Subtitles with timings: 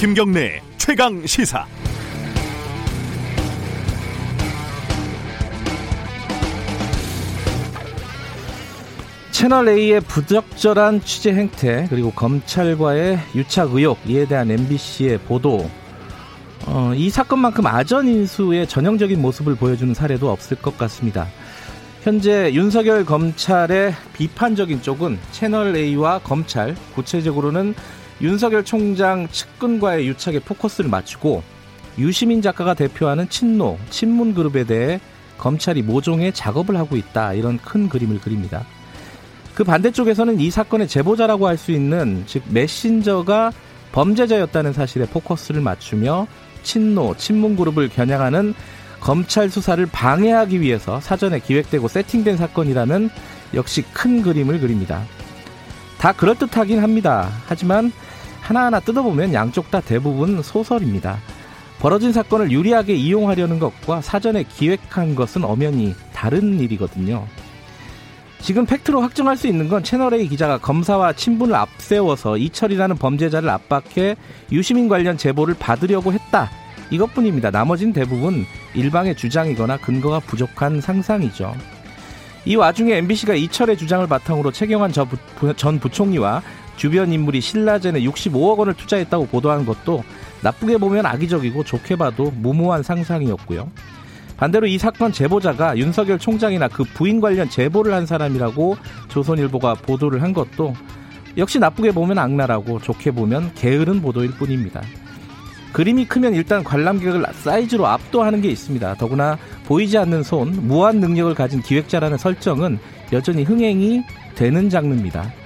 [0.00, 1.66] 김경래 최강 시사.
[9.30, 15.68] 채널 A의 부적절한 취재 행태 그리고 검찰과의 유착 의혹 이에 대한 MBC의 보도
[16.64, 21.28] 어, 이 사건만큼 아전 인수의 전형적인 모습을 보여주는 사례도 없을 것 같습니다.
[22.04, 27.74] 현재 윤석열 검찰의 비판적인 쪽은 채널 A와 검찰, 구체적으로는
[28.20, 31.42] 윤석열 총장 측근과의 유착에 포커스를 맞추고
[31.98, 35.00] 유시민 작가가 대표하는 친노, 친문 그룹에 대해
[35.38, 37.32] 검찰이 모종의 작업을 하고 있다.
[37.32, 38.64] 이런 큰 그림을 그립니다.
[39.54, 43.52] 그 반대쪽에서는 이 사건의 제보자라고 할 수 있는 즉 메신저가
[43.92, 46.26] 범죄자였다는 사실에 포커스를 맞추며
[46.62, 48.54] 친노, 친문 그룹을 겨냥하는
[49.00, 53.10] 검찰 수사를 방해하기 위해서 사전에 기획되고 세팅된 사건이라는
[53.54, 55.02] 역시 큰 그림을 그립니다.
[55.98, 57.30] 다 그럴듯하긴 합니다.
[57.46, 57.92] 하지만
[58.50, 61.18] 하나하나 뜯어보면 양쪽 다 대부분 소설입니다.
[61.78, 67.28] 벌어진 사건을 유리하게 이용하려는 것과 사전에 기획한 것은 엄연히 다른 일이거든요.
[68.40, 74.16] 지금 팩트로 확정할 수 있는 건 채널A 기자가 검사와 친분을 앞세워서 이철이라는 범죄자를 압박해
[74.50, 76.50] 유시민 관련 제보를 받으려고 했다.
[76.90, 77.52] 이것뿐입니다.
[77.52, 81.54] 나머진 대부분 일방의 주장이거나 근거가 부족한 상상이죠.
[82.46, 86.42] 이 와중에 MBC가 이철의 주장을 바탕으로 최경환 전 부총리와
[86.80, 90.02] 주변 인물이 신라젠에 65억 원을 투자했다고 보도한 것도
[90.40, 93.70] 나쁘게 보면 악의적이고 좋게 봐도 무모한 상상이었고요.
[94.38, 98.78] 반대로 이 사건 제보자가 윤석열 총장이나 그 부인 관련 제보를 한 사람이라고
[99.08, 100.72] 조선일보가 보도를 한 것도
[101.36, 104.80] 역시 나쁘게 보면 악랄하고 좋게 보면 게으른 보도일 뿐입니다.
[105.74, 108.94] 그림이 크면 일단 관람객을 사이즈로 압도하는 게 있습니다.
[108.94, 112.78] 더구나 보이지 않는 손, 무한 능력을 가진 기획자라는 설정은
[113.12, 114.02] 여전히 흥행이
[114.34, 115.39] 되는 장르입니다.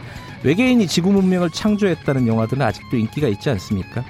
[0.45, 4.05] 외계인이 지구 문명을 창조했다는 영화들은 아직도 인기가 있지 않습니까?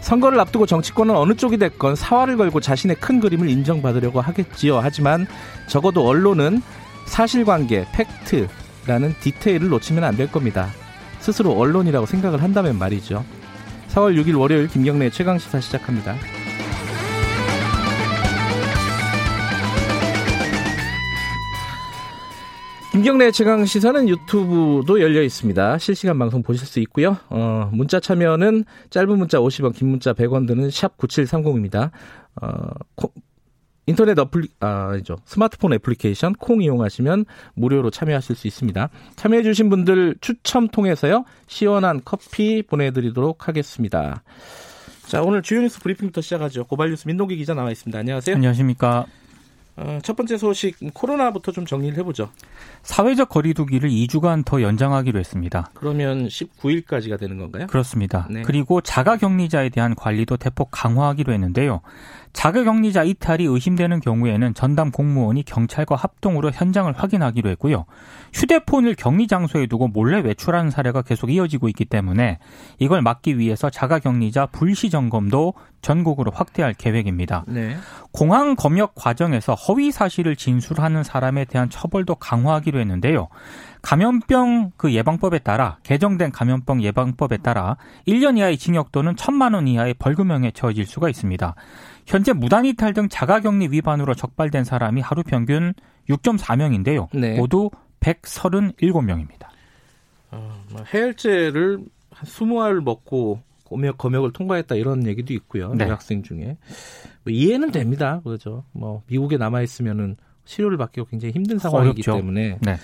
[0.00, 4.78] 선거를 앞두고 정치권은 어느 쪽이 됐건 사활을 걸고 자신의 큰 그림을 인정받으려고 하겠지요.
[4.78, 5.26] 하지만
[5.66, 6.62] 적어도 언론은
[7.06, 10.68] 사실관계, 팩트라는 디테일을 놓치면 안 될 겁니다.
[11.20, 13.24] 스스로 언론이라고 생각을 한다면 말이죠.
[13.90, 16.16] 4월 6일 월요일 김경래 최강시사 시작합니다.
[22.92, 25.78] 김경래 최강 시사는 유튜브도 열려 있습니다.
[25.78, 27.18] 실시간 방송 보실 수 있고요.
[27.28, 31.90] 어, 문자 참여는 짧은 문자 50원, 긴 문자 100원 드는 샵 9730입니다.
[32.40, 32.48] 어,
[32.94, 33.12] 코,
[33.86, 38.88] 인터넷 어플리, 아죠 스마트폰 애플리케이션 콩 이용하시면 무료로 참여하실 수 있습니다.
[39.16, 44.22] 참여해 주신 분들 추첨 통해서요, 시원한 커피 보내 드리도록 하겠습니다.
[45.06, 46.64] 자, 오늘 주요 뉴스 브리핑부터 시작하죠.
[46.64, 47.98] 고발 뉴스 민동기 기자 나와 있습니다.
[47.98, 48.34] 안녕하세요.
[48.36, 49.06] 안녕하십니까.
[49.80, 52.30] 어, 첫 번째 소식 코로나부터 좀 정리를 해보죠.
[52.82, 55.70] 사회적 거리두기를 2주간 더 연장하기로 했습니다.
[55.74, 57.68] 그러면 19일까지가 되는 건가요?
[57.68, 58.26] 그렇습니다.
[58.28, 58.42] 네.
[58.42, 61.80] 그리고 자가격리자에 대한 관리도 대폭 강화하기로 했는데요.
[62.32, 67.84] 자가격리자 이탈이 의심되는 경우에는 전담 공무원이 경찰과 합동으로 현장을 확인하기로 했고요.
[68.32, 72.38] 휴대폰을 격리 장소에 두고 몰래 외출하는 사례가 계속 이어지고 있기 때문에
[72.78, 77.44] 이걸 막기 위해서 자가격리자 불시 점검도 전국으로 확대할 계획입니다.
[77.46, 77.76] 네.
[78.12, 83.28] 공항 검역 과정에서 허위 사실을 진술하는 사람에 대한 처벌도 강화하기로 했는데요.
[83.82, 89.94] 감염병 그 예방법에 따라 개정된 감염병 예방법에 따라 1년 이하의 징역 또는 1천만 원 이하의
[89.94, 91.54] 벌금형에 처해질 수가 있습니다.
[92.06, 95.74] 현재 무단 이탈 등 자가격리 위반으로 적발된 사람이 하루 평균
[96.08, 97.08] 6.4명인데요.
[97.12, 97.36] 네.
[97.36, 99.48] 모두 137명입니다.
[100.30, 101.78] 어, 뭐 해열제를
[102.10, 105.74] 한 20알 먹고 검역, 검역을 통과했다 이런 얘기도 있고요.
[105.74, 105.84] 네.
[105.84, 106.56] 대학생 중에.
[107.24, 108.20] 뭐 이해는 됩니다.
[108.24, 108.64] 그렇죠.
[108.72, 112.16] 뭐 미국에 남아 있으면은 치료를 받기가 굉장히 힘든 상황이기 어렵죠.
[112.16, 112.76] 때문에 네.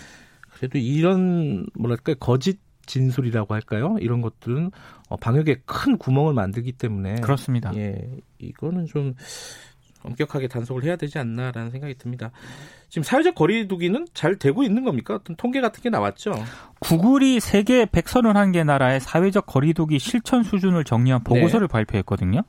[0.53, 3.97] 그래도 이런 뭐랄까 거짓 진술이라고 할까요?
[4.01, 4.71] 이런 것들은
[5.09, 7.75] 어, 방역에 큰 구멍을 만들기 때문에 그렇습니다.
[7.77, 9.15] 예, 이거는 좀
[10.05, 12.31] 엄격하게 단속을 해야 되지 않나라는 생각이 듭니다.
[12.89, 15.15] 지금 사회적 거리두기는 잘 되고 있는 겁니까?
[15.15, 16.35] 어떤 통계 같은 게 나왔죠?
[16.81, 21.73] 구글이 세계 131개 나라의 사회적 거리두기 실천 수준을 정리한 보고서를 네.
[21.73, 22.43] 발표했거든요.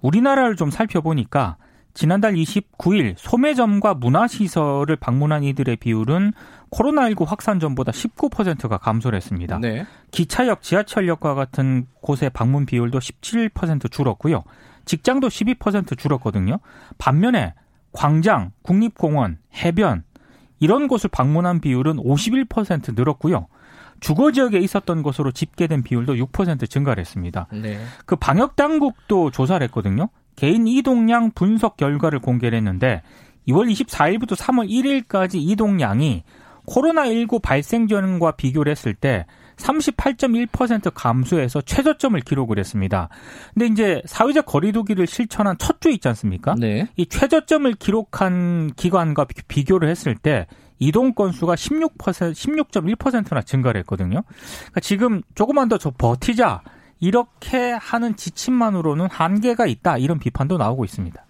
[0.00, 1.56] 우리나라를 좀 살펴보니까
[1.94, 6.32] 지난달 29일 소매점과 문화시설을 방문한 이들의 비율은
[6.70, 9.58] 코로나19 확산 전보다 19%가 감소를 했습니다.
[9.58, 9.86] 네.
[10.10, 14.44] 기차역, 지하철역과 같은 곳의 방문 비율도 17% 줄었고요.
[14.86, 16.58] 직장도 12% 줄었거든요.
[16.96, 17.54] 반면에
[17.92, 20.04] 광장, 국립공원, 해변
[20.58, 23.48] 이런 곳을 방문한 비율은 51% 늘었고요.
[24.00, 27.46] 주거 지역에 있었던 것으로 집계된 비율도 6% 증가를 했습니다.
[27.52, 27.78] 네.
[28.04, 30.08] 그 방역 당국도 조사를 했거든요.
[30.36, 33.02] 개인 이동량 분석 결과를 공개를 했는데
[33.48, 36.24] 2월 24일부터 3월 1일까지 이동량이
[36.66, 39.24] 코로나19 발생 전과 비교를 했을 때
[39.56, 43.08] 38.1% 감소해서 최저점을 기록을 했습니다.
[43.54, 46.54] 근데 이제 사회적 거리두기를 실천한 첫 주 있지 않습니까?
[46.58, 46.88] 네.
[46.96, 50.46] 이 최저점을 기록한 기관과 비교를 했을 때
[50.78, 54.22] 이동 건수가 16% 16.1%나 증가를 했거든요.
[54.58, 56.62] 그러니까 지금 조금만 더 저 버티자
[56.98, 61.24] 이렇게 하는 지침만으로는 한계가 있다 이런 비판도 나오고 있습니다.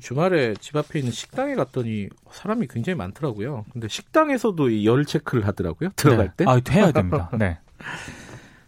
[0.00, 3.64] 주말에 집 앞에 있는 식당에 갔더니 사람이 굉장히 많더라고요.
[3.72, 5.90] 근데 식당에서도 열 체크를 하더라고요.
[5.96, 6.44] 들어갈 때.
[6.46, 7.30] 아, 해야 됩니다.
[7.38, 7.58] 네.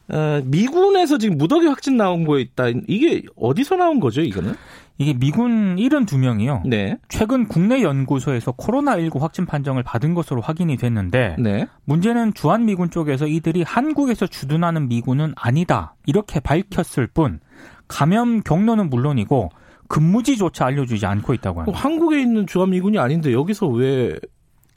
[0.08, 2.69] 어, 미군에서 지금 무더기 확진 나온 거에 있다.
[2.87, 4.55] 이게 어디서 나온 거죠, 이거는?
[4.99, 6.67] 이게 미군 72명이요.
[6.67, 6.96] 네.
[7.08, 11.67] 최근 국내 연구소에서 코로나19 확진 판정을 받은 것으로 확인이 됐는데 네.
[11.84, 15.94] 문제는 주한 미군 쪽에서 이들이 한국에서 주둔하는 미군은 아니다.
[16.06, 17.40] 이렇게 밝혔을 뿐
[17.88, 19.50] 감염 경로는 물론이고
[19.88, 21.78] 근무지조차 알려주지 않고 있다고 합니다.
[21.78, 24.18] 한국에 있는 주한미군이 아닌데 여기서 왜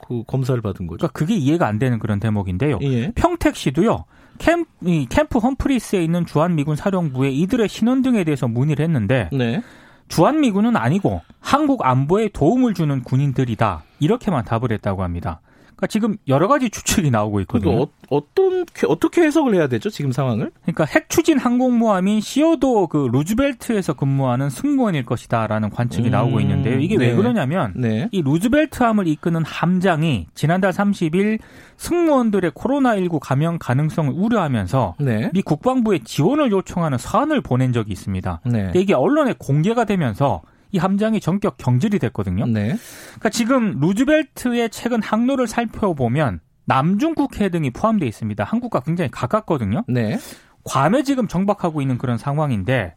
[0.00, 0.98] 그 검사를 받은 거죠?
[0.98, 2.78] 그러니까 그게 이해가 안 되는 그런 대목인데요.
[2.82, 3.12] 예.
[3.14, 4.04] 평택시도요.
[4.38, 9.62] 캠, 이 캠프 험프리스에 있는 주한미군 사령부에 이들의 신원 등에 대해서 문의를 했는데 네.
[10.08, 13.84] 주한미군은 아니고 한국 안보에 도움을 주는 군인들이다.
[14.00, 15.40] 이렇게만 답을 했다고 합니다.
[15.80, 17.70] 그러니까 지금 여러 가지 추측이 나오고 있거든요.
[17.70, 19.88] 그러니까 어, 떤 어떻게 해석을 해야 되죠?
[19.88, 20.50] 지금 상황을?
[20.62, 26.78] 그러니까 핵 추진 항공모함인 시어도 그 루즈벨트에서 근무하는 승무원일 것이다라는 관측이 음, 나오고 있는데요.
[26.78, 27.08] 이게 네.
[27.08, 28.08] 왜 그러냐면 네.
[28.12, 31.38] 이 루즈벨트함을 이끄는 함장이 지난달 30일
[31.78, 35.30] 승무원들의 코로나19 감염 가능성을 우려하면서 네.
[35.32, 38.40] 미 국방부에 지원을 요청하는 사안을 보낸 적이 있습니다.
[38.44, 38.64] 네.
[38.64, 40.42] 근데 이게 언론에 공개가 되면서
[40.72, 42.46] 이 함장이 전격 경질이 됐거든요.
[42.46, 42.76] 네.
[43.06, 48.44] 그러니까 지금 루즈벨트의 최근 항로를 살펴보면 남중 국해 등이 포함되어 있습니다.
[48.44, 49.84] 한국과 굉장히 가깝거든요.
[49.88, 50.18] 네.
[50.64, 52.94] 괌에 지금 정박하고 있는 그런 상황인데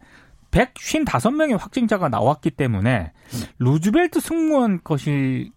[0.52, 3.12] 155명의 확진자가 나왔기 때문에
[3.58, 5.52] 루즈벨트 승무원 것이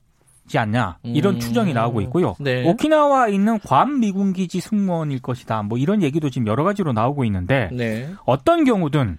[0.47, 1.41] 지 않냐 이런 음.
[1.41, 2.37] 추정이 나오고 있고요.
[2.39, 2.67] 네.
[2.69, 5.62] 오키나와에 있는 괌 미군 기지 승무원일 것이다.
[5.65, 8.09] 뭐 이런 얘기도 지금 여러 가지로 나오고 있는데 네.
[8.25, 9.19] 어떤 경우든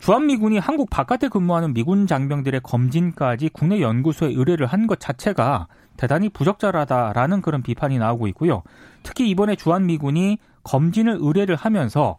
[0.00, 5.66] 주한미군이 한국 바깥에 근무하는 미군 장병들의 검진까지 국내 연구소에 의뢰를 한 것 자체가
[5.96, 8.62] 대단히 부적절하다라는 그런 비판이 나오고 있고요.
[9.02, 12.16] 특히 이번에 주한미군이 검진을 의뢰를 하면서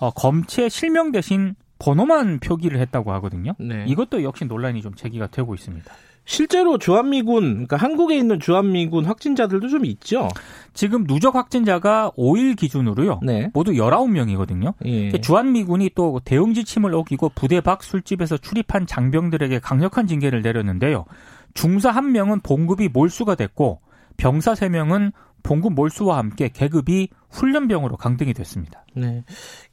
[0.00, 3.52] 어, 검체 실명 대신 번호만 표기를 했다고 하거든요.
[3.58, 3.84] 네.
[3.86, 5.92] 이것도 역시 논란이 좀 제기가 되고 있습니다.
[6.26, 10.28] 실제로 주한미군, 그러니까 한국에 있는 주한미군 확진자들도 좀 있죠.
[10.72, 13.20] 지금 누적 확진자가 5일 기준으로요.
[13.22, 13.50] 네.
[13.52, 14.74] 모두 19명이거든요.
[14.86, 15.10] 예.
[15.20, 21.04] 주한미군이 또 대응 지침을 어기고 부대 밖 술집에서 출입한 장병들에게 강력한 징계를 내렸는데요.
[21.52, 23.80] 중사 한 명은 봉급이 몰수가 됐고
[24.16, 25.12] 병사 세 명은
[25.42, 28.84] 봉급 몰수와 함께 계급이 훈련병으로 강등이 됐습니다.
[28.94, 29.24] 네.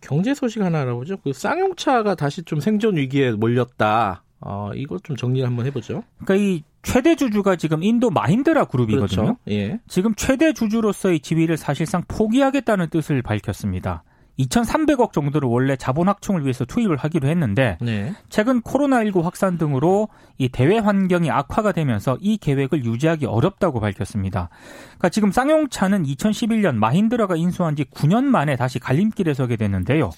[0.02, 1.18] 경제 소식 하나 알아보죠.
[1.24, 4.24] 그 쌍용차가 다시 좀 생존 위기에 몰렸다.
[4.42, 6.04] 어, 이거 좀 정리를 한번 해보죠.
[6.24, 9.22] 그러니까 이 최대 주주가 지금 인도 마힌드라 그룹이거든요.
[9.22, 9.38] 그렇죠.
[9.50, 9.80] 예.
[9.88, 14.04] 지금 최대 주주로서의 지위를 사실상 포기하겠다는 뜻을 밝혔습니다.
[14.40, 18.14] 2,300억 정도를 원래 자본 확충을 위해서 투입을 하기로 했는데 네.
[18.30, 20.08] 최근 코로나19 확산 등으로
[20.38, 24.50] 이 대외 환경이 악화가 되면서 이 계획을 유지하기 어렵다고 밝혔습니다.
[24.86, 30.10] 그러니까 지금 쌍용차는 2011년 마힌드라가 인수한 지 9년 만에 다시 갈림길에 서게 됐는데요.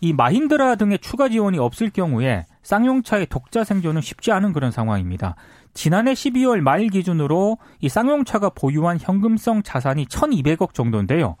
[0.00, 5.36] 이 마힌드라 등의 추가 지원이 없을 경우에 쌍용차의 독자 생존은 쉽지 않은 그런 상황입니다.
[5.74, 11.36] 지난해 12월 말 기준으로 이 쌍용차가 보유한 현금성 자산이 1,200억 정도인데요.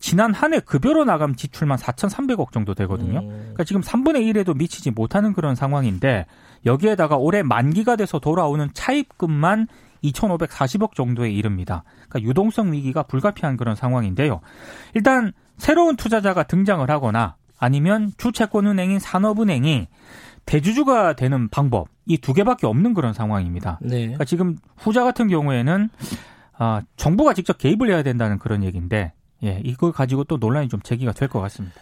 [0.00, 3.20] 지난 한 해 급여로 나감 지출만 4,300억 정도 되거든요.
[3.20, 3.28] 음.
[3.28, 6.26] 그러니까 지금 3분의 1에도 미치지 못하는 그런 상황인데
[6.66, 9.68] 여기에다가 올해 만기가 돼서 돌아오는 차입금만
[10.02, 11.84] 2,540억 정도에 이릅니다.
[12.08, 14.40] 그러니까 유동성 위기가 불가피한 그런 상황인데요.
[14.94, 19.88] 일단 새로운 투자자가 등장을 하거나 아니면 주채권은행인 산업은행이
[20.46, 23.78] 대주주가 되는 방법 이 두 개밖에 없는 그런 상황입니다.
[23.82, 24.00] 네.
[24.02, 25.88] 그러니까 지금 후자 같은 경우에는
[26.56, 31.12] 아, 정부가 직접 개입을 해야 된다는 그런 얘기인데 예, 이걸 가지고 또 논란이 좀 제기가
[31.12, 31.74] 될 것 같습니다.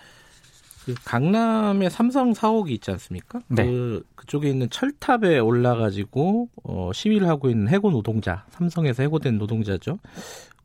[0.85, 3.40] 그 강남에 삼성 사옥이 있지 않습니까?
[3.49, 3.64] 네.
[3.66, 9.99] 그 그쪽에 있는 철탑에 올라가지고 어, 시위를 하고 있는 해고 노동자, 삼성에서 해고된 노동자죠.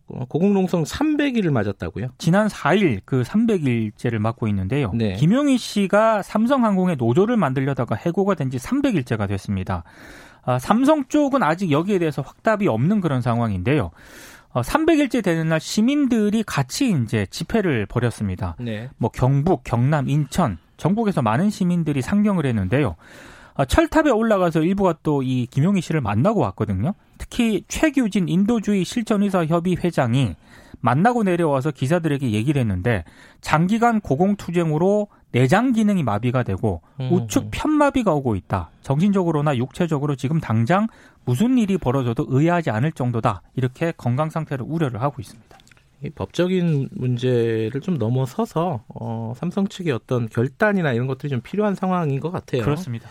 [0.10, 2.08] 어, 고공농성 300일을 맞았다고요?
[2.18, 4.92] 지난 4일 그 300일째를 맞고 있는데요.
[4.94, 5.14] 네.
[5.14, 9.84] 김용희 씨가 삼성항공의 노조를 만들려다가 해고가 된 지 300일째가 됐습니다.
[10.44, 13.92] 아, 삼성 쪽은 아직 여기에 대해서 확답이 없는 그런 상황인데요.
[14.54, 18.56] 어, 300일째 되는 날 시민들이 같이 이제 집회를 벌였습니다.
[18.60, 18.90] 네.
[18.98, 22.96] 뭐 경북, 경남, 인천, 전국에서 많은 시민들이 상경을 했는데요.
[23.56, 26.94] 어, 철탑에 올라가서 일부가 또 이 김용희 씨를 만나고 왔거든요.
[27.18, 30.36] 특히 최규진 인도주의 실천의사 협의 회장이
[30.80, 33.04] 만나고 내려와서 기자들에게 얘기를 했는데
[33.42, 37.10] 장기간 고공투쟁으로 내장 기능이 마비가 되고 음.
[37.12, 38.70] 우측 편마비가 오고 있다.
[38.82, 40.88] 정신적으로나 육체적으로 지금 당장
[41.26, 43.42] 무슨 일이 벌어져도 의아하지 않을 정도다.
[43.56, 45.58] 이렇게 건강 상태를 우려를 하고 있습니다.
[46.04, 52.20] 이 법적인 문제를 좀 넘어서서 어, 삼성 측의 어떤 결단이나 이런 것들이 좀 필요한 상황인
[52.20, 52.62] 것 같아요.
[52.62, 53.10] 그렇습니다.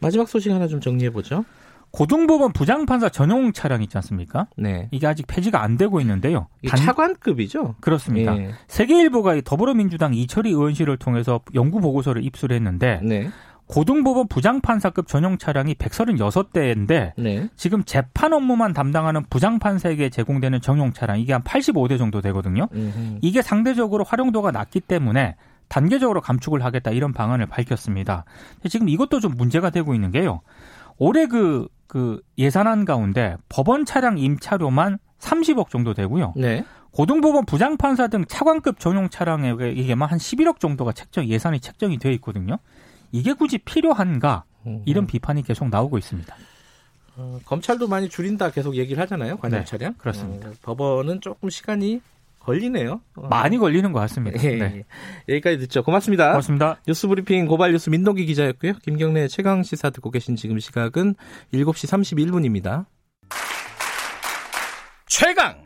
[0.00, 1.44] 마지막 소식 하나 좀 정리해 보죠.
[1.90, 4.46] 고등법원 부장판사 전용 차량 있지 않습니까?
[4.56, 4.88] 네.
[4.90, 6.48] 이게 아직 폐지가 안 되고 있는데요.
[6.62, 7.76] 이게 차관급이죠.
[7.80, 8.36] 그렇습니다.
[8.36, 8.50] 예.
[8.68, 13.30] 세계일보가 더불어민주당 이철희 의원실을 통해서 연구 보고서를 입수했는데 네.
[13.68, 17.48] 고등법원 부장판사급 전용 차량이 136대인데 네.
[17.56, 22.68] 지금 재판 업무만 담당하는 부장판사에게 제공되는 전용 차량 이게 한 85대 정도 되거든요.
[22.72, 23.18] 음흠.
[23.20, 25.36] 이게 상대적으로 활용도가 낮기 때문에
[25.68, 28.24] 단계적으로 감축을 하겠다 이런 방안을 밝혔습니다.
[28.70, 30.40] 지금 이것도 좀 문제가 되고 있는 게요.
[30.98, 36.34] 올해 그, 그 예산안 가운데 법원 차량 임차료만 30억 정도 되고요.
[36.36, 36.64] 네.
[36.90, 42.58] 고등법원 부장판사 등 차관급 전용 차량에게만 한 11억 정도가 책정 예산이 책정이 되어 있거든요.
[43.12, 44.82] 이게 굳이 필요한가 음흠.
[44.86, 46.34] 이런 비판이 계속 나오고 있습니다.
[47.16, 49.36] 어, 검찰도 많이 줄인다 계속 얘기를 하잖아요.
[49.38, 49.94] 관련 네, 차량.
[49.94, 50.48] 그렇습니다.
[50.48, 52.00] 어, 법원은 조금 시간이
[52.48, 53.02] 걸리네요.
[53.16, 53.28] 어.
[53.28, 54.42] 많이 걸리는 것 같습니다.
[54.42, 54.84] 예, 네.
[55.28, 55.34] 예.
[55.34, 55.82] 여기까지 듣죠.
[55.82, 56.28] 고맙습니다.
[56.28, 56.80] 고맙습니다.
[56.86, 58.74] 뉴스브리핑 고발뉴스 민동기 기자였고요.
[58.82, 61.14] 김경래 최강 시사 듣고 계신 지금 시각은
[61.52, 62.86] 7시 31분입니다.
[65.06, 65.56] 최강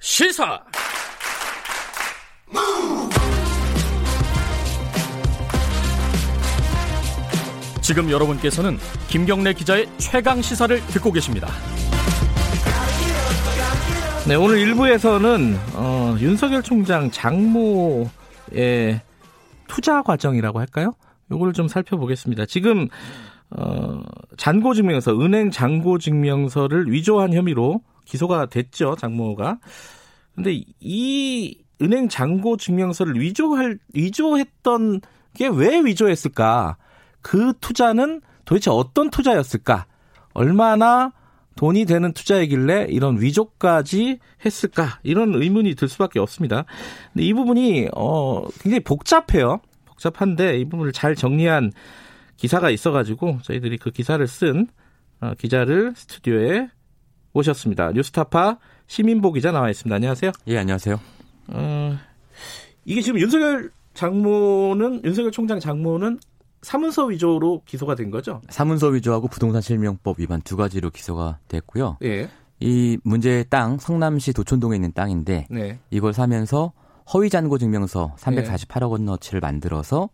[0.00, 0.60] 시사
[7.80, 11.48] 지금 여러분께서는 김경래 기자의 최강 시사를 듣고 계십니다.
[14.28, 18.08] 네, 오늘 1부에서는 어, 윤석열 총장 장모의
[19.68, 20.94] 투자 과정이라고 할까요?
[21.30, 22.46] 요거를 좀 살펴보겠습니다.
[22.46, 22.88] 지금
[23.50, 24.00] 어,
[24.36, 29.58] 잔고증명서, 은행 잔고증명서를 위조한 혐의로 기소가 됐죠, 장모가.
[30.34, 35.02] 근데 이 은행 잔고증명서를 위조할 위조했던
[35.34, 36.76] 게 왜 위조했을까?
[37.22, 39.86] 그 투자는 도대체 어떤 투자였을까?
[40.32, 41.12] 얼마나
[41.56, 45.00] 돈이 되는 투자이길래 이런 위조까지 했을까?
[45.02, 46.64] 이런 의문이 들 수밖에 없습니다.
[47.12, 49.60] 근데 이 부분이 어 굉장히 복잡해요.
[49.86, 51.72] 복잡한데 이 부분을 잘 정리한
[52.36, 54.68] 기사가 있어가지고 저희들이 그 기사를 쓴
[55.20, 56.68] 어, 기자를 스튜디오에
[57.32, 57.92] 모셨습니다.
[57.92, 59.94] 뉴스타파 시민보 기자 나와 있습니다.
[59.94, 60.32] 안녕하세요.
[60.48, 61.00] 예, 안녕하세요.
[61.48, 61.98] 어,
[62.84, 66.18] 이게 지금 윤석열 장모는 윤석열 총장 장모는
[66.66, 68.42] 사문서 위조로 기소가 된 거죠?
[68.48, 71.96] 사문서 위조하고 부동산 실명법 위반 두 가지로 기소가 됐고요.
[72.02, 72.28] 예.
[72.58, 75.78] 이 문제의 땅 성남시 도촌동에 있는 땅인데 네.
[75.90, 76.72] 이걸 사면서
[77.14, 80.08] 허위 잔고 증명서 348억 원어치를 만들어서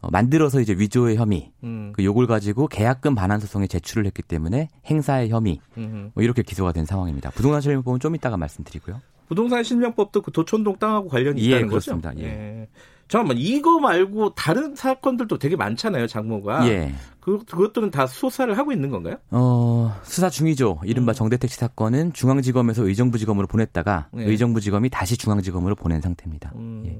[0.00, 1.92] 어, 만들어서 이제 위조의 혐의 음.
[1.96, 6.12] 그 요걸 가지고 계약금 반환 소송에 제출을 했기 때문에 행사의 혐의 음.
[6.14, 7.30] 뭐 이렇게 기소가 된 상황입니다.
[7.30, 9.00] 부동산 실명법은 좀 이따가 말씀드리고요.
[9.26, 12.10] 부동산 실명법도 그 도촌동 땅하고 관련이 예, 있다는 그렇습니다.
[12.10, 12.22] 거죠?
[12.22, 12.68] 예.
[13.12, 16.66] 잠깐만 이거 말고 다른 사건들도 되게 많잖아요, 장모가.
[16.70, 16.94] 예.
[17.20, 19.16] 그 그것들은 다 수사를 하고 있는 건가요?
[19.30, 20.80] 어, 수사 중이죠.
[20.86, 21.14] 이른바 음.
[21.14, 24.24] 정대택 씨 사건은 중앙지검에서 의정부지검으로 보냈다가 네.
[24.24, 26.52] 의정부지검이 다시 중앙지검으로 보낸 상태입니다.
[26.56, 26.98] 음, 예.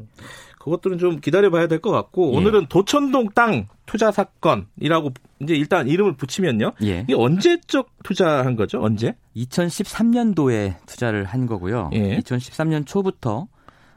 [0.59, 2.37] 그것들은 좀 기다려봐야 될 것 같고 예.
[2.37, 6.73] 오늘은 도촌동 땅 투자 사건이라고 이제 일단 이름을 붙이면요.
[6.83, 7.01] 예.
[7.01, 8.83] 이게 언제적 투자한 거죠?
[8.83, 9.15] 언제?
[9.35, 11.89] 2013년도에 투자를 한 거고요.
[11.95, 12.19] 예.
[12.19, 13.49] 2013년 초부터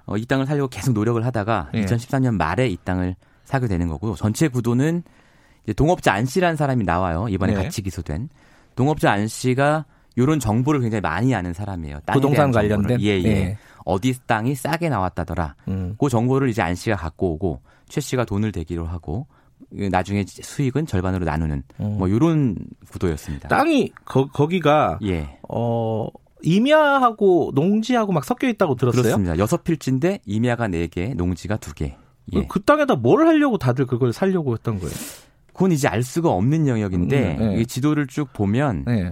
[0.06, 1.86] 어, 이 땅을 살려고 계속 노력을 하다가 예.
[1.86, 4.16] 2014년 말에 이 땅을 사게 되는 거고요.
[4.16, 5.04] 전체 구도는
[5.64, 7.28] 이제 동업자 안 씨라는 사람이 나와요.
[7.30, 7.64] 이번에 네.
[7.64, 8.30] 같이 기소된
[8.76, 9.86] 동업자 안 씨가
[10.16, 12.00] 이런 정보를 굉장히 많이 아는 사람이에요.
[12.12, 12.52] 부동산.
[12.52, 13.02] 관련된?
[13.02, 13.26] 예, 예.
[13.26, 13.58] 예.
[13.84, 15.56] 어디 땅이 싸게 나왔다더라.
[15.68, 15.96] 음.
[16.00, 19.28] 그 정보를 이제 안 씨가 갖고 오고 최 씨가 돈을 대기로 하고
[19.70, 21.98] 나중에 수익은 절반으로 나누는 음.
[21.98, 22.58] 뭐 이런
[22.90, 23.50] 구도였습니다.
[23.50, 25.38] 땅이 거, 거기가 예.
[25.50, 26.08] 어
[26.46, 29.02] 임야하고 농지하고 막 섞여 있다고 들었어요.
[29.02, 29.38] 그렇습니다.
[29.38, 31.98] 여섯 필지인데 임야가 네 개, 농지가 두 개.
[32.34, 32.46] 예.
[32.48, 34.94] 그 땅에다 뭘 하려고 다들 그걸 살려고 했던 거예요?
[35.54, 37.62] 그건 이제 알 수가 없는 영역인데 음, 네.
[37.62, 39.12] 이 지도를 쭉 보면 네.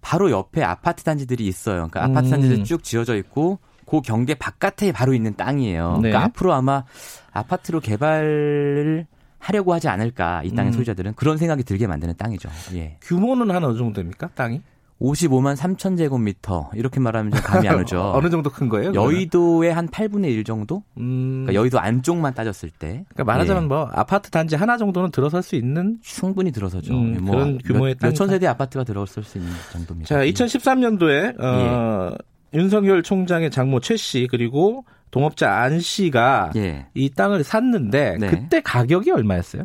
[0.00, 1.88] 바로 옆에 아파트 단지들이 있어요.
[1.90, 2.10] 그러니까 음.
[2.10, 5.98] 아파트 단지들이 쭉 지어져 있고 그 경계 바깥에 바로 있는 땅이에요.
[6.02, 6.10] 네.
[6.10, 6.84] 그러니까 앞으로 아마
[7.32, 9.06] 아파트로 개발을
[9.38, 10.72] 하려고 하지 않을까 이 땅의 음.
[10.72, 12.48] 소유자들은 그런 생각이 들게 만드는 땅이죠.
[12.74, 12.96] 예.
[13.02, 14.30] 규모는 한 어느 정도 됩니까?
[14.34, 14.62] 땅이?
[15.04, 18.12] 55만 3천 제곱미터 이렇게 말하면 좀 감이 안 오죠.
[18.16, 18.92] 어느 정도 큰 거예요?
[18.94, 20.82] 여의도의 한 8분의 1 정도?
[20.98, 23.66] 음, 그러니까 여의도 안쪽만 따졌을 때 그러니까 말하자면 예.
[23.66, 26.94] 뭐 아파트 단지 하나 정도는 들어설 수 있는 충분히 들어서죠.
[26.94, 28.28] 음, 뭐 그런 규모의 몇, 몇천.
[28.28, 30.08] 세대 아파트가 들어설 수 있는 정도입니다.
[30.08, 30.30] 자, 예.
[30.32, 32.14] 2013년도에 어,
[32.54, 36.86] 윤석열 총장의 장모 최 씨 그리고 동업자 안 씨가 예.
[36.94, 38.26] 이 땅을 샀는데 네.
[38.28, 39.64] 그때 가격이 얼마였어요?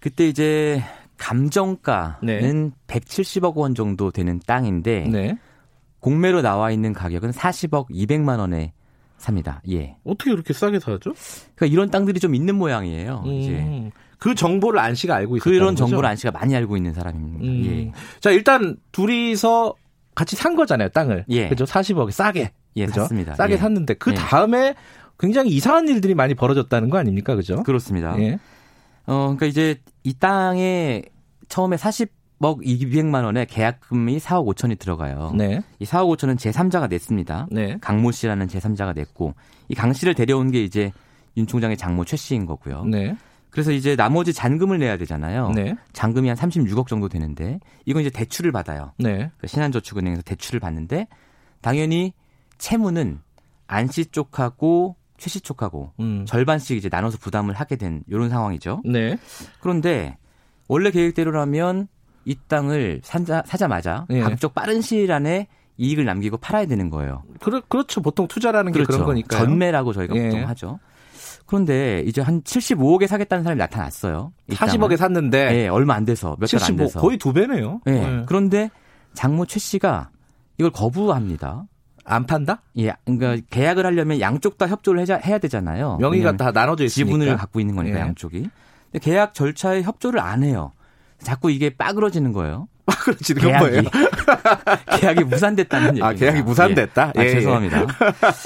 [0.00, 0.82] 그때 이제
[1.18, 2.70] 감정가는 네.
[2.86, 5.38] 170억 원 정도 되는 땅인데 네.
[6.00, 8.72] 공매로 나와 있는 가격은 40억 200만 원에
[9.18, 9.60] 삽니다.
[9.68, 9.96] 예.
[10.04, 11.12] 어떻게 그렇게 싸게 사죠?
[11.56, 13.24] 그러니까 이런 땅들이 좀 있는 모양이에요.
[13.26, 15.86] 이제 음, 그 정보를 안 씨가 알고 있었다는 그런 거죠?
[15.86, 17.44] 정보를 안 씨가 많이 알고 있는 사람입니다.
[17.44, 17.64] 음.
[17.66, 17.92] 예.
[18.20, 19.74] 자, 일단 둘이서
[20.14, 21.24] 같이 산 거잖아요, 땅을.
[21.28, 21.48] 예.
[21.48, 21.64] 그죠?
[21.64, 22.52] 40억에 싸게.
[22.76, 23.02] 예, 그죠?
[23.02, 23.34] 샀습니다.
[23.34, 23.56] 싸게 예.
[23.58, 24.14] 샀는데 그 예.
[24.14, 24.74] 다음에
[25.18, 27.34] 굉장히 이상한 일들이 많이 벌어졌다는 거 아닙니까?
[27.34, 27.62] 그죠?
[27.64, 28.16] 그렇습니다.
[28.20, 28.38] 예.
[29.08, 31.02] 어, 그러니까 이제 이 땅에
[31.48, 35.32] 처음에 40억 200만 원의 계약금이 4억 5천이 들어가요.
[35.34, 35.62] 네.
[35.78, 37.48] 이 4억 5천은 제3자가 냈습니다.
[37.50, 37.78] 네.
[37.80, 39.34] 강모 씨라는 제3자가 냈고
[39.68, 40.92] 이 강 씨를 데려온 게 이제
[41.36, 42.84] 윤 총장의 장모 최 씨인 거고요.
[42.84, 43.16] 네.
[43.50, 45.50] 그래서 이제 나머지 잔금을 내야 되잖아요.
[45.50, 45.74] 네.
[45.94, 48.92] 잔금이 한 36억 정도 되는데 이건 이제 대출을 받아요.
[48.98, 49.30] 네.
[49.38, 51.08] 그 신한저축은행에서 대출을 받는데
[51.62, 52.12] 당연히
[52.58, 53.20] 채무는
[53.66, 56.24] 안씨 쪽하고 최씨 쪽하고 음.
[56.26, 58.82] 절반씩 이제 나눠서 부담을 하게 된 이런 상황이죠.
[58.84, 59.18] 네.
[59.60, 60.16] 그런데
[60.68, 61.88] 원래 계획대로라면
[62.24, 64.20] 이 땅을 사자, 사자마자 예.
[64.20, 67.22] 가급적 빠른 시일 안에 이익을 남기고 팔아야 되는 거예요.
[67.40, 68.00] 그렇, 그렇죠.
[68.02, 69.40] 보통 투자라는 게 그런 거니까요.
[69.44, 70.24] 전매라고 저희가 예.
[70.28, 70.78] 보통 하죠.
[71.46, 74.32] 그런데 이제 한 75억에 사겠다는 사람이 나타났어요.
[74.50, 74.96] 이 40억에 땅을.
[74.98, 77.00] 샀는데 예, 얼마 안 돼서 몇 달안75 돼서.
[77.00, 77.80] 거의 두 배네요.
[77.88, 77.92] 예.
[77.92, 78.22] 예.
[78.26, 78.70] 그런데
[79.14, 80.10] 장모 최 씨가
[80.58, 81.64] 이걸 거부합니다.
[82.08, 82.62] 안 판다?
[82.78, 85.98] 예, 그러니까 계약을 하려면 양쪽 다 협조를 해야, 해야 되잖아요.
[86.00, 87.06] 명의가 다 나눠져 있으니까.
[87.06, 88.00] 지분을 갖고 있는 거니까 예.
[88.02, 88.48] 양쪽이.
[88.92, 90.72] 근데 계약 절차에 협조를 안 해요.
[91.20, 92.68] 자꾸 이게 빠그러지는 거예요.
[92.86, 93.34] 그렇지.
[93.34, 93.82] 그건 뭐예요?
[95.00, 96.06] 계약이 무산됐다는 얘기입니다.
[96.06, 97.12] 아, 계약이 무산됐다?
[97.16, 97.20] 예.
[97.20, 97.30] 아, 예, 예.
[97.34, 97.86] 죄송합니다.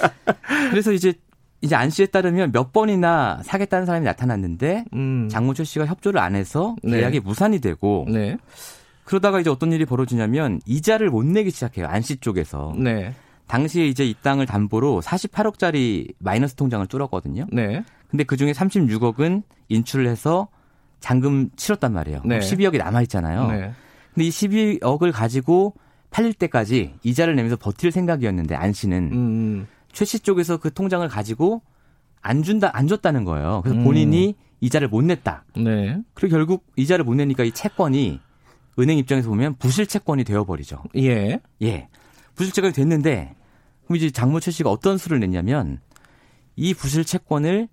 [0.71, 1.15] 그래서 이제
[1.61, 5.29] 이제 안 씨에 따르면 몇 번이나 사겠다는 사람이 나타났는데 음.
[5.31, 6.97] 장모철 씨가 협조를 안 해서 네.
[6.99, 8.37] 계약이 무산이 되고 네.
[9.05, 11.87] 그러다가 이제 어떤 일이 벌어지냐면 이자를 못 내기 시작해요.
[11.87, 12.73] 안 씨 쪽에서.
[12.77, 13.15] 네.
[13.53, 17.47] 당시에 이제 이 땅을 담보로 48억짜리 마이너스 통장을 뚫었거든요.
[17.53, 17.85] 네.
[18.09, 20.49] 근데 그 중에 36억은 인출을 해서
[21.01, 22.23] 잔금 치렀단 말이에요.
[22.25, 22.39] 네.
[22.39, 23.49] 12억이 남아 있잖아요.
[23.49, 23.73] 네.
[24.15, 25.75] 근데 이 12억을 가지고
[26.09, 29.67] 팔릴 때까지 이자를 내면서 버틸 생각이었는데 안 씨는 음.
[29.93, 31.61] 최씨 쪽에서 그 통장을 가지고
[32.23, 33.61] 안 준다 안 줬다는 거예요.
[33.65, 33.85] 그래서 음.
[33.85, 35.45] 본인이 이자를 못 냈다.
[35.59, 35.99] 네.
[36.15, 38.19] 그리고 결국 이자를 못 내니까 이 채권이
[38.79, 40.83] 은행 입장에서 보면 부실 채권이 되어 버리죠.
[40.97, 41.39] 예.
[41.61, 41.89] 예.
[42.35, 43.35] 부실 채권이 됐는데
[43.93, 45.79] 그럼 이제 장모 최 씨가 어떤 수를 냈냐면
[46.57, 47.69] 이 부실 채권을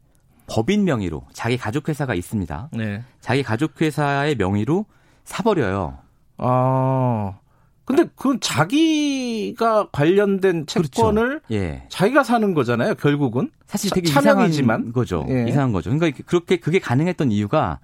[0.48, 2.70] 법인 명의로 자기 가족 회사가 있습니다.
[2.74, 3.04] 네.
[3.22, 4.86] 자기 가족 회사의 명의로
[5.24, 5.98] 사버려요.
[6.38, 7.38] 아.
[7.86, 11.86] 근데 그건 자기가 관련된 채권을 예.
[11.90, 13.50] 자기가 사는 거잖아요, 결국은.
[13.66, 14.80] 사실 차- 되게 차명이지만.
[14.80, 15.26] 이상한 거죠.
[15.30, 15.46] 예.
[15.48, 15.90] 이상한 거죠.
[15.92, 17.80] 그러니까 그렇게 그게 가능했던 이유가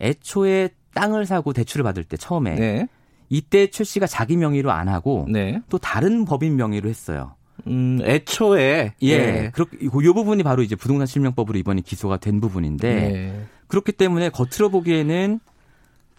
[0.00, 2.88] 애초에 땅을 사고 대출을 받을 때 처음에 네.
[3.30, 5.60] 이때 최 씨가 자기 명의로 안 하고 네.
[5.68, 7.34] 또 다른 법인 명의로 했어요.
[7.66, 9.50] 음, 애초에 예.
[9.54, 13.44] 그렇게 이 부분이 바로 이제 부동산 실명법으로 이번에 기소가 된 부분인데 네.
[13.68, 15.40] 그렇기 때문에 겉으로 보기에는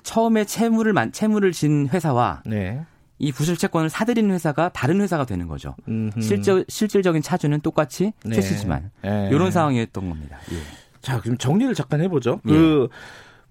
[0.04, 2.86] 처음에 채무를 만 채무를 진 회사와 네.
[3.18, 5.76] 이 부실 채권을 사들인 회사가 다른 회사가 되는 거죠.
[5.88, 6.22] 음흠.
[6.22, 8.36] 실제 실질적인 차주는 똑같이 네.
[8.36, 9.30] 최 씨지만 예.
[9.32, 10.38] 이런 상황이었던 겁니다.
[10.52, 10.58] 예.
[11.02, 12.42] 자, 그럼 정리를 잠깐 해보죠.
[12.48, 12.52] 예.
[12.52, 12.90] 그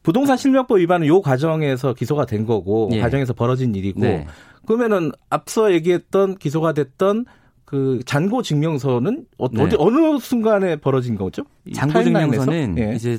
[0.03, 3.01] 부동산 실명법 위반은 요 과정에서 기소가 된 거고 예.
[3.01, 4.27] 과정에서 벌어진 일이고 네.
[4.67, 7.25] 그러면은 앞서 얘기했던 기소가 됐던
[7.65, 9.69] 그 잔고 증명서는 어, 네.
[9.69, 11.45] 디 어느 순간에 벌어진 거죠?
[11.75, 12.45] 타임라인에서?
[12.45, 12.95] 증명서는 예.
[12.95, 13.19] 이제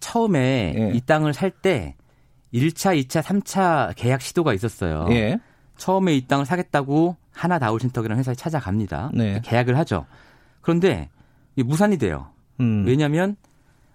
[0.00, 0.96] 처음에 예.
[0.96, 1.94] 이 땅을 살 때
[2.52, 5.06] 1차, 2차, 3차 계약 시도가 있었어요.
[5.10, 5.38] 예.
[5.76, 9.10] 처음에 이 땅을 사겠다고 하나 다울신터기라는 회사에 찾아갑니다.
[9.14, 9.40] 네.
[9.44, 10.06] 계약을 하죠.
[10.60, 11.08] 그런데
[11.56, 12.28] 무산이 돼요.
[12.60, 12.84] 음.
[12.86, 13.36] 왜냐하면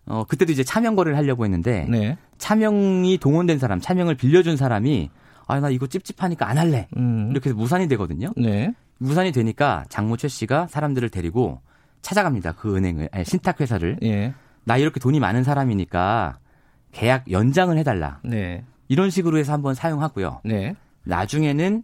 [0.06, 2.18] 어 그때도 이제 차명 거래를 하려고 했는데 네.
[2.38, 5.10] 차명이 동원된 사람, 차명을 빌려준 사람이
[5.48, 7.30] 아 나 이거 찝찝하니까 안 할래 음.
[7.32, 8.32] 이렇게 해서 무산이 되거든요.
[8.38, 8.74] 네.
[9.00, 11.62] 무산이 되니까 장모 최 씨가 사람들을 데리고
[12.02, 12.54] 찾아갑니다.
[12.54, 14.34] 그 은행을 아니, 신탁 회사를 예.
[14.64, 16.38] 나 이렇게 돈이 많은 사람이니까
[16.92, 18.64] 계약 연장을 해달라 네.
[18.88, 20.42] 이런 식으로 해서 한번 사용하고요.
[20.46, 20.76] 네.
[21.04, 21.84] 나중에는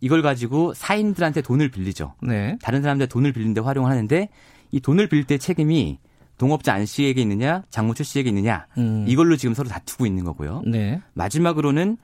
[0.00, 2.14] 이걸 가지고 사인들한테 돈을 빌리죠.
[2.22, 2.58] 네.
[2.62, 4.28] 다른 사람들 돈을 빌리는데 활용을 하는데
[4.70, 5.98] 이 돈을 빌릴 때 책임이
[6.38, 9.04] 동업자 안 씨에게 있느냐, 장모 최 씨에게 있느냐 음.
[9.08, 10.62] 이걸로 지금 서로 다투고 있는 거고요.
[10.66, 11.00] 네.
[11.14, 11.96] 마지막으로는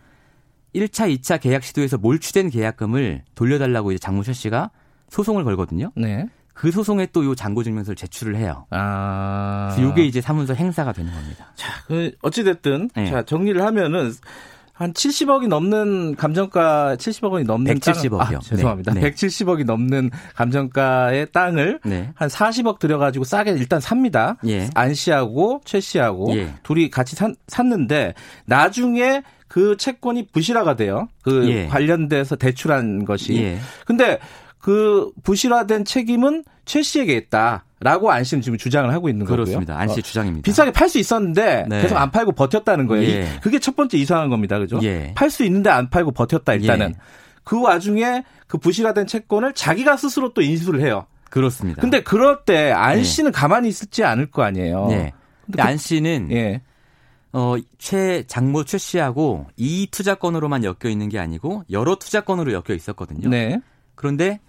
[0.74, 4.70] 1차, 2차 계약 시도에서 몰취된 계약금을 돌려달라고 이제 장모 최 씨가
[5.10, 5.92] 소송을 걸거든요.
[5.94, 6.26] 네.
[6.54, 8.66] 그 소송에 또 요 잔고 증명서를 제출을 해요.
[8.70, 9.74] 아.
[9.78, 11.46] 이게 이제 사문서 행사가 되는 겁니다.
[11.86, 13.10] 그 어찌됐든 네.
[13.10, 14.12] 자 정리를 하면은
[14.74, 18.18] 한 70억이 넘는 감정가 70억 원이 넘는 170억 이요.
[18.18, 18.94] 땅, 아, 죄송합니다.
[18.94, 19.10] 네, 네.
[19.10, 22.10] 170억이 넘는 감정가의 땅을 네.
[22.14, 24.36] 한 40억 들여가지고 싸게 일단 삽니다.
[24.46, 24.68] 예.
[24.74, 26.54] 안 씨하고 최 씨하고 예.
[26.62, 28.14] 둘이 같이 산, 샀는데
[28.46, 31.08] 나중에 그 채권이 부실화가 돼요.
[31.22, 31.66] 그 예.
[31.66, 33.36] 관련돼서 대출한 것이.
[33.36, 33.58] 예.
[33.84, 34.18] 근데
[34.58, 39.44] 그 부실화된 책임은 최 씨에게 있다 라고 안 씨는 지금 주장을 하고 있는 거고요.
[39.44, 39.78] 그렇습니다.
[39.78, 40.42] 안 씨의 어, 주장입니다.
[40.46, 41.82] 비싸게 팔 수 있었는데 네.
[41.82, 43.06] 계속 안 팔고 버텼다는 거예요.
[43.06, 43.22] 예.
[43.24, 44.58] 이- 그게 첫 번째 이상한 겁니다.
[44.58, 44.80] 그죠?
[44.84, 45.12] 예.
[45.14, 46.88] 팔수 있는데 안 팔고 버텼다 일단은.
[46.88, 46.94] 예.
[47.44, 51.04] 그 와중에 그 부실화된 채권을 자기가 스스로 또 인수를 해요.
[51.28, 51.82] 그렇습니다.
[51.82, 53.02] 근데 그럴 때안 예.
[53.02, 54.86] 씨는 가만히 있을지 않을 거 아니에요.
[54.86, 55.12] 네.
[55.44, 56.62] 근데 안 씨는 예.
[57.32, 63.28] 어, 최 장모 최 씨하고 이 투자건으로만 엮여 있는 게 아니고 여러 투자건으로 엮여 있었거든요.
[63.28, 63.60] 네.
[63.94, 64.40] 그런데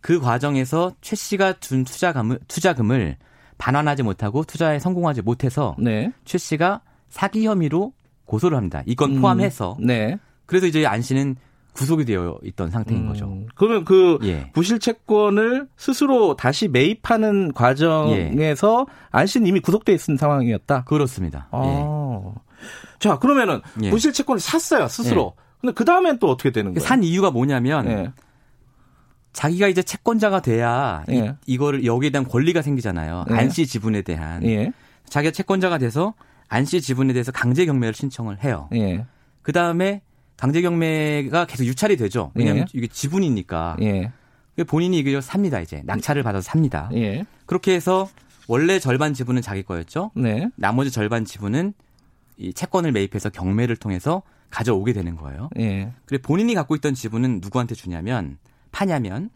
[0.00, 3.16] 그 과정에서 최 씨가 준 투자금을 투자금을
[3.58, 6.12] 반환하지 못하고 투자에 성공하지 못해서 네.
[6.24, 7.92] 최 씨가 사기 혐의로
[8.24, 8.82] 고소를 합니다.
[8.86, 9.76] 이건 포함해서.
[9.78, 10.18] 음, 네.
[10.46, 11.36] 그래서 이제 안 씨는
[11.72, 13.38] 구속이 되어 있던 상태인 음, 거죠.
[13.54, 14.50] 그러면 그 예.
[14.52, 18.94] 부실 채권을 스스로 다시 매입하는 과정에서 예.
[19.10, 20.84] 안 씨는 이미 구속돼 있는 상황이었다.
[20.84, 21.48] 그렇습니다.
[21.54, 21.58] 예.
[21.58, 22.32] 아.
[22.98, 23.90] 자, 그러면은 예.
[23.90, 25.34] 부실 채권을 샀어요, 스스로.
[25.60, 26.86] 근데 그 다음엔 또 어떻게 되는 거예요?
[26.86, 28.12] 산 이유가 뭐냐면 예.
[29.32, 31.36] 자기가 이제 채권자가 돼야 예.
[31.46, 33.24] 이, 거를 여기에 대한 권리가 생기잖아요.
[33.30, 33.34] 예.
[33.34, 34.44] 안씨 지분에 대한.
[34.44, 34.72] 예.
[35.08, 36.14] 자기가 채권자가 돼서
[36.48, 38.68] 안씨 지분에 대해서 강제 경매를 신청을 해요.
[38.74, 39.06] 예.
[39.40, 40.02] 그 다음에
[40.42, 42.32] 강제 경매가 계속 유찰이 되죠.
[42.34, 42.66] 왜냐하면 예.
[42.76, 43.76] 이게 지분이니까.
[43.82, 44.10] 예.
[44.66, 45.60] 본인이 이걸 삽니다.
[45.60, 46.90] 이제 낙찰을 받아서 삽니다.
[46.94, 47.24] 예.
[47.46, 48.08] 그렇게 해서
[48.48, 50.10] 원래 절반 지분은 자기 거였죠.
[50.16, 50.48] 네.
[50.56, 51.74] 나머지 절반 지분은
[52.38, 55.48] 이 채권을 매입해서 경매를 통해서 가져오게 되는 거예요.
[55.60, 55.92] 예.
[56.06, 58.36] 그리고 본인이 갖고 있던 지분은 누구한테 주냐면
[58.72, 59.30] 파냐면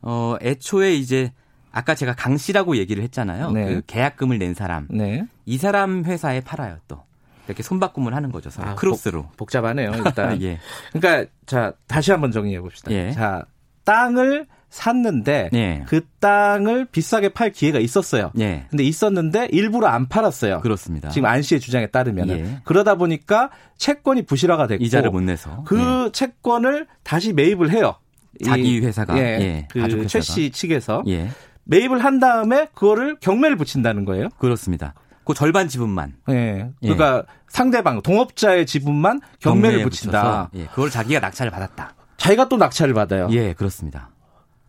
[0.00, 1.32] 어 애초에 이제
[1.72, 3.50] 아까 제가 강 씨라고 얘기를 했잖아요.
[3.50, 3.64] 네.
[3.64, 5.26] 그 계약금을 낸 사람 네.
[5.44, 7.02] 이 사람 회사에 팔아요 또
[7.46, 8.50] 이렇게 손바꿈을 하는 거죠.
[8.62, 9.26] 아, 크로스로.
[9.36, 10.40] 복 잡하네요, 일단.
[10.42, 10.58] 예.
[10.92, 12.90] 그러니까 자, 다시 한번 정리해 봅시다.
[12.92, 13.12] 예.
[13.12, 13.44] 자,
[13.84, 15.84] 땅을 샀는데 예.
[15.86, 18.32] 그 땅을 비싸게 팔 기회가 있었어요.
[18.40, 18.66] 예.
[18.68, 20.60] 근데 있었는데 일부러 안 팔았어요.
[20.60, 21.08] 그렇습니다.
[21.10, 22.58] 지금 안 씨의 주장에 따르면 예.
[22.64, 27.94] 그러다 보니까 채권이 부실화가 됐고 이자를 못 내서 그 채권을 다시 매입을 해요.
[28.40, 30.34] 이- 자기 회사가 예, 예, 가족 그최 회사가.
[30.34, 31.12] 씨 측에서 예.
[31.12, 31.28] 예.
[31.64, 34.28] 매입을 한 다음에 그거를 경매를 붙인다는 거예요.
[34.38, 34.94] 그렇습니다.
[35.26, 36.70] 그 절반 지분만 예.
[36.80, 40.50] 그러니까 상대방 동업자의 지분만 경매를 붙인다.
[40.54, 40.66] 예.
[40.66, 41.94] 그걸 자기가 낙찰을 받았다.
[42.16, 43.28] 자기가 또 낙찰을 받아요.
[43.32, 44.10] 예, 그렇습니다.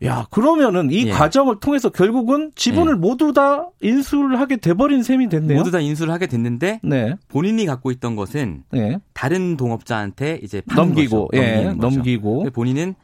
[0.04, 1.12] 야, 그러면은 이 예.
[1.12, 2.98] 과정을 통해서 결국은 지분을 예.
[2.98, 5.58] 모두 다 인수를 하게 돼버린 셈이 됐네요.
[5.58, 9.00] 모두 다 인수를 하게 됐는데 네, 본인이 갖고 있던 것은 네.
[9.14, 11.30] 다른 동업자한테 이제 넘기고.
[11.34, 11.74] 예.
[11.78, 12.38] 넘기고.
[12.40, 12.96] 근데 본인은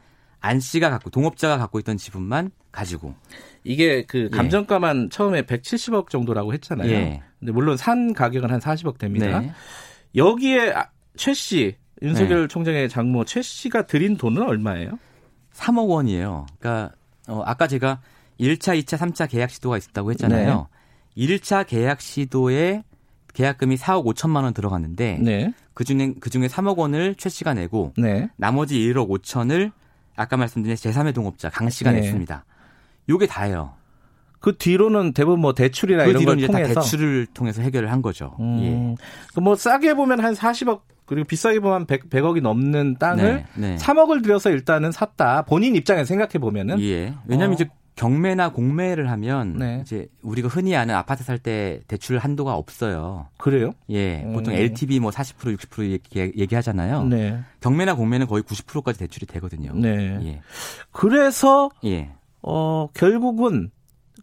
[0.44, 3.14] 안 씨가 갖고 동업자가 갖고 있던 지분만 가지고
[3.64, 6.90] 이게 그 감정가만 처음에 170억 정도라고 했잖아요.
[6.90, 7.22] 예.
[7.40, 9.40] 근데 물론 산 가격은 한 40억 됩니다.
[9.40, 9.52] 네.
[10.14, 14.98] 여기에 아, 최 씨, 윤석열 총장의 장모 최 씨가 드린 돈은 얼마예요?
[15.54, 16.44] 3억 원이에요.
[16.58, 16.94] 그러니까
[17.26, 18.02] 어, 아까 제가
[18.38, 20.68] 1차, 2차, 3차 계약 시도가 있었다고 했잖아요.
[21.16, 21.26] 네.
[21.26, 22.82] 1차 계약 시도에
[23.32, 28.78] 계약금이 4억 5천만 원 들어갔는데 네, 그중에 그중에 3억 원을 최 씨가 내고 네, 나머지
[28.78, 29.72] 1억 5천을
[30.16, 32.00] 아까 말씀드린 제3의 동업자 강 씨가 네.
[32.00, 32.44] 냈습니다.
[33.08, 33.74] 요게 다예요.
[34.40, 38.36] 그 뒤로는 대부분 뭐 대출이나 그 이런 걸 통해서 대출을 통해서 해결을 한 거죠.
[38.38, 38.44] 예.
[38.44, 38.94] 음,
[39.34, 43.76] 그뭐 싸게 보면 한 40억 그리고 비싸게 보면 100, 100 억이 넘는 땅을 네, 네.
[43.76, 45.42] 3억을 들여서 일단은 샀다.
[45.42, 47.14] 본인 입장에서 생각해 보면은 예.
[47.26, 47.54] 왜냐하면 어.
[47.54, 49.78] 이제 경매나 공매를 하면 네.
[49.82, 53.28] 이제 우리가 흔히 아는 아파트 살 때 대출 한도가 없어요.
[53.36, 53.72] 그래요?
[53.90, 54.22] 예.
[54.32, 54.58] 보통 음.
[54.58, 57.04] LTV 뭐 40% 60% 얘기, 얘기하잖아요.
[57.04, 57.40] 네.
[57.60, 59.72] 경매나 공매는 거의 90%까지 대출이 되거든요.
[59.74, 60.18] 네.
[60.22, 60.40] 예.
[60.90, 62.10] 그래서 예.
[62.42, 63.70] 어 결국은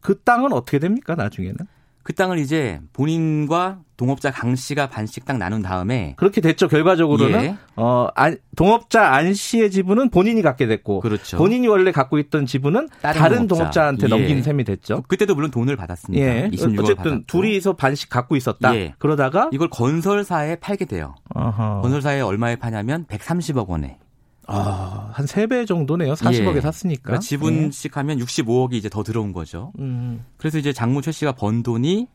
[0.01, 1.57] 그 땅은 어떻게 됩니까 나중에는
[2.04, 7.56] 그 땅을 이제 본인과 동업자 강 씨가 반씩 딱 나눈 다음에 그렇게 됐죠 결과적으로는 예.
[7.76, 11.38] 어 안- 동업자 안 씨의 지분은 본인이 갖게 됐고 그렇죠.
[11.38, 13.56] 본인이 원래 갖고 있던 지분은 다른 동업자.
[13.56, 14.10] 동업자한테 예.
[14.10, 15.04] 넘긴 셈이 됐죠.
[15.08, 16.26] 그때도 물론 돈을 받았습니다.
[16.26, 16.50] 예.
[16.52, 17.24] 26억 어쨌든 받았고.
[17.28, 18.76] 둘이서 반씩 갖고 있었다.
[18.76, 18.96] 예.
[18.98, 21.14] 그러다가 이걸 건설사에 팔게 돼요.
[21.36, 21.82] 어허.
[21.82, 24.00] 건설사에 얼마에 파냐면 130억 원에.
[24.47, 26.13] 아, 한 3배 정도네요.
[26.13, 26.62] 40억에 예.
[26.62, 27.01] 샀으니까.
[27.04, 29.71] 그러니까 지분씩 하면 65억이 이제 더 들어온 거죠.
[29.80, 29.84] 예.
[29.84, 30.25] 음.
[30.38, 32.08] 그래서 이제 장모 최 씨가 번 돈이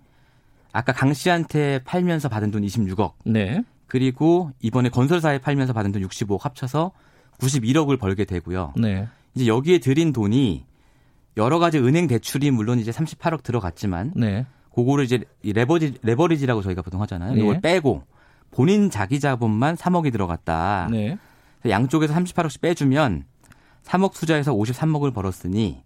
[0.72, 3.62] 아까 강 씨한테 팔면서 받은 돈 26억 네.
[3.86, 6.92] 그리고 이번에 건설사에 팔면서 받은 돈 65억 합쳐서
[7.38, 8.74] 91억을 벌게 되고요.
[8.76, 9.08] 네.
[9.34, 10.64] 이제 여기에 들인 돈이
[11.36, 14.46] 여러 가지 은행 대출이 물론 이제 38억 들어갔지만 네.
[14.74, 17.36] 그거를 이제 이 레버리, 레버리지라고 저희가 보통 하잖아요.
[17.36, 17.40] 예.
[17.40, 18.02] 이걸 빼고
[18.50, 20.88] 본인 자기 자본만 3억이 들어갔다.
[20.90, 21.18] 네.
[21.66, 23.24] 그래서 양쪽에서 38억씩 빼주면
[23.84, 25.82] 3억 투자해서 53억을 벌었으니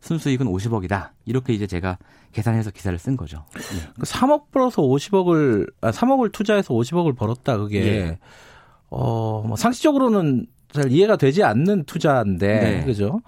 [0.00, 1.10] 순수익은 50억이다.
[1.24, 1.98] 이렇게 이제 제가
[2.32, 3.44] 계산해서 기사를 쓴 거죠.
[3.56, 3.92] 예.
[3.98, 7.56] 그 3억 벌어서 50억을 아 3억을 투자해서 50억을 벌었다.
[7.56, 8.18] 그게 예.
[8.88, 12.60] 어, 뭐 상식적으로는 잘 이해가 되지 않는 투자인데.
[12.60, 12.84] 네.
[12.84, 13.20] 그죠?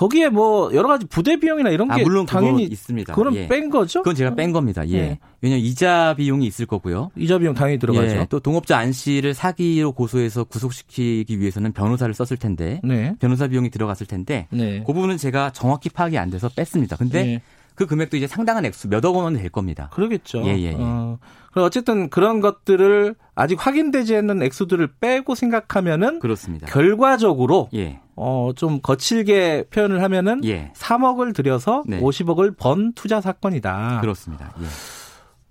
[0.00, 3.12] 거기에 뭐 여러 가지 부대 비용이나 이런 아, 게 물론 당연히 있습니다.
[3.12, 3.48] 그거는 예.
[3.48, 4.00] 뺀 거죠?
[4.00, 4.88] 그건 제가 뺀 겁니다.
[4.88, 4.94] 예.
[4.94, 5.18] 예.
[5.42, 7.10] 왜냐면 이자 비용이 있을 거고요.
[7.16, 8.16] 이자 비용 당연히 들어가죠.
[8.16, 8.26] 예.
[8.30, 13.14] 또 동업자 안 씨를 사기로 고소해서 구속시키기 위해서는 변호사를 썼을 텐데 네.
[13.20, 14.82] 변호사 비용이 들어갔을 텐데 네.
[14.86, 16.96] 그 부분은 제가 정확히 파악이 안 돼서 뺐습니다.
[16.96, 17.42] 근데 예.
[17.74, 19.90] 그 금액도 이제 상당한 액수 몇억 원은 될 겁니다.
[19.92, 20.42] 그러겠죠.
[20.46, 20.76] 예, 예, 예.
[20.78, 21.18] 어,
[21.50, 26.66] 그럼 어쨌든 그런 것들을 아직 확인되지 않는 액수들을 빼고 생각하면은 그렇습니다.
[26.66, 28.00] 결과적으로 예.
[28.22, 30.72] 어, 좀 거칠게 표현을 하면은 예.
[30.76, 32.00] 3억을 들여서 네.
[32.00, 34.02] 50억을 번 투자 사건이다.
[34.02, 34.54] 그렇습니다.
[34.60, 34.66] 예.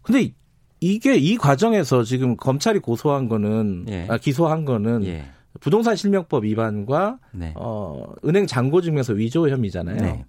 [0.04, 0.32] 근데
[0.80, 4.06] 이게 이 과정에서 지금 검찰이 고소한 거는 예.
[4.08, 5.26] 아, 기소한 거는 예.
[5.60, 7.54] 부동산 실명법 위반과 네.
[7.56, 10.00] 어, 은행 잔고 증명서 위조 혐의잖아요.
[10.00, 10.26] 네.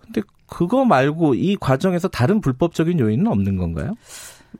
[0.00, 3.92] 근데 그거 말고 이 과정에서 다른 불법적인 요인은 없는 건가요?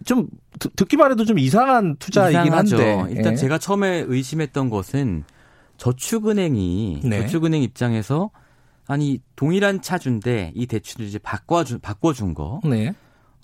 [0.05, 2.77] 좀 듣, 듣기만 해도 좀 이상한 투자이긴 이상하죠.
[2.77, 3.15] 한데.
[3.15, 3.37] 일단 예.
[3.37, 5.25] 제가 처음에 의심했던 것은
[5.79, 7.23] 저축은행이 네.
[7.23, 8.31] 저축은행 입장에서
[8.87, 12.95] 아니 동일한 차주인데 이 대출을 이제 바꿔준 바꿔준 거 네.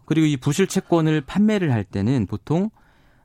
[0.04, 2.70] 그리고 이 부실 채권을 판매를 할 때는 보통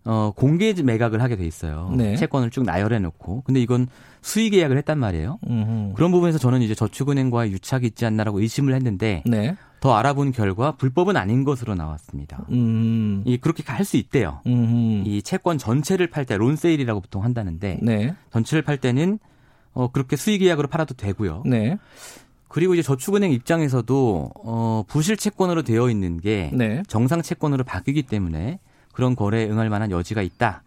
[0.06, 1.94] 어 공개 매각을 하게 돼 있어요.
[1.96, 2.16] 네.
[2.16, 3.88] 채권을 쭉 나열해 놓고 근데 이건
[4.22, 5.40] 수의 계약을 했단 말이에요.
[5.48, 5.94] 음흠.
[5.96, 9.56] 그런 부분에서 저는 이제 저축은행과의 유착이 있지 않나라고 의심을 했는데 네.
[9.80, 12.46] 더 알아본 결과 불법은 아닌 것으로 나왔습니다.
[12.52, 13.24] 음.
[13.26, 14.42] 이 그렇게 할 수 있대요.
[14.46, 15.04] 음.
[15.06, 18.14] 이 채권 전체를 팔 때 론세일이라고 보통 한다는데 네.
[18.32, 19.20] 전체를 팔 때는
[19.74, 21.44] 어 그렇게 수의 계약으로 팔아도 되고요.
[21.46, 21.78] 네.
[22.50, 26.84] 그리고 이제 저축은행 입장에서도 어 부실 채권으로 되어 있는 게 네.
[26.88, 28.60] 정상 채권으로 바뀌기 때문에
[28.92, 30.64] 그런 거래에 응할 만한 여지가 있다.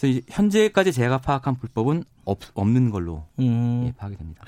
[0.00, 3.84] 그래서 현재까지 제가 파악한 불법은 없, 없는 걸로 음.
[3.86, 4.42] 예, 파악이 됩니다.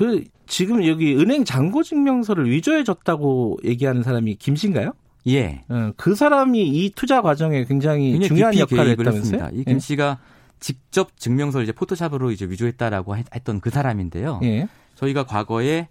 [0.00, 4.92] 그 지금 여기 은행 잔고 증명서를 위조해 줬다고 얘기하는 사람이 김 씨인가요?
[5.28, 5.62] 예.
[5.68, 9.18] 어, 그 사람이 이 투자 과정에 굉장히 중요한 역할을 했다면서요?
[9.20, 9.50] 했습니다.
[9.52, 10.18] 이김 씨가
[10.58, 14.40] 직접 증명서를 이제 포토샵으로 이제 위조했다라고 했- 했던 그 사람인데요.
[14.42, 14.46] 예.
[14.46, 14.68] 예.
[14.94, 15.88] 저희가 과거에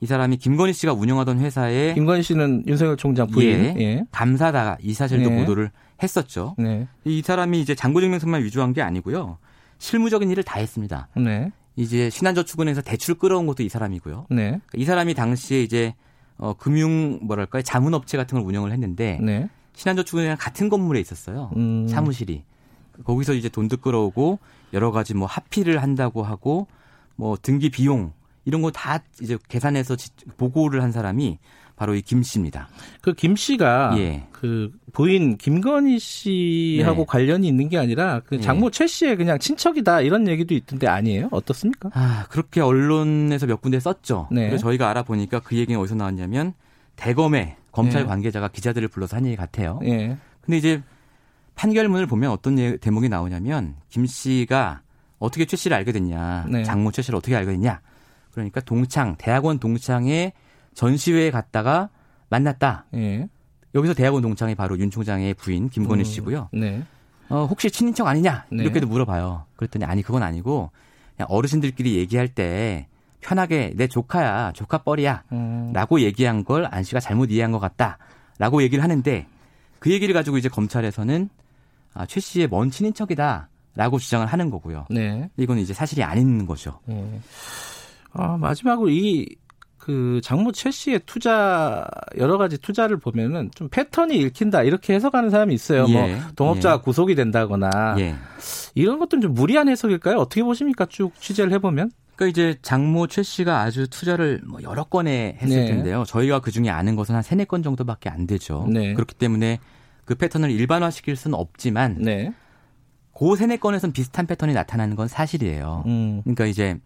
[0.00, 3.46] 이 사람이 김건희 씨가 운영하던 회사에 김건희 씨는 윤석열 총장 부인.
[3.50, 3.74] 예.
[3.78, 4.04] 예.
[4.10, 5.36] 감사다 이 사실도 예.
[5.36, 5.70] 보도를
[6.02, 6.54] 했었죠.
[6.56, 6.88] 네.
[7.04, 9.36] 이 사람이 이제 잔고증명서만 위조한 게 아니고요.
[9.76, 11.08] 실무적인 일을 다 했습니다.
[11.16, 11.52] 네.
[11.76, 14.26] 이제 신한저축은행에서 대출 끌어온 것도 이 사람이고요.
[14.30, 14.60] 네.
[14.74, 15.94] 이 사람이 당시에 이제
[16.36, 19.48] 어, 금융 뭐랄까요 자문업체 같은 걸 운영을 했는데 네.
[19.74, 21.50] 신한저축은행랑 같은 건물에 있었어요.
[21.56, 21.86] 음.
[21.88, 22.44] 사무실이
[23.04, 24.38] 거기서 이제 돈도 끌어오고
[24.72, 26.66] 여러 가지 뭐 합의를 한다고 하고
[27.16, 28.12] 뭐 등기 비용
[28.44, 31.38] 이런 거 다 이제 계산해서 지- 보고를 한 사람이
[31.80, 32.68] 바로 이 김 씨입니다.
[33.00, 34.24] 그 김 씨가 예.
[34.32, 37.04] 그 부인 김건희 씨하고 네.
[37.08, 38.40] 관련이 있는 게 아니라 그 예.
[38.42, 41.28] 장모 최 씨의 그냥 친척이다 이런 얘기도 있던데 아니에요?
[41.32, 41.88] 어떻습니까?
[41.94, 44.28] 아 그렇게 언론에서 몇 군데 썼죠.
[44.30, 44.48] 네.
[44.48, 46.52] 그래서 저희가 알아보니까 그 얘기는 어디서 나왔냐면
[46.96, 48.04] 대검의 검찰 예.
[48.06, 49.80] 관계자가 기자들을 불러서 한 얘기 같아요.
[49.84, 50.18] 예.
[50.42, 50.82] 근데 이제
[51.54, 54.82] 판결문을 보면 어떤 예- 대목이 나오냐면 김 씨가
[55.18, 56.62] 어떻게 최 씨를 알게 됐냐, 네.
[56.62, 57.80] 장모 최 씨를 어떻게 알게 됐냐.
[58.32, 60.32] 그러니까 동창 대학원 동창회
[60.74, 61.88] 전시회에 갔다가
[62.28, 62.86] 만났다.
[62.94, 63.28] 예.
[63.74, 66.48] 여기서 대학원 동창이 바로 윤 총장의 부인 김건희 음, 씨고요.
[66.52, 66.82] 네.
[67.28, 68.64] 어, 혹시 친인척 아니냐 네.
[68.64, 69.46] 이렇게도 물어봐요.
[69.56, 70.70] 그랬더니 아니 그건 아니고
[71.16, 72.88] 그냥 어르신들끼리 얘기할 때
[73.20, 75.70] 편하게 내 조카야 조카 뻘이야 음.
[75.72, 77.98] 라고 얘기한 걸 안 씨가 잘못 이해한 것 같다
[78.38, 79.26] 라고 얘기를 하는데
[79.78, 81.28] 그 얘기를 가지고 이제 검찰에서는
[81.94, 84.86] 아, 최 씨의 먼 친인척이다 라고 주장을 하는 거고요.
[84.90, 85.28] 네.
[85.36, 86.80] 이건 이제 사실이 아닌 거죠.
[86.88, 87.20] 예.
[88.12, 89.26] 아, 마지막으로 이
[89.80, 91.86] 그 장모 최 씨의 투자
[92.18, 95.86] 여러 가지 투자를 보면은 좀 패턴이 읽힌다 이렇게 해석하는 사람이 있어요.
[95.88, 95.92] 예.
[95.92, 96.80] 뭐 동업자가 예.
[96.82, 98.14] 구속이 된다거나 예.
[98.74, 100.18] 이런 것들은 좀 무리한 해석일까요?
[100.18, 100.86] 어떻게 보십니까?
[100.86, 101.90] 쭉 취재를 해보면.
[102.14, 105.66] 그러니까 이제 장모 최 씨가 아주 투자를 뭐 여러 건에 했을 네.
[105.66, 106.04] 텐데요.
[106.06, 108.68] 저희가 그 중에 아는 것은 한 세네 건 정도밖에 안 되죠.
[108.70, 108.92] 네.
[108.92, 109.58] 그렇기 때문에
[110.04, 112.34] 그 패턴을 일반화시킬 수는 없지만 네.
[113.18, 115.84] 그 세네 건에선 비슷한 패턴이 나타나는 건 사실이에요.
[115.86, 116.20] 음.
[116.24, 116.78] 그러니까 이제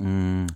[0.00, 0.46] 음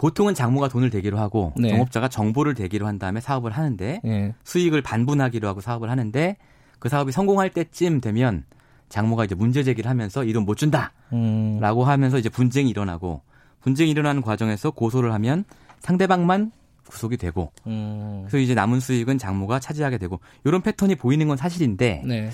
[0.00, 1.68] 보통은 장모가 돈을 대기로 하고 네.
[1.72, 4.34] 동업자가 정보를 대기로 한 다음에 사업을 하는데 예.
[4.44, 6.38] 수익을 반분하기로 하고 사업을 하는데
[6.78, 8.44] 그 사업이 성공할 때쯤 되면
[8.88, 11.60] 장모가 이제 문제 제기를 하면서 이 돈 못 준다라고 음.
[11.62, 13.20] 하면서 이제 분쟁이 일어나고
[13.60, 15.44] 분쟁이 일어나는 과정에서 고소를 하면
[15.80, 16.50] 상대방만
[16.88, 18.22] 구속이 되고 음.
[18.22, 22.30] 그래서 이제 남은 수익은 장모가 차지하게 되고 이런 패턴이 보이는 건 사실인데 네.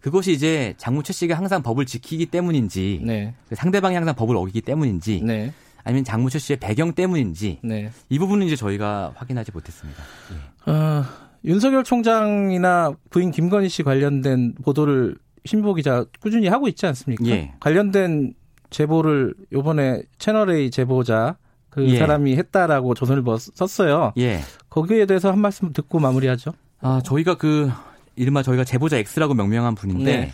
[0.00, 3.34] 그것이 이제 장모 최 씨가 항상 법을 지키기 때문인지 네.
[3.52, 5.52] 상대방이 항상 법을 어기기 때문인지 네.
[5.84, 7.90] 아니면 최 씨의 배경 때문인지 네.
[8.08, 10.02] 이 부분은 이제 저희가 확인하지 못했습니다.
[10.32, 10.70] 예.
[10.70, 11.04] 어,
[11.44, 17.26] 윤석열 총장이나 부인 김건희 씨 관련된 보도를 신보 기자 꾸준히 하고 있지 않습니까?
[17.26, 17.52] 예.
[17.60, 18.34] 관련된
[18.70, 21.36] 제보를 요번에 채널A 제보자
[21.68, 21.98] 그 예.
[21.98, 24.12] 사람이 했다라고 조선일보 썼어요.
[24.16, 24.40] 예.
[24.70, 26.52] 거기에 대해서 한 말씀 듣고 마무리하죠.
[26.80, 27.70] 아, 저희가 그
[28.16, 30.32] 이른바 저희가 제보자 X라고 명명한 분인데 네.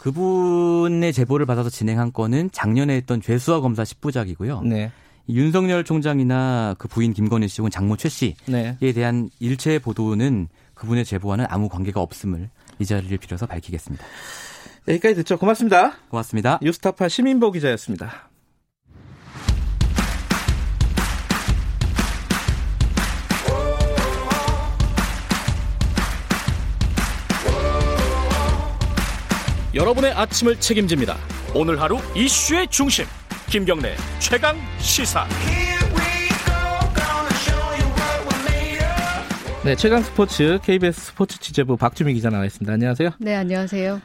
[0.00, 4.66] 그분의 제보를 받아서 진행한 건은 작년에 했던 죄수화 검사 10부작이고요.
[4.66, 4.90] 네.
[5.28, 8.76] 윤석열 총장이나 그 부인 김건희 씨 혹은 장모 최 씨에 네.
[8.94, 14.04] 대한 일체 보도는 그분의 제보와는 아무 관계가 없음을 이 자리를 빌어서 밝히겠습니다.
[14.88, 15.38] 여기까지 듣죠.
[15.38, 15.92] 고맙습니다.
[16.08, 16.58] 고맙습니다.
[16.62, 18.29] 유스타파 시민보 기자였습니다.
[29.72, 31.16] 여러분의 아침을 책임집니다.
[31.54, 33.04] 오늘 하루 이슈의 중심
[33.48, 35.26] 김경래 최강 시사.
[39.64, 42.72] 네, 최강 스포츠 KBS 스포츠 취재부 박주미 기자 나와 있습니다.
[42.72, 43.10] 안녕하세요.
[43.20, 44.00] 네, 안녕하세요.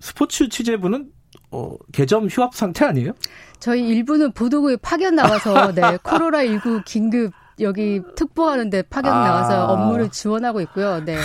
[0.00, 1.10] 스포츠 취재부는
[1.50, 3.12] 어, 개점 휴업 상태 아니에요?
[3.58, 9.24] 저희 일부는 보도국에 파견 나와서 네, 코로나 19 긴급 여기 특보하는데 파견 아.
[9.24, 11.04] 나와서 업무를 지원하고 있고요.
[11.04, 11.18] 네.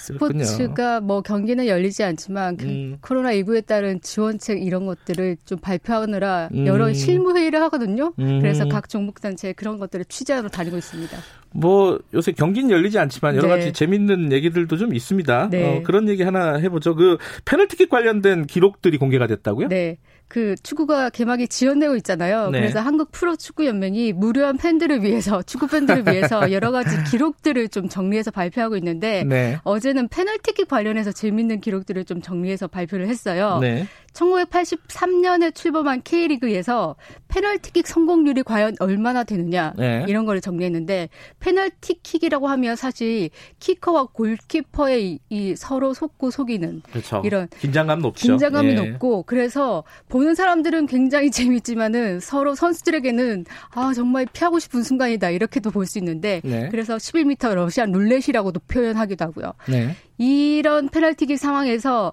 [0.00, 2.96] 스포츠가 뭐 경기는 열리지 않지만 그 음.
[3.00, 6.66] 코로나 19에 따른 지원책 이런 것들을 좀 발표하느라 음.
[6.66, 8.14] 여러 실무 회의를 하거든요.
[8.18, 8.40] 음.
[8.40, 11.16] 그래서 각 종목 단체 그런 것들을 취재하러 다니고 있습니다.
[11.52, 13.56] 뭐 요새 경기는 열리지 않지만 여러 네.
[13.56, 15.48] 가지 재밌는 얘기들도 좀 있습니다.
[15.50, 15.78] 네.
[15.78, 16.94] 어, 그런 얘기 하나 해보죠.
[16.94, 19.68] 그 페널티킥 관련된 기록들이 공개가 됐다고요?
[19.68, 19.98] 네.
[20.30, 22.50] 그 축구가 개막이 지연되고 있잖아요.
[22.50, 22.60] 네.
[22.60, 27.88] 그래서 한국 프로 축구 연맹이 무료한 팬들을 위해서 축구 팬들을 위해서 여러 가지 기록들을 좀
[27.88, 29.58] 정리해서 발표하고 있는데 네.
[29.64, 33.58] 어제는 페널티킥 관련해서 재밌는 기록들을 좀 정리해서 발표를 했어요.
[33.60, 33.88] 네.
[34.12, 36.96] 1983년에 출범한 K리그에서
[37.28, 40.04] 페널티킥 성공률이 과연 얼마나 되느냐 네.
[40.08, 41.08] 이런 거를 정리했는데
[41.40, 47.22] 페널티킥이라고 하면 사실 키커와 골키퍼의 이, 이 서로 속고 속이는 그렇죠.
[47.24, 48.26] 이런 긴장감 높죠.
[48.26, 48.74] 긴장감이 예.
[48.74, 55.90] 높고 그래서 보는 사람들은 굉장히 재밌지만은 서로 선수들에게는 아 정말 피하고 싶은 순간이다 이렇게도 볼
[55.90, 56.68] 수 있는데 네.
[56.70, 59.52] 그래서 11m 러시안 룰렛이라고도 표현하기도 하고요.
[59.68, 59.96] 네.
[60.18, 62.12] 이런 페널티킥 상황에서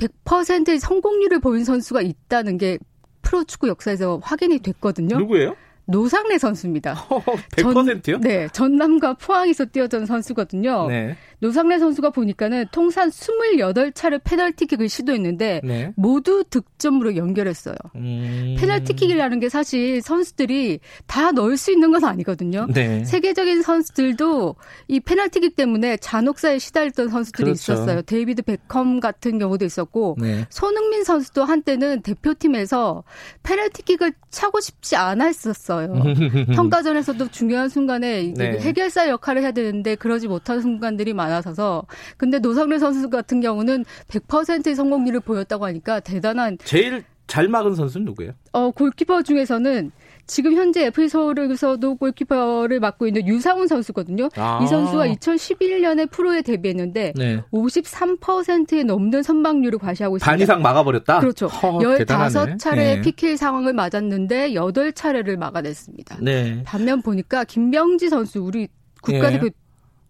[0.00, 2.78] 100%의 성공률을 보인 선수가 있다는 게
[3.22, 5.18] 프로축구 역사에서 확인이 됐거든요.
[5.18, 5.56] 누구예요?
[5.90, 7.06] 노상래 선수입니다.
[7.56, 8.18] 100%요?
[8.20, 10.86] 네, 전남과 포항에서 뛰었던 선수거든요.
[10.88, 11.16] 네.
[11.40, 15.92] 노상래 선수가 보니까는 통산 28차례 페널티킥을 시도했는데 네.
[15.96, 17.74] 모두 득점으로 연결했어요.
[17.96, 18.56] 음.
[18.58, 22.66] 페널티킥이라는 게 사실 선수들이 다 넣을 수 있는 건 아니거든요.
[22.72, 23.04] 네.
[23.04, 24.56] 세계적인 선수들도
[24.88, 27.72] 이 페널티킥 때문에 잔혹사에 시달렸던 선수들이 그렇죠.
[27.72, 28.02] 있었어요.
[28.02, 30.46] 데이비드 베컴 같은 경우도 있었고 네.
[30.50, 33.02] 손흥민 선수도 한때는 대표팀에서
[33.42, 35.79] 페널티킥을 차고 싶지 않아 했었어요.
[36.54, 38.58] 평가전에서도 중요한 순간에 네.
[38.58, 41.84] 해결사 역할을 해야 되는데 그러지 못한 순간들이 많아서서
[42.16, 48.32] 근데 노상래 선수 같은 경우는 100%의 성공률을 보였다고 하니까 대단한 제일 잘 막은 선수는 누구예요?
[48.52, 49.92] 어, 골키퍼 중에서는
[50.30, 54.28] 지금 현재 FA 서울에서도 골키퍼를 맡고 있는 유상훈 선수거든요.
[54.36, 54.60] 아.
[54.62, 57.42] 이 선수가 2011년에 프로에 데뷔했는데 네.
[57.52, 60.30] 53%에 넘는 선방률을 과시하고 있습니다.
[60.30, 61.18] 반 이상 막아버렸다?
[61.18, 61.48] 그렇죠.
[61.48, 62.54] 허, 대단하네.
[62.54, 63.00] 15차례 네.
[63.00, 66.18] PK 상황을 맞았는데 8차례를 막아냈습니다.
[66.22, 66.62] 네.
[66.64, 68.68] 반면 보니까 김병지 선수 우리
[69.02, 69.50] 국가대표 예.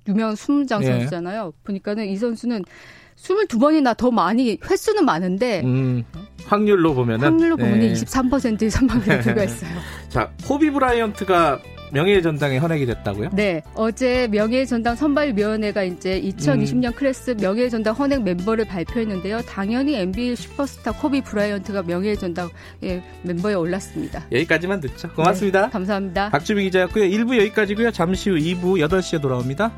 [0.06, 0.86] 유명한 수문장 예.
[0.86, 1.54] 선수잖아요.
[1.64, 2.62] 보니까는 이 선수는
[3.22, 6.04] 22번이나 더 많이 횟수는 많은데 음,
[6.44, 7.92] 확률로 보면은 확률로 보면 네.
[7.92, 9.70] 23%의 선방률을 불과했어요.
[10.08, 11.60] 자, 코비 브라이언트가
[11.92, 13.30] 명예의 전당에 헌액이 됐다고요?
[13.32, 16.92] 네, 어제 명예의 전당 선발위원회가 이제 2020년 음.
[16.92, 19.42] 클래스 명예의 전당 헌액 멤버를 발표했는데요.
[19.42, 22.48] 당연히 NBA 슈퍼스타 코비 브라이언트가 명예의 전당
[23.22, 24.24] 멤버에 올랐습니다.
[24.30, 25.08] 여기까지만 듣죠.
[25.14, 25.66] 고맙습니다.
[25.66, 26.30] 네, 감사합니다.
[26.30, 27.04] 박주비 기자였고요.
[27.04, 27.90] 1부 여기까지고요.
[27.90, 29.72] 잠시 후 2부 8시에 돌아옵니다.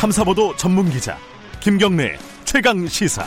[0.00, 1.14] 탐사보도 전문 기자
[1.62, 3.22] 김경래 최강 시사.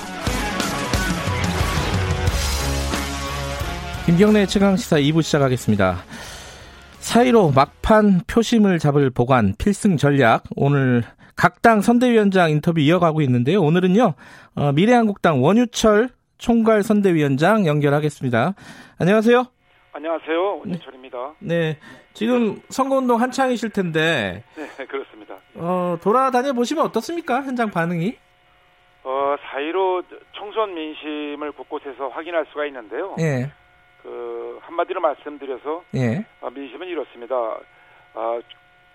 [4.08, 5.98] 김경래 최강 시사 2부 시작하겠습니다.
[6.98, 11.04] 사이로 막판 표심을 잡을 보관 필승 전략 오늘
[11.36, 13.62] 각 당 선대위원장 인터뷰 이어가고 있는데요.
[13.62, 14.16] 오늘은요
[14.56, 16.10] 어, 미래한국당 원유철
[16.40, 18.56] 총괄 선대위원장 연결하겠습니다.
[18.98, 19.46] 안녕하세요.
[19.94, 20.58] 안녕하세요.
[20.58, 21.36] 원유철입니다.
[21.38, 21.78] 네,
[22.16, 25.14] 지금 선거운동 한창이실 텐데 네, 그렇습니다.
[25.56, 27.44] 어, 돌아다녀 보시면 어떻습니까?
[27.44, 28.18] 현장 반응이?
[29.04, 33.16] 어, 4.15 총선 민심을 곳곳에서 확인할 수가 있는데요.
[33.20, 33.52] 예,
[34.02, 37.36] 그, 한마디로 말씀드려서, 예, 어, 민심은 이렇습니다.
[38.14, 38.40] 아,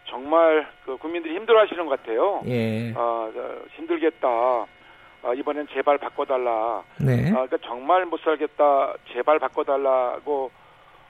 [0.08, 2.42] 정말 그 국민들이 힘들어 하시는 것 같아요.
[2.46, 4.28] 예, 아, 저, 힘들겠다.
[4.28, 6.82] 아, 이번엔 제발 바꿔달라.
[7.00, 8.94] 네, 아, 그러니까 정말 못 살겠다.
[9.12, 10.50] 제발 바꿔달라고,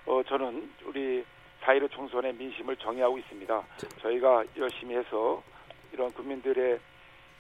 [0.07, 1.25] 어, 저는 우리
[1.65, 3.63] 4.15 총선의 민심을 정의하고 있습니다.
[4.03, 5.43] 저희가 열심히 해서
[5.93, 6.79] 이런 국민들의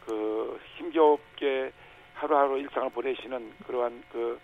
[0.06, 1.72] 그 힘겹게
[2.14, 4.38] 하루하루 일상을 보내시는 그러한 그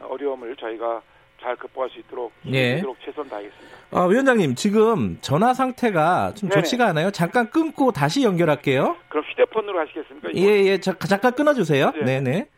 [0.00, 1.02] 어려움을 저희가
[1.40, 2.70] 잘 극복할 수 있도록 예.
[2.70, 3.76] 힘들도록 최선 다하겠습니다.
[3.90, 6.62] 아, 위원장님 지금 전화 상태가 좀 네네.
[6.62, 7.10] 좋지가 않아요.
[7.10, 8.96] 잠깐 끊고 다시 연결할게요.
[9.08, 10.28] 그럼 휴대폰으로 하시겠습니까?
[10.32, 10.40] 이거?
[10.40, 11.90] 예, 예, 자, 잠깐 끊어주세요.
[11.92, 12.04] 네.
[12.04, 12.48] 네, 네.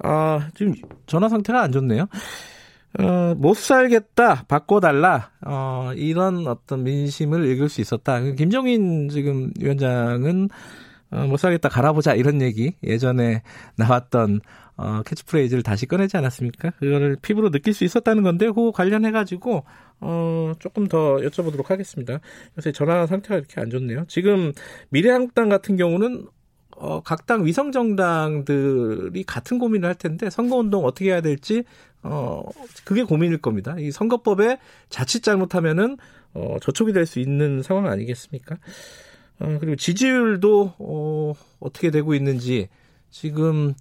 [0.00, 0.74] 아, 지금
[1.06, 2.06] 전화 상태가 안 좋네요.
[2.98, 8.20] 어, 못 살겠다, 바꿔달라, 어, 이런 어떤 민심을 읽을 수 있었다.
[8.20, 10.50] 김정인 지금 위원장은,
[11.10, 13.42] 어, 못 살겠다, 갈아보자, 이런 얘기, 예전에
[13.76, 14.40] 나왔던,
[14.76, 16.70] 어, 캐치프레이즈를 다시 꺼내지 않았습니까?
[16.72, 19.64] 그거를 피부로 느낄 수 있었다는 건데, 그거 관련해가지고,
[20.00, 22.20] 어, 조금 더 여쭤보도록 하겠습니다.
[22.58, 24.04] 요새 전화 상태가 이렇게 안 좋네요.
[24.08, 24.52] 지금
[24.90, 26.26] 미래한국당 같은 경우는
[26.82, 31.62] 어, 각 당 위성 정당들이 같은 고민을 할 텐데 선거 운동 어떻게 해야 될지
[32.02, 32.42] 어,
[32.84, 33.76] 그게 고민일 겁니다.
[33.78, 34.58] 이 선거법에
[34.90, 35.96] 자칫 잘못하면은
[36.34, 38.56] 어, 저촉이 될 수 있는 상황 아니겠습니까?
[39.38, 42.68] 어, 그리고 지지율도 어, 어떻게 되고 있는지
[43.10, 43.74] 지금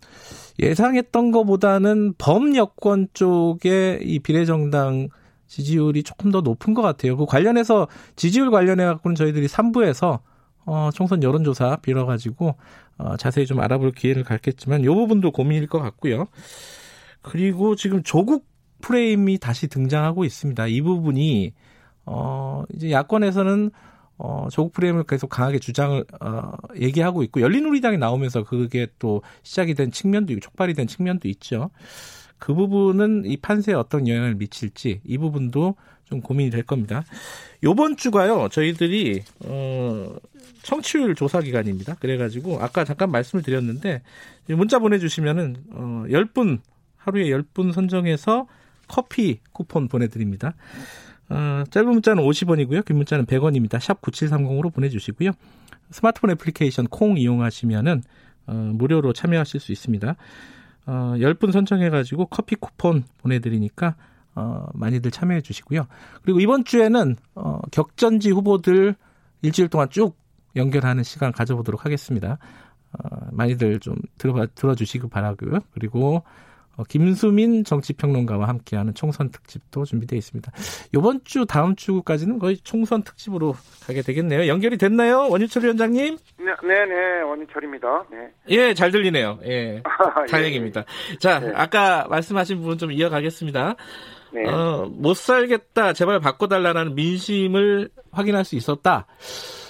[0.60, 5.08] 예상했던 것보다는 범여권 쪽에 이 비례정당
[5.47, 7.18] 지지율이 조금 더 높은 것 같아요.
[7.18, 10.20] 그 관련해서 지지율 관련해 갖고는 저희들이 3부에서
[10.66, 12.56] 어, 총선 여론조사 빌어가지고
[12.98, 16.28] 어, 자세히 좀 알아볼 기회를 갖겠지만 이 부분도 고민일 것 같고요.
[17.22, 18.48] 그리고 지금 조국
[18.82, 20.68] 프레임이 다시 등장하고 있습니다.
[20.68, 21.54] 이 부분이
[22.06, 23.72] 어, 이제 야권에서는
[24.24, 29.89] 어, 조국 프레임을 계속 강하게 주장을, 어, 얘기하고 있고, 열린우리당이 나오면서 그게 또 시작이 된
[29.89, 31.72] 측면도 있고, 촉발이 된 측면도 있죠.
[32.38, 35.76] 그 부분은 이 판세에 어떤 영향을 미칠지, 이 부분도
[36.12, 37.03] 좀 고민이 될 겁니다.
[37.64, 40.14] 요번 주가요, 저희들이, 어,
[40.62, 41.95] 청취율 조사 기간입니다.
[41.95, 44.01] 그래가지고, 아까 잠깐 말씀을 드렸는데,
[44.49, 46.59] 문자 보내주시면은, 어, 10분,
[46.97, 48.47] 하루에 10분 선정해서
[48.88, 50.53] 커피 쿠폰 보내드립니다.
[51.30, 52.84] 어, 짧은 문자는 50원이고요.
[52.84, 53.80] 긴 문자는 100원입니다.
[53.80, 55.32] 샵 9730으로 보내주시고요.
[55.91, 58.03] 스마트폰 애플리케이션 콩 이용하시면은
[58.47, 60.16] 어, 무료로 참여하실 수 있습니다.
[60.88, 63.95] 어, 10분 선정해가지고 커피 쿠폰 보내드리니까
[64.36, 65.88] 어, 많이들 참여해 주시고요.
[66.24, 68.96] 그리고 이번 주에는 어, 격전지 후보들
[69.42, 70.16] 일주일 동안 쭉
[70.56, 72.38] 연결하는 시간 가져보도록 하겠습니다.
[72.94, 75.60] 어, 많이들 좀 들어 들어주시기 바라고요.
[75.74, 76.24] 그리고
[76.78, 80.52] 어, 김수민 정치평론가와 함께하는 총선 특집도 준비되어 있습니다.
[80.96, 83.56] 이번 주 다음 주까지는 거의 총선 특집으로
[83.86, 84.48] 가게 되겠네요.
[84.48, 86.18] 연결이 됐나요, 원유철 위원장님?
[86.40, 88.06] 네, 네, 네 원유철입니다.
[88.10, 88.34] 네.
[88.50, 89.40] 예, 잘 들리네요.
[89.46, 90.86] 예, 아, 다행입니다.
[91.20, 91.52] 자, 네.
[91.56, 93.76] 아까 말씀하신 부분 좀 이어가겠습니다.
[94.34, 94.48] 네.
[94.48, 99.06] 어, 못 살겠다, 제발 바꿔달라는 민심을 확인할 수 있었다.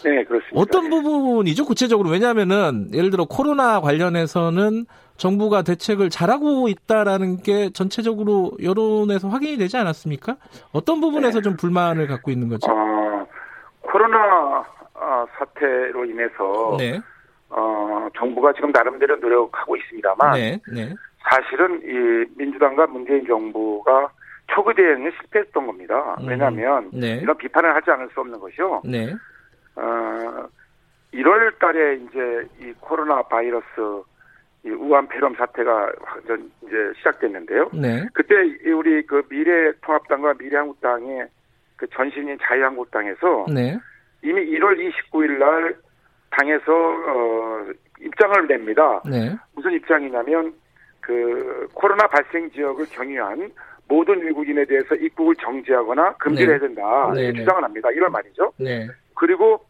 [0.04, 0.60] 네, 그렇습니다.
[0.60, 2.10] 어떤 부분이죠, 구체적으로?
[2.10, 4.86] 왜냐하면은, 예를 들어 코로나 관련해서는
[5.18, 10.38] 정부가 대책을 잘하고 있다라는 게 전체적으로 여론에서 확인이 되지 않았습니까?
[10.72, 12.72] 어떤 부분에서 좀 불만을 갖고 있는 거죠?
[12.72, 13.28] 어,
[13.82, 17.00] 코로나 어, 사태로 인해서 네,
[17.50, 20.94] 어, 정부가 지금 나름대로 노력하고 있습니다만 네, 네,
[21.30, 24.10] 사실은 이 민주당과 문재인 정부가
[24.54, 26.16] 초기 대응에 실패했던 겁니다.
[26.20, 27.20] 음, 왜냐하면 네.
[27.22, 28.82] 이런 비판을 하지 않을 수 없는 것이요.
[28.86, 29.14] 네,
[29.76, 30.48] 어,
[31.14, 33.66] 1월 달에 이제 이 코로나 바이러스
[34.64, 37.70] 이 우한 폐렴 사태가 완전 이제 시작됐는데요.
[37.74, 38.36] 네, 그때
[38.66, 41.28] 이 우리 그 미래통합당과 미래한국당의
[41.78, 43.78] 그 전신인 자유한국당에서 네,
[44.22, 45.76] 이미 1월 29일 날
[46.30, 47.66] 당에서 어
[48.00, 49.02] 입장을 냅니다.
[49.06, 50.54] 네, 무슨 입장이냐면
[51.00, 53.52] 그 코로나 발생 지역을 경유한
[53.92, 56.54] 모든 외국인에 대해서 입국을 정지하거나 금지를 네.
[56.54, 57.12] 해야 된다.
[57.14, 57.44] 네, 이렇게 네.
[57.44, 57.90] 주장을 합니다.
[57.90, 58.54] 1월 말이죠.
[58.58, 59.66] 네, 그리고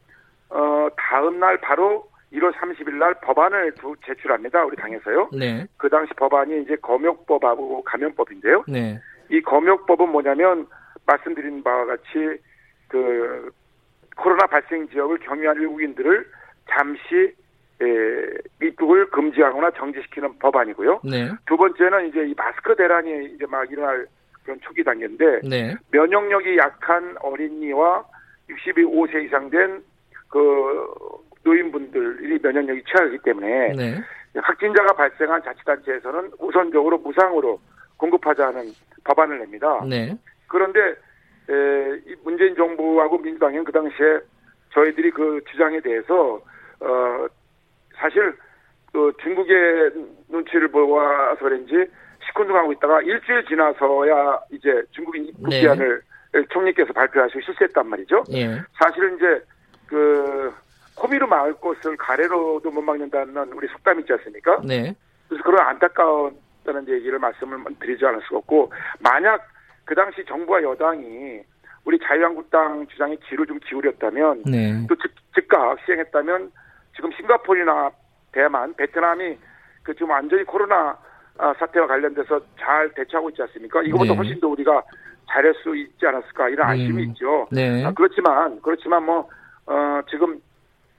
[0.50, 4.64] 어 다음 날 바로 1월 30일 날 법안을 두 제출합니다.
[4.66, 5.30] 우리 당에서요.
[5.34, 8.66] 네, 그 당시 법안이 이제 검역법하고 감염법인데요.
[8.68, 9.00] 네,
[9.30, 10.68] 이 검역법은 뭐냐면
[11.08, 12.38] 말씀드린 바와 같이
[12.90, 13.52] 그
[14.16, 16.28] 코로나 발생 지역을 경유한 외국인들을
[16.70, 17.34] 잠시
[17.82, 21.02] 에, 입국을 금지하거나 정지시키는 법안이고요.
[21.04, 24.06] 네, 두 번째는 이제 이 마스크 대란이 이제 막 일어날
[24.44, 28.06] 그런 초기 단계인데 네, 면역력이 약한 어린이와
[28.50, 29.82] 65세 이상 된
[30.32, 30.88] 그
[31.44, 34.02] 노인분들이 면역력이 취약하기 때문에 네,
[34.34, 37.60] 확진자가 발생한 자치단체에서는 우선적으로 무상으로
[37.98, 38.64] 공급하자는
[39.04, 39.84] 법안을 냅니다.
[39.88, 40.18] 네,
[40.48, 44.20] 그런데 에, 이 문재인 정부하고 민주당은 그 당시에
[44.74, 46.42] 저희들이 그 주장에 대해서
[46.80, 47.28] 어
[48.02, 48.36] 사실
[48.92, 49.92] 그 중국의
[50.28, 51.90] 눈치를 보아서 그런지
[52.28, 55.62] 시큰둥하고 있다가 일주일 지나서야 이제 중국인 입국 네.
[55.62, 56.02] 기한을
[56.50, 58.24] 총리께서 발표하시고 실시했단 말이죠.
[58.34, 59.44] 예, 사실은 이제
[59.88, 60.54] 그
[60.96, 64.62] 코미로 막을 것을 가래로도 못 막는다는 우리 속담 있지 않습니까?
[64.64, 64.96] 네,
[65.28, 69.46] 그래서 그런 안타까웠다는 얘기를 말씀을 드리지 않을 수가 없고 만약
[69.86, 71.42] 그 당시 정부와 여당이
[71.84, 76.52] 우리 자유한국당 주장에 귀를 좀 기울였다면 네, 또 즉, 즉각 시행했다면
[76.96, 77.92] 지금 싱가포르나
[78.32, 79.38] 대만, 베트남이
[79.84, 80.98] 그 지금 완전히 코로나
[81.38, 83.82] 아, 사태와 관련돼서 잘 대처하고 있지 않습니까?
[83.84, 84.18] 이거보다 네.
[84.18, 84.84] 훨씬 더 우리가
[85.30, 87.10] 잘할 수 있지 않았을까 이런 아쉬움이 음.
[87.10, 87.48] 있죠.
[87.52, 89.30] 네, 아, 그렇지만 그렇지만 뭐
[89.66, 90.40] 어, 지금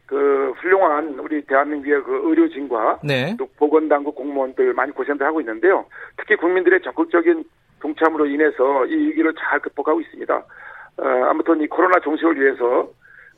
[0.07, 5.84] 그 훌륭한 우리 대한민국의 그 의료진과 네, 또 보건당국 공무원들 많이 고생들 하고 있는데요.
[6.16, 7.45] 특히 국민들의 적극적인
[7.80, 10.34] 동참으로 인해서 이 위기를 잘 극복하고 있습니다.
[10.34, 12.88] 어, 아무튼 이 코로나 종식을 위해서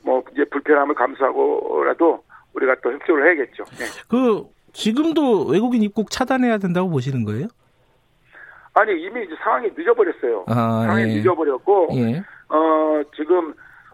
[0.03, 2.23] 뭐 이제 불편함을 감수하고라도
[2.55, 3.63] 우리가 또 협조를 해야겠죠.
[3.77, 3.85] 네.
[4.09, 7.47] 그 지금도 외국인 입국 차단해야 된다고 보시는 거예요?
[8.73, 10.45] 아니 이미 이제 상황이 늦어버렸어요.
[10.47, 11.17] 아, 상황이 예.
[11.17, 13.53] 늦어버렸고 예, 어 지금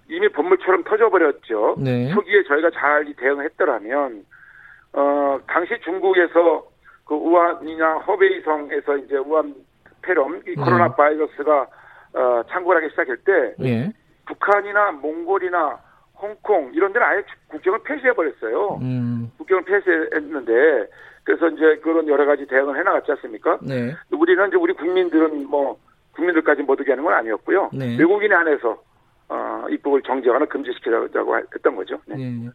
[0.10, 1.76] 이미 본물처럼 터져버렸죠.
[1.78, 4.26] 네, 초기에 저희가 잘 대응했더라면
[4.94, 6.66] 어 당시 중국에서
[7.06, 9.54] 그 우한이나 허베이성에서 이제 우한
[10.02, 10.56] 폐렴 이 네.
[10.56, 11.68] 코로나 바이러스가
[12.14, 13.94] 어 창궐하기 시작할 때 예,
[14.26, 15.78] 북한이나 몽골이나
[16.22, 18.80] 홍콩 이런 데는 아예 국경을 폐쇄해 버렸어요.
[18.82, 19.32] 음.
[19.38, 20.88] 국경을 폐쇄했는데
[21.24, 23.58] 그래서 이제 그런 여러 가지 대응을 해나갔지 않습니까?
[23.62, 23.96] 네.
[24.12, 25.78] 우리는 이제 우리 국민들은 뭐
[26.14, 27.70] 국민들까지 못 오게 하는 건 아니었고요.
[27.74, 27.98] 네.
[27.98, 28.82] 외국인에 한해서
[29.30, 31.98] 어, 입국을 정지하거나 금지시키자고 했던 거죠.
[32.06, 32.16] 네.
[32.20, 32.50] 예.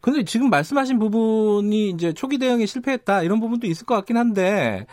[0.00, 4.86] 근데 지금 말씀하신 부분이 이제 초기 대응에 실패했다 이런 부분도 있을 것 같긴 한데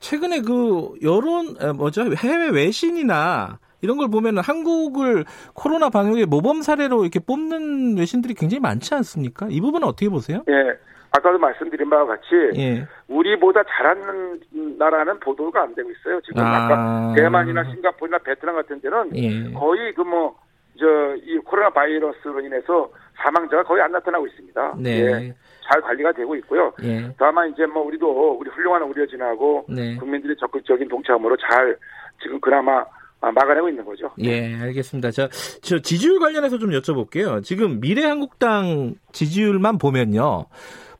[0.00, 5.24] 최근에 그 여론 에, 뭐죠 해외 외신이나 이런 걸 보면은 한국을
[5.54, 9.46] 코로나 방역의 모범 사례로 이렇게 뽑는 외신들이 굉장히 많지 않습니까?
[9.50, 10.42] 이 부분은 어떻게 보세요?
[10.48, 10.76] 예.
[11.10, 12.26] 아까도 말씀드린 바와 같이
[12.56, 12.86] 예.
[13.08, 14.40] 우리보다 잘하는
[14.78, 16.20] 나라는 보도가 안 되고 있어요.
[16.20, 16.64] 지금 아.
[16.64, 16.68] 아.
[16.68, 19.52] 까 대만이나 싱가포르나 베트남 같은 데는 예.
[19.52, 20.34] 거의 그 뭐
[20.78, 20.86] 저
[21.26, 24.76] 이 코로나 바이러스로 인해서 사망자가 거의 안 나타나고 있습니다.
[24.78, 24.90] 네.
[25.00, 25.34] 예.
[25.68, 26.72] 잘 관리가 되고 있고요.
[26.84, 27.12] 예.
[27.18, 29.96] 다만 이제 뭐 우리도 우리 훌륭한 의료진하고 네.
[29.96, 31.76] 국민들의 적극적인 동참으로 잘
[32.22, 32.86] 지금 그나마 아,
[33.20, 34.10] 막아내고 있는 거죠.
[34.20, 35.10] 예, 알겠습니다.
[35.10, 35.28] 저,
[35.62, 37.42] 저 지지율 관련해서 좀 여쭤볼게요.
[37.42, 40.46] 지금 미래한국당 지지율만 보면요.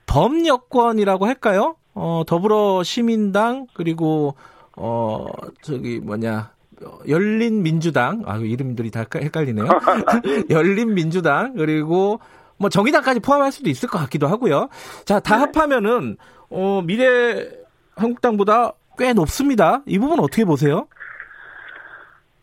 [0.07, 1.77] 범여권이라고 할까요?
[1.95, 4.35] 어, 더불어 시민당, 그리고,
[4.77, 5.27] 어,
[5.63, 6.51] 저기, 뭐냐,
[6.85, 9.67] 어, 열린 민주당, 아, 이름들이 다 헷갈- 헷갈리네요.
[10.51, 12.21] 열린 민주당, 그리고,
[12.57, 14.69] 뭐, 정의당까지 포함할 수도 있을 것 같기도 하고요.
[15.05, 16.17] 자, 다 합하면은,
[16.51, 17.49] 어, 미래
[17.97, 19.83] 한국당보다 꽤 높습니다.
[19.87, 20.87] 이 부분 어떻게 보세요?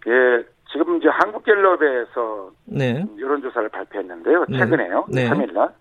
[0.08, 3.06] 예, 지금 이제 한국갤럽에서 네.
[3.20, 4.46] 여론조사를 발표했는데요.
[4.50, 4.58] 네.
[4.58, 5.06] 최근에요.
[5.10, 5.30] 네.
[5.30, 5.72] 3일날.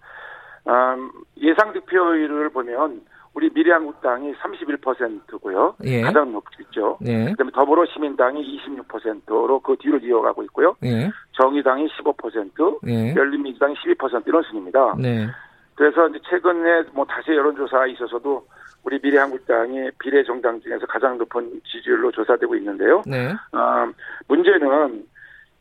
[0.67, 3.03] 음, 예상 득표율을 보면
[3.35, 5.75] 우리 미래한국당이 31%고요.
[5.85, 6.03] 예.
[6.03, 6.99] 가장 높죠.
[7.01, 7.33] 네.
[7.33, 10.77] 그다음에 더불어시민당이 26%로 그 뒤를 이어가고 있고요.
[10.81, 11.11] 네.
[11.33, 13.13] 정의당이 15%, 네.
[13.17, 14.95] 열린민주당이 12% 이런 순입니다.
[14.99, 15.27] 네.
[15.75, 18.47] 그래서 이제 최근에 뭐 다시 여론조사에 있어서도
[18.85, 23.03] 우리 미래한국당이 비례정당 중에서 가장 높은 지지율로 조사되고 있는데요.
[23.07, 23.33] 네.
[23.53, 23.91] 어,
[24.29, 25.07] 문제는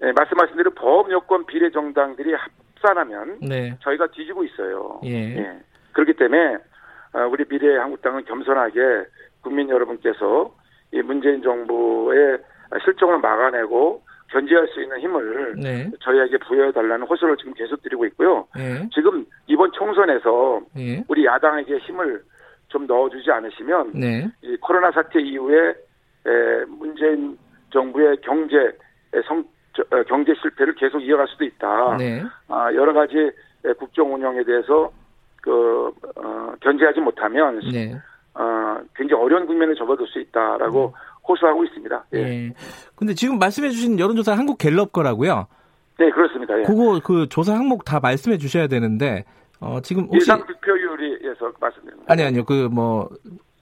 [0.04, 3.78] 예, 말씀하신 대로 범여권 비례정당들이 합산하면 네.
[3.82, 5.00] 저희가 뒤지고 있어요.
[5.06, 5.60] 예.
[5.94, 6.58] 그렇기 때문에
[7.14, 9.06] 어, 우리 미래한국당은 겸손하게
[9.42, 10.54] 국민 여러분께서
[10.92, 12.40] 이 문재인 정부의
[12.84, 15.92] 실정을 막아내고 견제할 수 있는 힘을 네.
[16.02, 18.48] 저희에게 부여해달라는 호소를 지금 계속 드리고 있고요.
[18.58, 18.90] 예.
[18.94, 21.04] 지금 이번 총선에서 예.
[21.08, 22.24] 우리 야당에게 힘을
[22.74, 24.28] 좀 넣어주지 않으시면 네.
[24.42, 27.38] 이 코로나 사태 이후에 에, 문재인
[27.72, 28.56] 정부의 경제
[29.28, 29.46] 성
[29.76, 31.98] 저, 어, 경제 실패를 계속 이어갈 수도 있다.
[31.98, 32.24] 네.
[32.48, 34.92] 아, 여러 가지 에, 국정 운영에 대해서
[35.42, 37.96] 그 어, 견제하지 못하면 네.
[38.34, 40.94] 어, 굉장히 어려운 국면에 접어들 수 있다라고
[41.28, 42.06] 호소하고 있습니다.
[42.16, 42.20] 예.
[42.20, 42.54] 예.
[42.96, 45.48] 근데 지금 말씀해 주신 여론조사 한국 갤럽 거라고요.
[46.00, 46.58] 네, 그렇습니다.
[46.60, 46.64] 예.
[46.64, 49.26] 그거 그 조사 항목 다 말씀해 주셔야 되는데
[49.60, 50.76] 어 지금 혹시 예상 득표
[51.42, 52.12] 율에서 말씀드립니다.
[52.12, 52.46] 아니 아니요.
[52.46, 53.10] 그 뭐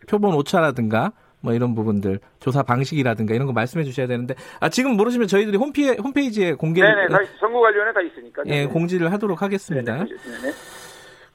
[0.07, 1.11] 표본 오차라든가
[1.41, 5.89] 뭐 이런 부분들 조사 방식이라든가 이런 거 말씀해 주셔야 되는데 아 지금 모르시면 저희들이 홈피,
[5.89, 8.43] 홈페이지에 공개 네네, 다 선거 관련에 다 있으니까.
[8.47, 9.93] 예, 공지를 하도록 하겠습니다.
[10.03, 10.05] 네네.
[10.05, 10.53] 네네.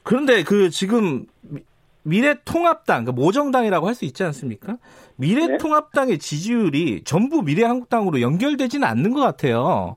[0.02, 1.62] 그런데 그 지금 미-
[2.04, 4.76] 미래통합당, 그 모정당이라고 할 수 있지 않습니까?
[5.16, 9.96] 미래통합당의 지지율이 전부 미래한국당으로 연결되지는 않는 것 같아요.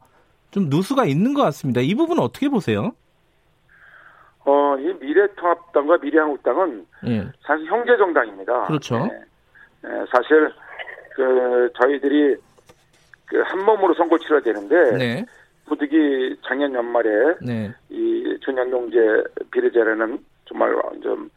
[0.52, 1.82] 좀 누수가 있는 것 같습니다.
[1.82, 2.94] 이 부분은 어떻게 보세요?
[4.50, 7.28] 어, 이 미래통합당과 미래한국당은 예.
[7.46, 8.66] 사실 형제 정당입니다.
[8.66, 8.98] 그렇죠.
[9.06, 9.22] 네.
[9.84, 10.52] 네, 사실
[11.16, 12.36] 그 저희들이
[13.30, 15.26] 그 한 몸으로 선거 를 치러야 되는데 네.
[15.68, 17.72] 부득이 작년 연말에 네.
[17.90, 18.98] 이 준연동제
[19.52, 21.30] 비례제라는 정말 좀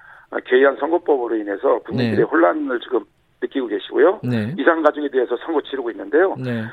[0.46, 2.22] 개의한 선거법으로 인해서 국민들의 네.
[2.22, 3.04] 혼란을 지금
[3.42, 4.20] 느끼고 계시고요.
[4.24, 4.54] 네.
[4.58, 6.34] 이상 가족에 대해서 선거 치르고 있는데요.
[6.38, 6.64] 네.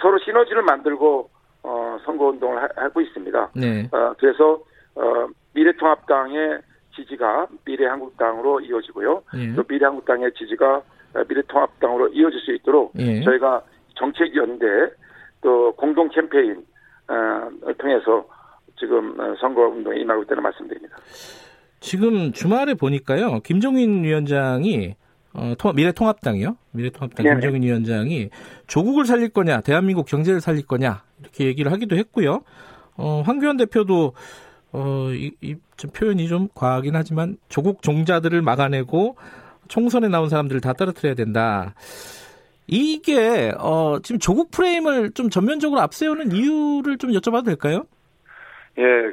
[0.00, 1.28] 서로 시너지를 만들고
[1.64, 3.50] 어, 선거 운동을 하, 하고 있습니다.
[3.54, 3.88] 네.
[3.92, 4.58] 어, 그래서
[4.94, 6.60] 어, 미래통합당의
[6.96, 9.22] 지지가 미래한국당으로 이어지고요.
[9.36, 9.52] 예.
[9.54, 10.76] 또 미래한국당의 지지가
[11.14, 13.22] 어, 미래통합당으로 이어질 수 있도록 예.
[13.22, 13.62] 저희가
[13.96, 14.64] 정책 연대
[15.40, 16.62] 또 공동 캠페인을
[17.78, 18.26] 통해서
[18.78, 20.96] 지금 어, 선거 운동에 임하고 있다는 말씀드립니다.
[21.80, 23.40] 지금 주말에 보니까요.
[23.40, 24.94] 김종인 위원장이
[25.34, 26.56] 어, 통- 미래통합당이요.
[26.72, 27.40] 미래통합당 네네.
[27.40, 28.28] 김종인 위원장이
[28.66, 32.42] 조국을 살릴 거냐, 대한민국 경제를 살릴 거냐 이렇게 얘기를 하기도 했고요.
[32.96, 34.12] 어, 황교안 대표도
[34.72, 39.16] 어, 이, 이, 좀 표현이 좀 과하긴 하지만 조국 종자들을 막아내고
[39.68, 41.74] 총선에 나온 사람들을 다 떨어뜨려야 된다.
[42.66, 47.84] 이게 어, 지금 조국 프레임을 좀 전면적으로 앞세우는 이유를 좀 여쭤봐도 될까요?
[48.78, 49.12] 예,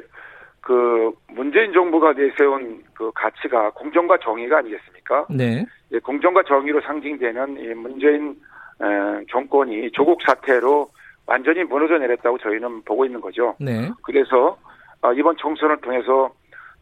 [0.60, 5.26] 그 문재인 정부가 내세운 그 가치가 공정과 정의가 아니겠습니까?
[5.30, 5.66] 네.
[5.92, 8.36] 예, 공정과 정의로 상징되는 이 문재인
[8.80, 10.88] 에, 정권이 조국 사태로
[11.26, 13.54] 완전히 무너져 내렸다고 저희는 보고 있는 거죠.
[13.60, 13.90] 네.
[14.02, 14.69] 그래서 어,
[15.16, 16.30] 이번 총선을 통해서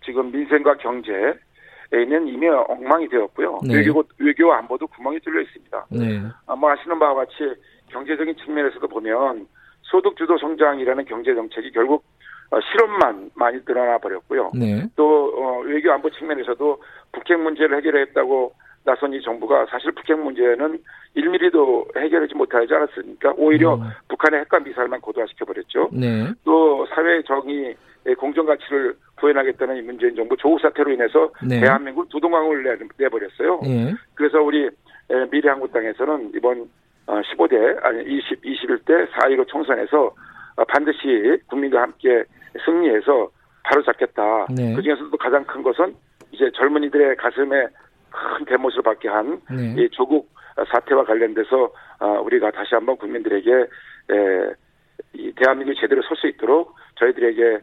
[0.05, 3.61] 지금 민생과 경제에는 이미 엉망이 되었고요.
[3.67, 3.77] 네.
[3.77, 5.87] 외교 외교 안보도 구멍이 뚫려 있습니다.
[5.91, 6.23] 네.
[6.47, 7.55] 아, 뭐 아시는 바와 같이
[7.89, 9.47] 경제적인 측면에서도 보면
[9.83, 12.05] 소득 주도 성장이라는 경제 정책이 결국
[12.51, 14.53] 어, 실험만 많이 늘어나 버렸고요.
[14.55, 14.87] 네.
[14.97, 18.53] 또 어, 외교 안보 측면에서도 북핵 문제를 해결했다고
[18.85, 20.79] 나선 이 정부가 사실 북핵 문제는
[21.15, 23.35] 1mm도 해결하지 못하지 않았습니까?
[23.37, 23.91] 오히려 음.
[24.09, 25.91] 북한의 핵과 미사일만 고도화시켜 버렸죠.
[25.93, 26.33] 네.
[26.45, 27.77] 또 사회 정의
[28.15, 31.61] 공정 가치를 구현하겠다는 이 문재인 정부 조국 사태로 인해서 네.
[31.61, 33.61] 대한민국 두동강을 내, 내버렸어요.
[33.67, 33.95] 예.
[34.15, 36.69] 그래서 우리 에, 미래한국당에서는 이번
[37.07, 40.15] 어, 15대 아니 20, 21대 4.15 총선에서
[40.57, 42.25] 어, 반드시 국민과 함께
[42.65, 43.31] 승리해서
[43.65, 44.47] 바로 잡겠다.
[44.55, 44.75] 네.
[44.75, 45.95] 그 중에서도 가장 큰 것은
[46.33, 47.67] 이제 젊은이들의 가슴에
[48.11, 49.75] 큰 대못을 받게 한 네.
[49.77, 50.29] 이 조국
[50.71, 54.51] 사태와 관련돼서 어, 우리가 다시 한번 국민들에게 에,
[55.15, 57.59] 이 대한민국이 제대로 설 수 있도록 저희들에게 에,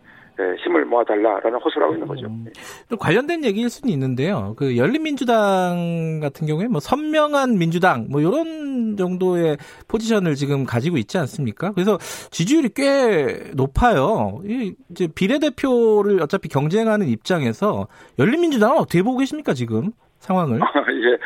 [0.60, 2.28] 힘을 모아달라라는 호소를 하고 있는 거죠.
[2.28, 2.46] 음.
[2.90, 4.54] 또 관련된 얘기일 수는 있는데요.
[4.58, 9.58] 그 열린민주당 같은 경우에 뭐 선명한 민주당 뭐 이런 정도의
[9.88, 11.72] 포지션을 지금 가지고 있지 않습니까?
[11.74, 11.98] 그래서
[12.32, 14.40] 지지율이 꽤 높아요.
[14.44, 17.88] 이 이제 비례대표를 어차피 경쟁하는 입장에서
[18.20, 20.60] 열린민주당은 어떻게 보고 계십니까 지금 상황을?
[21.00, 21.18] 이제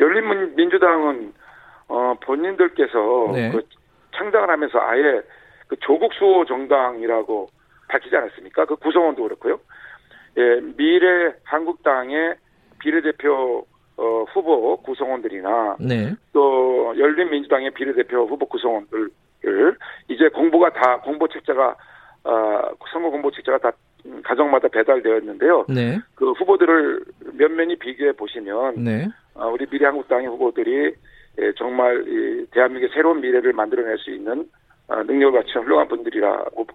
[0.00, 1.32] 열린민주당은
[1.88, 3.50] 어, 본인들께서 네.
[3.52, 3.62] 그
[4.16, 5.22] 창당을 하면서 아예
[5.68, 7.48] 그 조국 수호 정당이라고
[7.88, 8.66] 밝히지 않았습니까?
[8.66, 9.60] 그 구성원도 그렇고요.
[10.38, 12.36] 예, 미래 한국당의
[12.78, 13.66] 비례대표
[13.96, 16.14] 어, 후보 구성원들이나 네.
[16.32, 19.08] 또 열린민주당의 비례대표 후보 구성원들
[19.44, 19.76] 을
[20.08, 21.76] 이제 공보가 다 공보 책자가
[22.24, 23.72] 어, 선거 공보 책자가 다
[24.04, 25.66] 음, 가정마다 배달되었는데요.
[25.68, 26.00] 네.
[26.14, 29.08] 그 후보들을 면면히 비교해 보시면 네.
[29.34, 30.94] 어, 우리 미래한국당의 후보들이
[31.38, 34.44] 예, 정말 이 대한민국의 새로운 미래를 만들어낼 수 있는 어,
[34.88, 36.66] 능력을 갖춘 훌륭한 분들이라고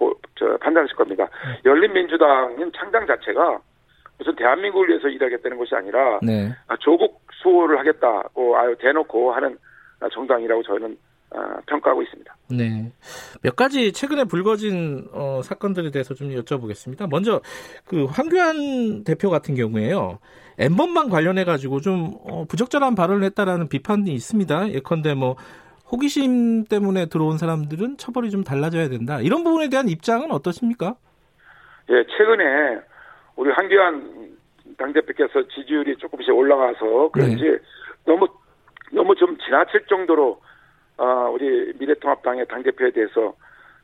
[0.59, 1.29] 판단하실 겁니다.
[1.65, 3.59] 열린민주당은 창당 자체가
[4.17, 6.51] 무슨 대한민국을 위해서 일하겠다는 것이 아니라 네.
[6.67, 9.57] 아, 조국 수호를 하겠다고 아유 대놓고 하는
[9.99, 10.97] 아, 정당이라고 저는
[11.33, 12.35] 아, 평가하고 있습니다.
[12.51, 12.91] 네.
[13.41, 17.09] 몇 가지 최근에 불거진 어, 사건들에 대해서 좀 여쭤보겠습니다.
[17.09, 17.41] 먼저
[17.85, 20.19] 그 황교안 대표 같은 경우에요.
[20.59, 24.69] 엠번방 관련해 가지고 좀 어, 부적절한 발언을 했다라는 비판이 있습니다.
[24.73, 25.35] 예컨대 뭐
[25.91, 29.19] 호기심 때문에 들어온 사람들은 처벌이 좀 달라져야 된다.
[29.19, 30.95] 이런 부분에 대한 입장은 어떠십니까?
[31.89, 32.79] 예, 최근에
[33.35, 34.37] 우리 한기환
[34.77, 37.57] 당대표께서 지지율이 조금씩 올라가서 그런지
[38.05, 38.27] 너무
[38.91, 40.39] 너무 좀 지나칠 정도로
[40.97, 43.33] 어, 우리 미래통합당의 당대표에 대해서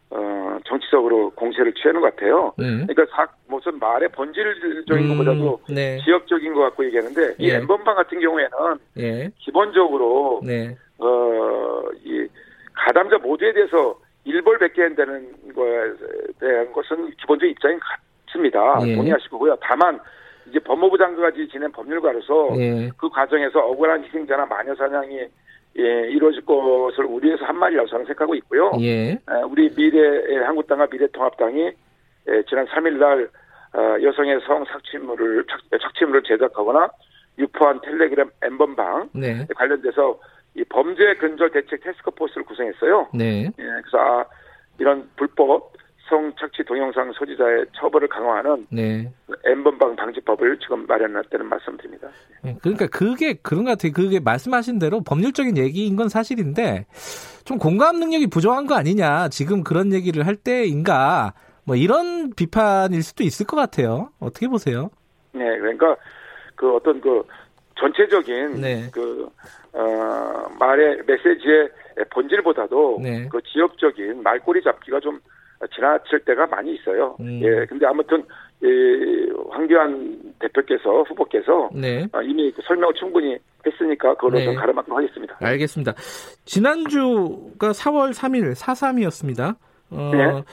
[0.09, 2.53] 어, 정치적으로 공세를 취하는 것 같아요.
[2.57, 2.85] 네.
[2.85, 5.99] 그러니까 사, 무슨 말의 본질적인 음, 것보다도 네.
[6.05, 7.55] 지역적인 것 같고 얘기하는데 이 예.
[7.55, 8.49] 엠번방 같은 경우에는
[8.97, 9.31] 예.
[9.39, 10.77] 기본적으로 네.
[10.99, 12.27] 어, 이
[12.73, 15.93] 가담자 모두에 대해서 일벌백계 한다는 거에
[16.39, 17.77] 대한 것은 기본적인 입장이
[18.27, 18.79] 같습니다.
[18.85, 18.95] 예.
[18.95, 19.55] 동의하실 거고요.
[19.61, 19.99] 다만
[20.49, 22.89] 이제 법무부 장관까지 지낸 법률가로서 예.
[22.97, 25.27] 그 과정에서 억울한 희생자나 마녀 사냥이
[25.79, 28.71] 예, 이루어질 것을 우려해서 한 말이라고 저는 생각하고 있고요.
[28.81, 29.11] 예.
[29.11, 29.17] 에,
[29.47, 33.29] 우리 미래 한국당과 미래통합당이 에, 지난 3일날
[33.73, 36.89] 어, 여성의 성 착취물을 착, 착취물을 제작하거나
[37.37, 39.45] 유포한 텔레그램 엠번방 네.
[39.55, 40.19] 관련돼서
[40.55, 43.09] 이 범죄 근절 대책 테스크 포스를 구성했어요.
[43.13, 43.45] 네.
[43.45, 44.25] 예, 그래서 아,
[44.79, 45.73] 이런 불법
[46.09, 49.11] 성착취 동영상 소지자의 처벌을 강화하는 네.
[49.45, 52.07] 엠번방 방지법을 지금 마련했다는 말씀드립니다.
[52.45, 53.91] 예, 그러니까 그게 그런 것 같아요.
[53.91, 56.85] 그게 말씀하신 대로 법률적인 얘기인 건 사실인데
[57.43, 59.29] 좀 공감 능력이 부족한 거 아니냐.
[59.29, 61.33] 지금 그런 얘기를 할 때인가.
[61.65, 64.09] 뭐 이런 비판일 수도 있을 것 같아요.
[64.19, 64.89] 어떻게 보세요?
[65.33, 65.97] 네, 그러니까
[66.55, 67.23] 그 어떤 그
[67.77, 68.89] 전체적인 네.
[68.93, 69.29] 그
[69.77, 71.69] 어, 말의 메시지의
[72.09, 73.27] 본질보다도 네.
[73.31, 75.19] 그 지역적인 말꼬리 잡기가 좀
[75.75, 77.15] 지나칠 때가 많이 있어요.
[77.19, 77.39] 음.
[77.43, 78.23] 예, 근데 아무튼
[78.61, 82.07] 이 황교안 대표께서 후보께서 네.
[82.11, 84.45] 어, 이미 그 설명을 충분히 했으니까 그걸로 네.
[84.45, 85.37] 좀 가름하도록 하겠습니다.
[85.39, 85.93] 알겠습니다.
[86.45, 89.55] 지난주가 4월 3일 4.3이었습니다.
[89.91, 90.43] 어, 네.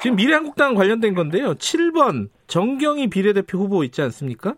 [0.00, 1.54] 지금 미래한국당 관련된 건데요.
[1.54, 4.54] 7번 정경희 비례대표 후보 있지 않습니까?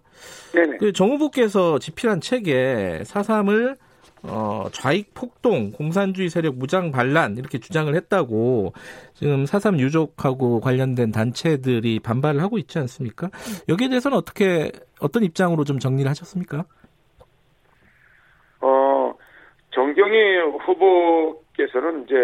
[0.54, 0.76] 네네.
[0.78, 3.76] 그 정 후보께서 집필한 책에 4.3을
[4.24, 8.72] 어, 좌익 폭동, 공산주의 세력 무장 반란 이렇게 주장을 했다고
[9.14, 13.30] 지금 4.3 유족하고 관련된 단체들이 반발을 하고 있지 않습니까?
[13.68, 14.70] 여기에 대해서는 어떻게
[15.00, 16.64] 어떤 입장으로 좀 정리를 하셨습니까?
[18.60, 19.14] 어,
[19.74, 22.14] 정경희 후보께서는 이제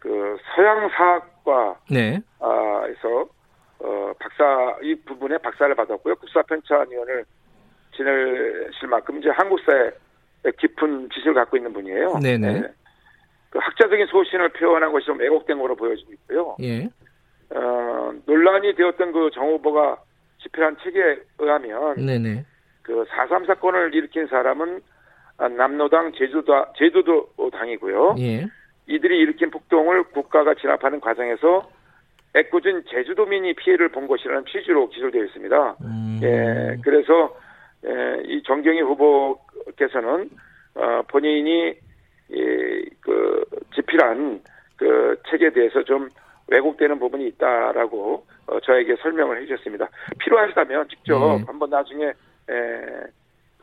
[0.00, 2.20] 그 서양 사학과 네.
[2.40, 3.26] 아, 에서
[3.78, 6.16] 어, 박사 이 부분에 박사를 받았고요.
[6.16, 7.24] 국사 편찬위원을
[7.96, 9.90] 지내실 만큼 이제 한국사에
[10.58, 12.18] 깊은 지식을 갖고 있는 분이에요.
[12.22, 12.62] 네네.
[13.50, 16.56] 그 학자적인 소신을 표현한 것이 좀 왜곡된 거로 보여지고 있고요.
[16.62, 16.88] 예.
[17.54, 19.98] 어, 논란이 되었던 그 정 후보가
[20.42, 22.44] 집필한 책에 의하면 네네.
[22.82, 24.80] 그 4.3 사건을 일으킨 사람은
[25.38, 28.16] 아, 남로당 제주도 제주도 당이고요.
[28.18, 28.46] 예.
[28.86, 31.68] 이들이 일으킨 폭동을 국가가 진압하는 과정에서
[32.36, 35.76] 애꿎은 제주도민이 피해를 본 것이라는 취지로 기소되어 있습니다.
[35.82, 36.20] 음.
[36.22, 37.34] 예, 그래서
[37.86, 39.38] 예, 이 정경희 후보
[39.76, 40.30] 께서는
[40.74, 41.74] 어, 본인이
[42.30, 43.44] 이, 그
[43.74, 44.40] 집필한
[44.76, 46.08] 그 책에 대해서 좀
[46.48, 49.88] 왜곡되는 부분이 있다라고 어, 저에게 설명을 해주셨습니다.
[50.18, 51.44] 필요하시다면 직접 네.
[51.46, 52.14] 한번 나중에 에,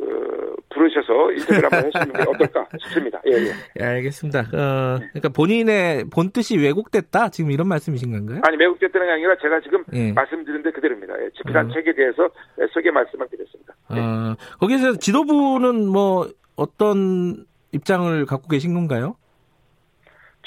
[0.01, 3.21] 그 부르셔서 인터뷰를 한번 해주시는 게 어떨까 싶습니다.
[3.27, 3.51] 예, 예.
[3.79, 4.39] 예 알겠습니다.
[4.39, 8.41] 어, 그러니까 본인의 본 뜻이 왜곡됐다 지금 이런 말씀이신 건가요?
[8.43, 10.11] 아니 왜곡됐다는 게 아니라 제가 지금 예.
[10.11, 11.13] 말씀드린 데 그대로입니다.
[11.23, 11.73] 예, 집필한 어.
[11.73, 12.29] 책에 대해서
[12.73, 13.75] 소개 말씀을 드렸습니다.
[13.89, 19.15] 어, 거기서 지도부는 뭐 어떤 입장을 갖고 계신 건가요?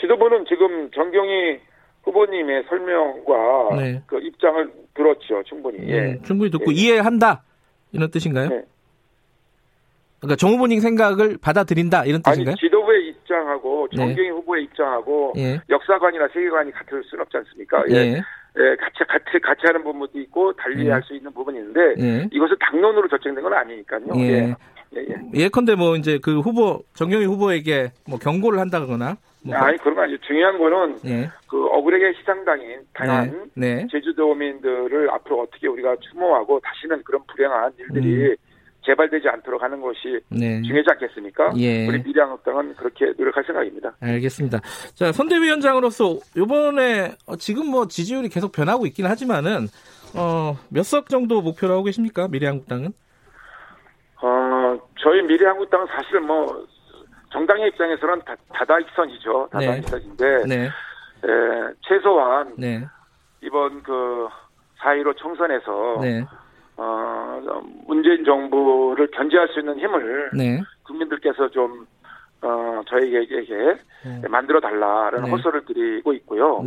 [0.01, 1.61] 지도부는 지금 정경희
[2.03, 4.03] 후보님의 설명과 네.
[4.07, 5.79] 그 입장을 들었죠, 충분히.
[5.89, 6.13] 예.
[6.13, 6.75] 음, 충분히 듣고 예.
[6.75, 7.45] 이해한다
[7.93, 8.49] 이런 뜻인가요?
[8.49, 8.65] 네.
[10.21, 12.53] 그러니까 정 후보님 생각을 받아들인다 이런 뜻인가요?
[12.53, 13.97] 아니, 지도부의 입장하고 네.
[13.97, 14.31] 정경희 네.
[14.31, 15.61] 후보의 입장하고 예.
[15.69, 17.85] 역사관이나 세계관이 같을 수는 없지 않습니까?
[17.91, 17.95] 예.
[17.95, 18.23] 예.
[18.57, 20.93] 예, 같이 같이 같이 하는 부분도 있고 달리 예.
[20.93, 22.29] 할수 있는 부분이 있는데 예.
[22.33, 24.07] 이것은 당론으로 결정된 건 아니니까요.
[24.17, 24.23] 예.
[24.23, 24.57] 예.
[24.97, 25.49] 예, 예.
[25.49, 30.19] 컨대뭐 이제 그 후보 정경희 후보에게 뭐 경고를 한다거나 뭐 아니 그런 거 아니죠.
[30.27, 31.31] 중요한 거는 예.
[31.49, 33.75] 그 억울하게 시상당인 다양한 네.
[33.75, 33.87] 네.
[33.91, 38.37] 제주도민들을 앞으로 어떻게 우리가 추모하고 다시는 그런 불행한 일들이 음.
[38.85, 40.61] 재발되지 않도록 하는 것이 네.
[40.63, 41.53] 중요하지 않겠습니까?
[41.57, 41.87] 예.
[41.89, 43.95] 우리 미래한국당은 그렇게 노력할 생각입니다.
[44.01, 44.61] 알겠습니다.
[44.95, 49.69] 자 선대위원장으로서 이번에 어, 지금 뭐 지지율이 계속 변하고 있긴 하지만은
[50.17, 52.29] 어, 몇 석 정도 목표로 하고 계십니까?
[52.29, 52.93] 미래한국당은?
[54.23, 56.67] 어 저희 미래한국당은 사실 뭐
[57.33, 59.49] 정당의 입장에서는 다, 다다익선이죠.
[59.59, 59.67] 네.
[59.67, 60.65] 다다익선인데 네.
[60.67, 60.69] 에,
[61.89, 62.87] 최소한 네.
[63.43, 66.25] 이번 그4.15 총선에서 네.
[66.77, 67.41] 어,
[67.87, 70.61] 문재인 정부를 견제할 수 있는 힘을 네.
[70.85, 71.87] 국민들께서 좀
[72.43, 74.29] 어, 저희에게 네.
[74.29, 76.63] 만들어 달라라는 호소를 드리고 있고요.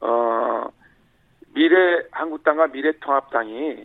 [0.00, 0.64] 어,
[1.54, 3.84] 미래 한국당과 미래통합당이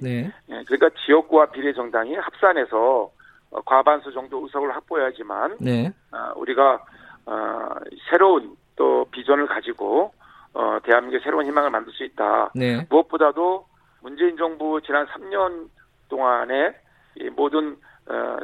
[0.49, 3.11] 예, 그러니까 지역구와 비례정당이 합산해서
[3.51, 5.91] 어, 과반수 정도 의석을 확보해야지만 네.
[6.11, 6.83] 어, 우리가
[7.25, 7.69] 어,
[8.09, 10.13] 새로운 또 비전을 가지고
[10.53, 12.51] 어, 대한민국의 새로운 희망을 만들 수 있다.
[12.55, 12.85] 네.
[12.89, 13.65] 무엇보다도
[14.01, 15.69] 문재인 정부 지난 3년
[16.09, 16.73] 동안의
[17.15, 17.75] 이 모든
[18.09, 18.37] 어,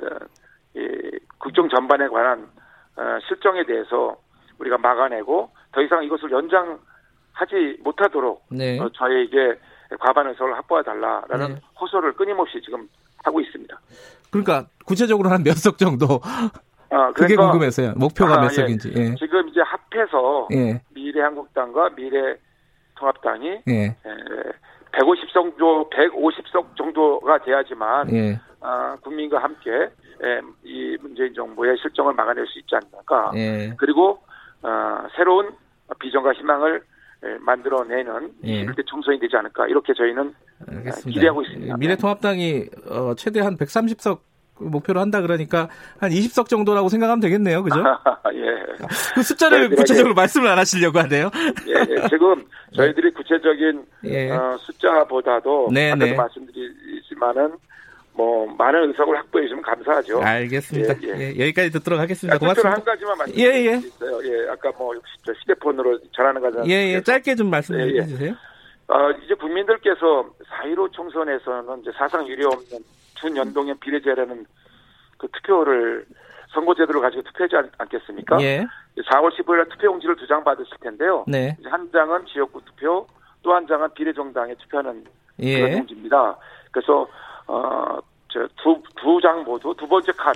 [0.76, 2.50] 이 국정 전반에 관한
[2.98, 4.18] 어, 실정에 대해서
[4.60, 8.80] 우리가 막아내고 더 이상 이것을 연장하지 못하도록 네.
[8.80, 9.60] 어, 저희에게
[10.00, 11.62] 과반 의석을 확보해 달라라는 네.
[11.80, 12.88] 호소를 끊임없이 지금
[13.24, 13.80] 하고 있습니다.
[14.32, 16.20] 그러니까 구체적으로 한 몇 석 정도?
[16.24, 16.50] 아,
[16.90, 17.94] 그러니까, 그게 궁금해서요.
[17.96, 18.50] 목표가 아, 몇 예.
[18.56, 18.94] 석인지.
[18.96, 19.16] 예.
[19.16, 20.82] 지금 이제 합해서 예.
[20.94, 23.96] 미래한국당과 미래통합당이 예.
[24.94, 28.40] 150석 정도, 150석 정도가 돼야지만 예.
[28.62, 29.72] 아, 국민과 함께
[30.24, 33.32] 예, 이 문재인 정부의 실정을 막아낼 수 있지 않을까.
[33.36, 33.74] 예.
[33.78, 34.20] 그리고
[34.62, 35.52] 어, 새로운
[36.00, 36.82] 비전과 희망을
[37.26, 38.66] 예, 만들어내는 예.
[38.66, 40.34] 21대 총선이 되지 않을까 이렇게 저희는
[40.68, 41.10] 알겠습니다.
[41.12, 41.78] 기대하고 있습니다.
[41.78, 44.20] 미래통합당이 어, 최대 한 130석
[44.60, 45.68] 목표로 한다 그러니까
[46.00, 47.78] 한 20석 정도라고 생각하면 되겠네요, 그죠?
[48.34, 48.86] 예.
[49.16, 51.32] 그 숫자를 구체적으로 말씀을 안 하시려고 하네요.
[51.68, 52.08] 예, 예.
[52.10, 52.46] 지금
[52.76, 54.32] 저희들이 구체적인 예.
[54.32, 56.16] 어, 숫자보다도 네, 아까도 네.
[56.16, 57.54] 말씀드리지만은
[58.16, 60.22] 뭐 많은 의석을 확보해 주시면 감사하죠.
[60.22, 60.96] 알겠습니다.
[61.04, 61.20] 예, 예.
[61.20, 62.38] 예, 여기까지 듣도록 하겠습니다.
[62.38, 62.76] 고맙습니다.
[62.76, 63.78] 한 가지만 말씀드릴 예, 예.
[63.78, 64.20] 있어요.
[64.24, 64.94] 예, 아까 뭐
[65.26, 66.70] 휴대폰으로 전하는 거잖아요.
[66.70, 67.02] 예, 예.
[67.02, 68.04] 짧게 좀 말씀해 예, 예.
[68.06, 68.36] 주세요.
[68.88, 70.30] 어, 이제 국민들께서
[70.62, 72.80] 4.15 총선에서는 이제 사상 유례 없는
[73.24, 74.46] 준연동형 비례제라는
[75.18, 76.06] 그 투표를
[76.54, 78.66] 선거제도를 가지고 투표하지 않, 겠습니까 예.
[78.98, 81.24] 4월 15일 투표용지를 두 장 받으실 텐데요.
[81.28, 81.56] 네.
[81.66, 83.08] 한 장은 지역구 투표,
[83.42, 85.04] 또 한 장은 비례정당에 투표하는
[85.40, 85.60] 예.
[85.62, 86.38] 그런 용지입니다.
[86.72, 87.08] 그래서
[87.48, 87.98] 어,
[88.30, 90.34] 저두 두 장 모두 두 번째 칸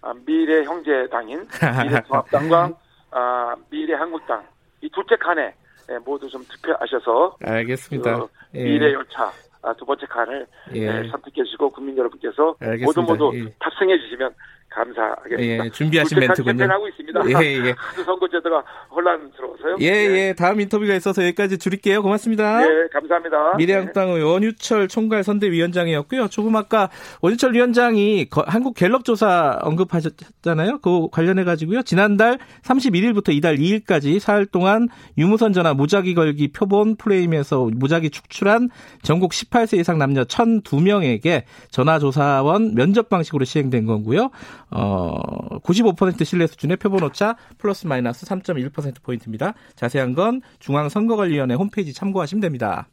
[0.00, 1.46] 아, 미래 형제당인
[1.84, 2.72] 미래통합당과
[3.12, 4.42] 아, 미래 한국당
[4.80, 5.54] 이 둘째 칸에
[5.90, 8.16] 예, 모두 좀 투표하셔서 알겠습니다.
[8.18, 8.64] 그 예.
[8.64, 9.32] 미래 열차 아,
[9.78, 10.80] 두 번째 칸을 예.
[10.80, 12.84] 예, 선택해 주시고 국민 여러분께서 알겠습니다.
[12.84, 13.54] 모두 모두 예.
[13.60, 14.34] 탑승해 주시면
[14.74, 15.64] 감사하겠습니다.
[15.64, 16.64] 예, 준비하신 멘트군요.
[16.64, 17.20] 하고 있습니다.
[17.28, 17.74] 예, 예.
[18.04, 19.76] 선거제도가 혼란스러워서요.
[19.80, 20.34] 예, 예, 예.
[20.36, 22.02] 다음 인터뷰가 있어서 여기까지 줄일게요.
[22.02, 22.62] 고맙습니다.
[22.62, 23.56] 예, 감사합니다.
[23.56, 24.22] 미래한국당의 네.
[24.22, 26.28] 원유철 총괄 선대위원장이었고요.
[26.28, 30.78] 조금 아까 원유철 위원장이 한국 갤럽 조사 언급하셨잖아요.
[30.78, 31.82] 그 관련해 가지고요.
[31.82, 38.70] 지난달 31일부터 이달 2일까지 사흘 동안 유무선 전화 무작위 걸기 표본 프레임에서 무작위 축출한
[39.02, 44.30] 전국 18세 이상 남녀 1,002명에게 전화 조사원 면접 방식으로 시행된 거고요.
[44.74, 49.54] 어, 95% 신뢰 수준의 표본 오차 플러스 마이너스 3.1%포인트입니다.
[49.76, 52.88] 자세한 건 중앙선거관리위원회 홈페이지 참고하시면 됩니다.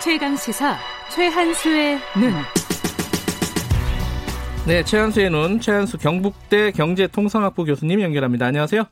[0.00, 0.76] 최강 시사
[1.14, 2.32] 최한수의 눈.
[4.66, 8.46] 네, 최한수의 눈, 최한수 경북대 경제통상학부 교수님 연결합니다.
[8.46, 8.84] 안녕하세요.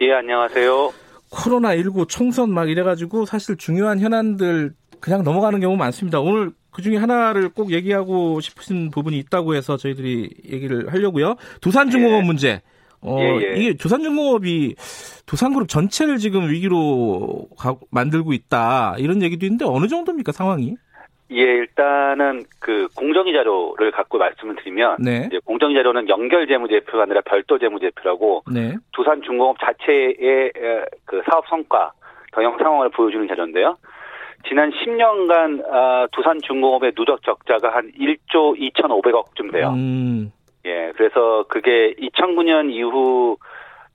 [0.00, 0.92] 예, 안녕하세요.
[1.30, 6.20] 코로나 19 총선 막 이래가지고 사실 중요한 현안들 그냥 넘어가는 경우 많습니다.
[6.20, 11.34] 오늘 그 중에 하나를 꼭 얘기하고 싶으신 부분이 있다고 해서 저희들이 얘기를 하려고요.
[11.60, 12.26] 두산중공업 예.
[12.26, 12.62] 문제.
[13.00, 13.56] 어, 예, 예.
[13.56, 14.76] 이게 두산중공업이
[15.26, 18.94] 두산그룹 전체를 지금 위기로 가, 만들고 있다.
[18.98, 20.76] 이런 얘기도 있는데 어느 정도입니까, 상황이?
[21.32, 25.24] 예, 일단은 그 공정위 자료를 갖고 말씀을 드리면 네.
[25.26, 28.76] 이제 공정위 자료는 연결 재무제표가 아니라 별도 재무제표라고 네.
[28.92, 30.52] 두산중공업 자체의
[31.04, 31.92] 그 사업 성과,
[32.32, 33.76] 경영 상황을 보여주는 자료인데요.
[34.48, 39.70] 지난 10년간 아, 두산 중공업의 누적 적자가 한 1조 2,500억쯤 돼요.
[39.70, 40.32] 음.
[40.64, 43.36] 예, 그래서 그게 2009년 이후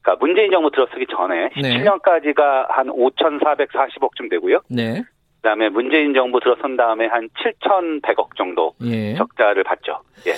[0.02, 4.62] 그러니까 문재인 정부 들어서기 전에 17년까지가 한 5,440억쯤 되고요.
[4.70, 5.04] 네.
[5.38, 9.16] 그다음에 문재인 정부 들어선 다음에 한 7,100억 정도 예.
[9.16, 10.00] 적자를 봤죠.
[10.28, 10.34] 예.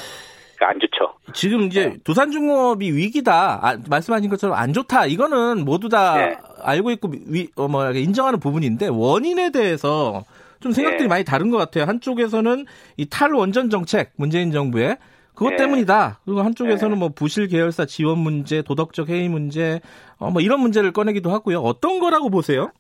[0.60, 1.14] 그러니까 안 좋죠.
[1.34, 1.98] 지금 이제 네.
[2.04, 3.60] 두산중공업이 위기다.
[3.66, 5.06] 아, 말씀하신 것처럼 안 좋다.
[5.06, 6.38] 이거는 모두 다 네.
[6.62, 10.24] 알고 있고 위, 어, 뭐 인정하는 부분인데 원인에 대해서
[10.60, 11.08] 좀 생각들이 네.
[11.08, 11.86] 많이 다른 것 같아요.
[11.86, 12.66] 한쪽에서는
[12.98, 14.98] 이 탈원전 정책 문재인 정부의
[15.34, 15.56] 그것 네.
[15.56, 16.20] 때문이다.
[16.26, 17.00] 그리고 한쪽에서는 네.
[17.00, 19.80] 뭐 부실 계열사 지원 문제, 도덕적 해이 문제,
[20.18, 21.60] 어, 뭐 이런 문제를 꺼내기도 하고요.
[21.60, 22.72] 어떤 거라고 보세요?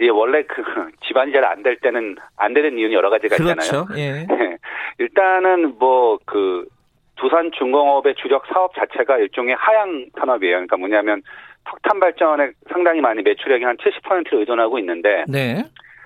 [0.00, 0.62] 예, 원래 그
[1.06, 3.84] 집안이 잘 안 될 때는 안 되는 이유는 여러 가지가 있잖아요.
[3.86, 3.86] 그렇죠.
[4.00, 4.26] 예.
[4.98, 6.66] 일단은 뭐 그
[7.22, 10.56] 두산 중공업의 주력 사업 자체가 일종의 하향 산업이에요.
[10.56, 11.22] 그러니까 뭐냐면
[11.70, 15.62] 석탄 발전에 상당히 많이 매출액이 한 70%를 의존하고 있는데 네.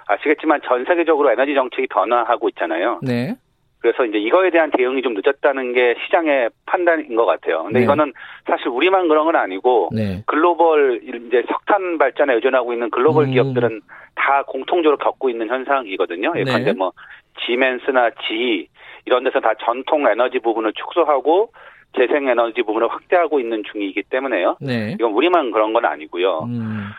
[0.09, 3.01] 아시겠지만 전 세계적으로 에너지 정책이 변화하고 있잖아요.
[3.03, 3.35] 네.
[3.79, 7.65] 그래서 이제 이거에 대한 대응이 좀 늦었다는 게 시장의 판단인 것 같아요.
[7.65, 7.85] 근데 네.
[7.85, 8.13] 이거는
[8.47, 10.23] 사실 우리만 그런 건 아니고 네.
[10.27, 13.31] 글로벌 이제 석탄 발전에 의존하고 있는 글로벌 음.
[13.33, 13.81] 기업들은
[14.17, 16.35] 다 공통적으로 겪고 있는 현상이거든요.
[16.37, 16.73] 예컨대 네.
[16.73, 16.93] 뭐
[17.47, 18.69] 지멘스나 지
[19.07, 21.53] 이런 데서 다 전통 에너지 부분을 축소하고
[21.97, 24.59] 재생 에너지 부분을 확대하고 있는 중이기 때문에요.
[24.61, 24.93] 네.
[24.99, 26.41] 이건 우리만 그런 건 아니고요.
[26.45, 26.91] 음.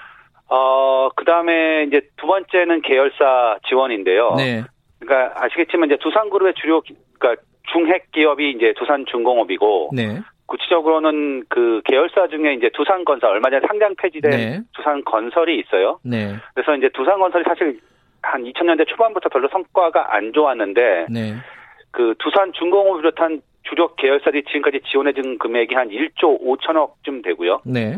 [0.49, 4.35] 어, 그 다음에 이제 두 번째는 계열사 지원인데요.
[4.37, 4.63] 네.
[4.99, 6.85] 그러니까 아시겠지만 이제 두산그룹의 주력
[7.19, 7.41] 그러니까
[7.71, 10.21] 중핵 기업이 이제 두산중공업이고 네.
[10.47, 14.61] 구체적으로는 그 계열사 중에 이제 두산건설 얼마 전에 상장 폐지된 네.
[14.73, 15.99] 두산건설이 있어요.
[16.03, 16.35] 네.
[16.53, 17.79] 그래서 이제 두산건설이 사실
[18.21, 21.33] 한 2000년대 초반부터 별로 성과가 안 좋았는데 네.
[21.97, 27.61] 그 두산 중공업을 비롯한 주력 계열사들이 지금까지 지원해준 금액이 한 1조 5천억쯤 되고요.
[27.65, 27.95] 네.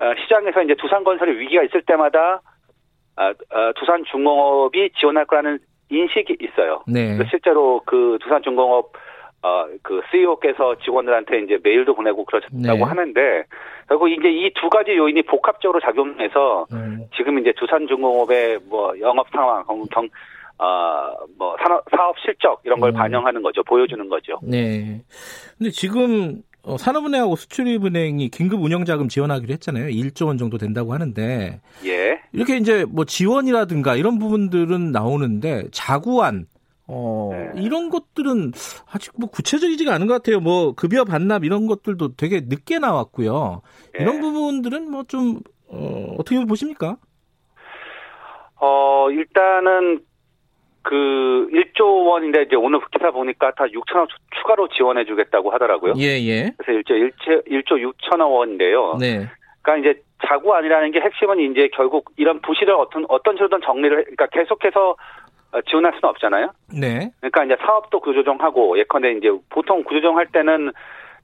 [0.00, 2.40] 어, 시장에서 이제 두산건설의 위기가 있을 때마다
[3.16, 5.58] 아, 아, 두산중공업이 지원할 거라는
[5.90, 6.82] 인식이 있어요.
[6.88, 7.18] 네.
[7.28, 8.92] 실제로 그 두산중공업
[9.42, 12.82] 어, 그 CEO께서 직원들한테 이제 메일도 보내고 그러셨다고 네.
[12.82, 13.44] 하는데,
[13.86, 17.06] 그리고 이제 이 두 가지 요인이 복합적으로 작용해서 네.
[17.14, 20.08] 지금 이제 두산중공업의 뭐 영업 상황, 경,
[20.58, 22.94] 어, 뭐 산업, 사업 실적 이런 걸 음.
[22.94, 23.62] 반영하는 거죠.
[23.64, 24.38] 보여주는 거죠.
[24.42, 25.02] 네.
[25.58, 29.86] 근데 지금 어, 산업은행하고 수출입은행이 긴급 운영자금 지원하기로 했잖아요.
[29.86, 31.60] 1조 원 정도 된다고 하는데.
[31.84, 32.20] 예.
[32.32, 36.46] 이렇게 이제 뭐 지원이라든가 이런 부분들은 나오는데 자구안
[36.86, 37.62] 어, 네.
[37.62, 38.52] 이런 것들은
[38.90, 40.40] 아직 뭐 구체적이지가 않은 것 같아요.
[40.40, 43.62] 뭐 급여 반납 이런 것들도 되게 늦게 나왔고요.
[43.94, 44.02] 네.
[44.02, 46.96] 이런 부분들은 뭐 좀 어, 어떻게 보십니까?
[48.60, 50.00] 어, 일단은
[50.84, 54.06] 그 1조 원인데 이제 오늘 기사 보니까 다 6천억
[54.38, 55.94] 추가로 지원해 주겠다고 하더라고요.
[55.96, 56.52] 예, 예.
[56.58, 58.98] 그래서 1조 1조, 1조 6천억 원인데요.
[59.00, 59.26] 네.
[59.62, 64.26] 그러니까 이제 자구 아니라는 게 핵심은 이제 결국 이런 부실을 어떤 어떤 식으로든 정리를 그러니까
[64.26, 64.96] 계속해서
[65.52, 66.50] 어, 지원할 수는 없잖아요.
[66.78, 67.10] 네.
[67.20, 70.70] 그러니까 이제 사업도 구조정하고 예컨대 이제 보통 구조정할 때는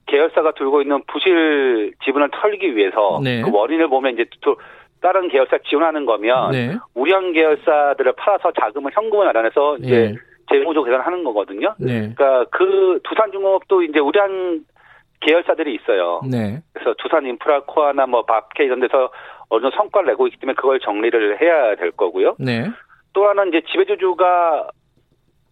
[0.07, 3.43] 계열사가 들고 있는 부실 지분을 털기 위해서 네.
[3.43, 4.57] 그 원인을 보면 이제 또
[5.01, 6.77] 다른 계열사 지원하는 거면 네.
[6.95, 10.15] 우량 계열사들을 팔아서 자금을 현금을 마련해서 이제 네.
[10.51, 11.75] 재무조 계산하는 거거든요.
[11.79, 12.13] 네.
[12.15, 14.61] 그러니까 그 두산중공업도 이제 우량
[15.21, 16.21] 계열사들이 있어요.
[16.31, 16.61] 네.
[16.73, 19.11] 그래서 두산 인프라 코아나 뭐 밥케 이런 데서
[19.49, 22.37] 어느 정도 성과를 내고 있기 때문에 그걸 정리를 해야 될 거고요.
[22.39, 22.69] 네.
[23.13, 24.69] 또 하나는 이제 지배주주가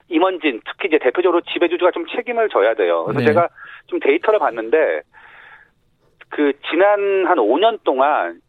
[0.09, 3.05] 임원진 특히 이제 대표적으로 지배주주가 좀 책임을 져야 돼요.
[3.05, 3.27] 그래서 네.
[3.27, 3.49] 제가
[3.87, 5.03] 좀 데이터를 봤는데
[6.31, 8.41] 그 지난 한 5년 동안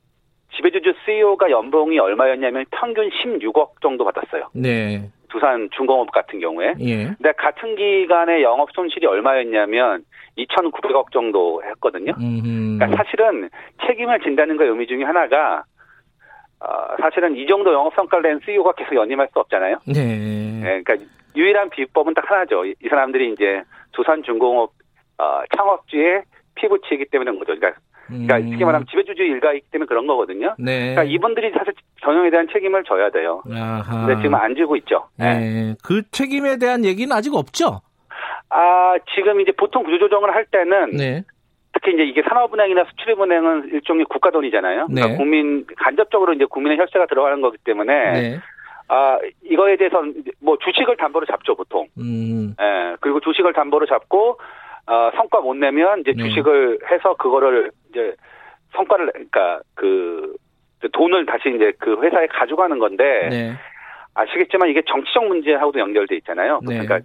[0.55, 4.49] 지배주주 CEO가 연봉이 얼마였냐면 평균 16억 정도 받았어요.
[4.53, 5.09] 네.
[5.29, 6.73] 두산 중공업 같은 경우에.
[6.79, 7.05] 예.
[7.05, 10.03] 근데 같은 기간에 영업 손실이 얼마였냐면
[10.37, 12.13] 2,900억 정도 했거든요.
[12.19, 12.77] 음흠.
[12.77, 13.49] 그러니까 사실은
[13.85, 15.63] 책임을 진다는 거 의미 중에 하나가
[16.59, 19.77] 어, 사실은 이 정도 영업 성과를 낸 CEO가 계속 연임할 수 없잖아요.
[19.85, 19.93] 네.
[19.93, 20.95] 네 그러니까
[21.35, 22.65] 유일한 비법은 딱 하나죠.
[22.65, 24.71] 이, 이 사람들이 이제 두산 중공업
[25.19, 26.23] 어, 창업주의
[26.55, 27.55] 피부치이기 때문에 거죠.
[27.55, 27.79] 그러니까
[28.09, 28.49] 그러니까 음.
[28.49, 30.55] 쉽게 말하면 지배주주 일가이기 때문에 그런 거거든요.
[30.57, 30.93] 네.
[30.93, 33.43] 그러니까 이분들이 사실 경영에 대한 책임을 져야 돼요.
[33.49, 34.07] 아하.
[34.07, 35.07] 근데 지금 안 지고 있죠.
[35.17, 35.39] 네.
[35.39, 35.75] 네.
[35.83, 37.81] 그 책임에 대한 얘기는 아직 없죠.
[38.49, 41.23] 아, 지금 이제 보통 구조조정을 할 때는 네.
[41.73, 44.87] 특히 이제 이게 산업은행이나 수출입은행은 일종의 국가 돈이잖아요.
[44.89, 44.95] 네.
[44.95, 48.39] 그러니까 국민 간접적으로 이제 국민의 혈세가 들어가는 거기 때문에 네.
[48.87, 51.87] 아 이거에 대해서는 이제 뭐 주식을 담보로 잡죠 보통.
[51.99, 52.55] 음.
[52.59, 54.39] 예 그리고 주식을 담보로 잡고
[54.89, 56.23] 어, 성과 못 내면 이제 네.
[56.23, 58.15] 주식을 해서 그거를 이제
[58.73, 60.35] 성과를 그러니까 그
[60.91, 63.53] 돈을 다시 이제 그 회사에 가져가는 건데 네.
[64.15, 66.59] 아시겠지만 이게 정치적 문제하고도 연결돼 있잖아요.
[66.67, 66.79] 네.
[66.79, 67.01] 그러니까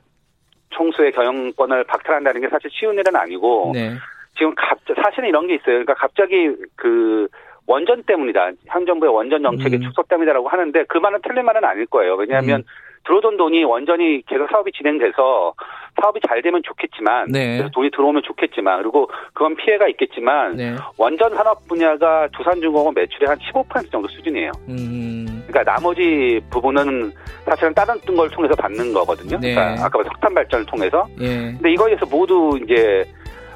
[0.70, 3.92] 총수의 경영권을 박탈한다는 게 사실 쉬운 일은 아니고 네.
[4.38, 5.84] 지금 갑 사실은 이런 게 있어요.
[5.84, 7.28] 그러니까 갑자기 그
[7.66, 8.52] 원전 때문이다.
[8.66, 9.82] 현 정부의 원전 정책의 음.
[9.82, 12.14] 축소 때문이다라고 하는데 그 말은 틀린 말은 아닐 거예요.
[12.14, 12.64] 왜냐하면 음.
[13.04, 15.54] 들어오던 돈이 원전이 계속 사업이 진행돼서
[16.00, 17.58] 사업이 잘 되면 좋겠지만 네.
[17.58, 20.74] 그래서 돈이 들어오면 좋겠지만 그리고 그건 피해가 있겠지만 네.
[20.96, 24.50] 원전 산업 분야가 두산중공업 매출의 한 15% 정도 수준이에요.
[24.68, 25.44] 음.
[25.46, 27.12] 그러니까 나머지 부분은
[27.44, 29.38] 사실은 다른 걸 통해서 받는 거거든요.
[29.38, 29.54] 네.
[29.54, 31.06] 그러니까 아까 석탄 발전을 통해서.
[31.20, 31.52] 예.
[31.52, 33.04] 근데 이거에 대해서 모두 이제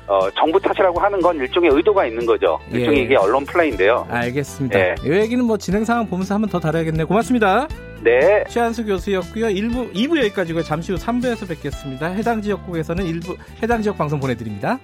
[0.07, 2.59] 어, 정부 탓이라고 하는 건 일종의 의도가 있는 거죠.
[2.70, 3.03] 일종의 예.
[3.03, 4.07] 이게 언론 플레이인데요.
[4.09, 4.78] 알겠습니다.
[4.78, 4.94] 예.
[5.05, 7.07] 이 얘기는 뭐 진행 상황 보면서 한번 더 다뤄야겠네요.
[7.07, 7.66] 고맙습니다.
[8.03, 8.44] 네.
[8.49, 9.46] 최한수 교수였고요.
[9.46, 10.62] 1부, 2부 여기까지고요.
[10.62, 12.07] 잠시 후 3부에서 뵙겠습니다.
[12.09, 14.78] 해당 지역국에서는 일부 해당 지역 방송 보내드립니다.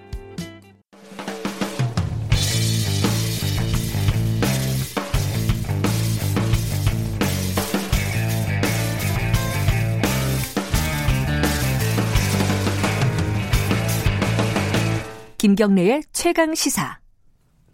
[15.44, 16.98] 김경래의 최강 시사.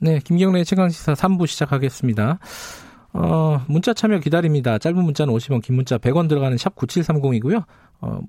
[0.00, 2.40] 네, 김경래 최강 시사 3부 시작하겠습니다.
[3.12, 4.78] 어, 문자 참여 기다립니다.
[4.78, 7.64] 짧은 문자는 50원, 긴 문자 100원 들어가는 샵 9730이고요.
[8.00, 8.20] 어,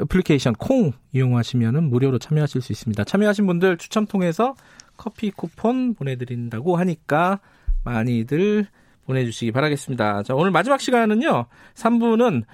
[0.00, 3.04] 애플리케이션 콩 이용하시면 무료로 참여하실 수 있습니다.
[3.04, 4.54] 참여하신 분들 추첨 통해서
[4.96, 7.40] 커피 쿠폰 보내드린다고 하니까
[7.84, 8.66] 많이들
[9.06, 10.24] 보내주시기 바라겠습니다.
[10.24, 11.46] 자, 오늘 마지막 시간은요.
[11.74, 12.44] 3부는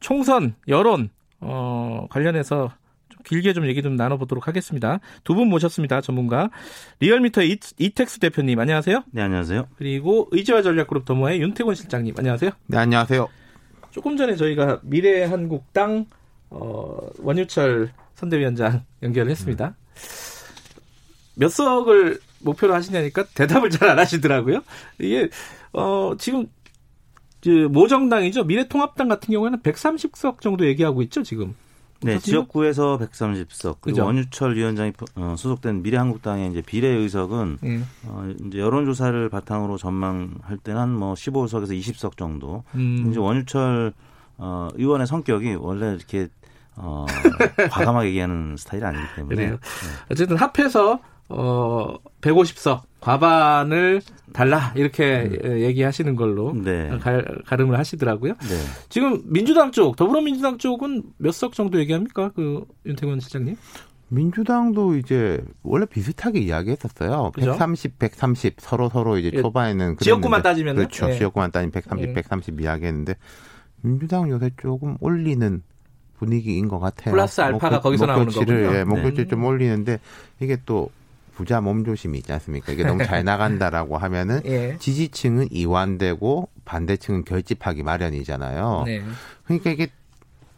[0.00, 1.08] 총선, 여론,
[1.40, 2.81] 어, 관련해서 좀
[3.22, 5.00] 길게 좀 얘기 좀 나눠보도록 하겠습니다.
[5.24, 6.00] 두 분 모셨습니다.
[6.00, 6.50] 전문가.
[7.00, 9.04] 리얼미터의 이, 이택수 대표님, 안녕하세요.
[9.12, 9.68] 네, 안녕하세요.
[9.76, 12.50] 그리고 의지와 전략그룹 더모의 윤태곤 실장님, 안녕하세요.
[12.66, 13.28] 네, 안녕하세요.
[13.90, 16.06] 조금 전에 저희가 미래한국당
[16.50, 19.74] 어, 원유철 선대위원장 연결을 했습니다.
[21.34, 24.62] 몇 석을 목표로 하시냐니까 대답을 잘 안 하시더라고요.
[25.00, 25.28] 이게
[25.72, 26.46] 어, 지금
[27.42, 28.44] 그 모정당이죠.
[28.44, 31.54] 미래통합당 같은 경우에는 130석 정도 얘기하고 있죠, 지금.
[32.02, 32.18] 네?
[32.18, 34.04] 지역구에서 130석, 그리고 그죠?
[34.04, 37.80] 원유철 위원장이 어, 소속된 미래한국당의 이제 비례 의석은 예.
[38.04, 42.64] 어, 이제 여론 조사를 바탕으로 전망할 때는 한뭐 15석에서 20석 정도.
[42.74, 43.06] 음.
[43.08, 43.92] 이제 원유철
[44.38, 46.28] 어, 의원의 성격이 원래 이렇게
[46.76, 47.06] 어,
[47.70, 49.34] 과감하게 얘기하는 스타일이 아니기 때문에.
[49.36, 49.58] 그래요.
[50.10, 54.00] 어쨌든 합해서 어 150석 과반을
[54.32, 56.88] 달라 이렇게 얘기하시는 걸로 네.
[57.00, 58.34] 가, 가름을 하시더라고요.
[58.34, 58.56] 네.
[58.88, 62.30] 지금 민주당 쪽 더불어민주당 쪽은 몇 석 정도 얘기합니까?
[62.34, 63.56] 그 윤태권 실장님?
[64.08, 67.32] 민주당도 이제 원래 비슷하게 이야기했었어요.
[67.34, 67.52] 그죠?
[67.52, 70.76] 130, 130 서로 서로 이제 예, 초반에는 지역구만 그랬는데 따지면은?
[70.82, 71.10] 그렇죠.
[71.10, 71.18] 예.
[71.18, 72.12] 지역구만 따지면 130, 예.
[72.12, 73.14] 130 이야기했는데
[73.80, 75.62] 민주당 요새 조금 올리는
[76.18, 77.12] 분위기인 것 같아요.
[77.12, 78.78] 플러스 알파가 거기서 나오는 목표치를 거군요.
[78.78, 79.26] 예, 목표치 네.
[79.26, 79.98] 좀 올리는데
[80.40, 80.90] 이게 또
[81.34, 82.72] 부자 몸조심이 있지 않습니까?
[82.72, 84.76] 이게 너무 잘 나간다라고 하면은 예.
[84.78, 88.84] 지지층은 이완되고 반대층은 결집하기 마련이잖아요.
[88.86, 89.02] 네.
[89.44, 89.88] 그러니까 이게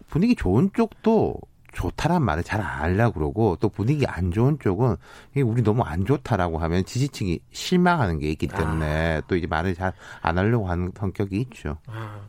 [0.08, 1.36] 분위기 좋은 쪽도
[1.72, 4.94] 좋다란 말을 잘안 하려고 그러고 또 분위기 안 좋은 쪽은
[5.32, 9.92] 이게 우리 너무 안 좋다라고 하면 지지층이 실망하는 게 있기 때문에 또 이제 말을 잘
[10.22, 11.78] 안 하려고 하는 성격이 있죠.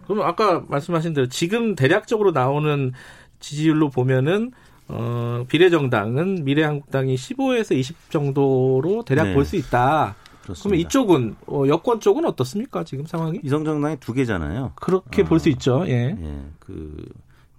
[0.07, 2.91] 그럼 아까 말씀하신 대로 지금 대략적으로 나오는
[3.39, 4.51] 지지율로 보면은
[4.87, 9.33] 어, 비례정당은 미래한국당이 15에서 20 정도로 대략 네.
[9.33, 10.15] 볼수 있다.
[10.43, 10.63] 그렇습니다.
[10.69, 12.83] 그러면 이쪽은 어, 여권 쪽은 어떻습니까?
[12.83, 13.39] 지금 상황이?
[13.43, 14.73] 이성정당이 두 개잖아요.
[14.75, 15.25] 그렇게 어.
[15.25, 15.83] 볼수 있죠.
[15.87, 16.15] 예.
[16.19, 17.03] 예, 그,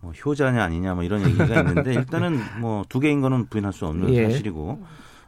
[0.01, 4.15] 뭐, 효자냐 아니냐 뭐 이런 얘기가 있는데 일단은 뭐 두 개인 거는 부인할 수 없는
[4.15, 4.31] 예.
[4.31, 4.81] 사실이고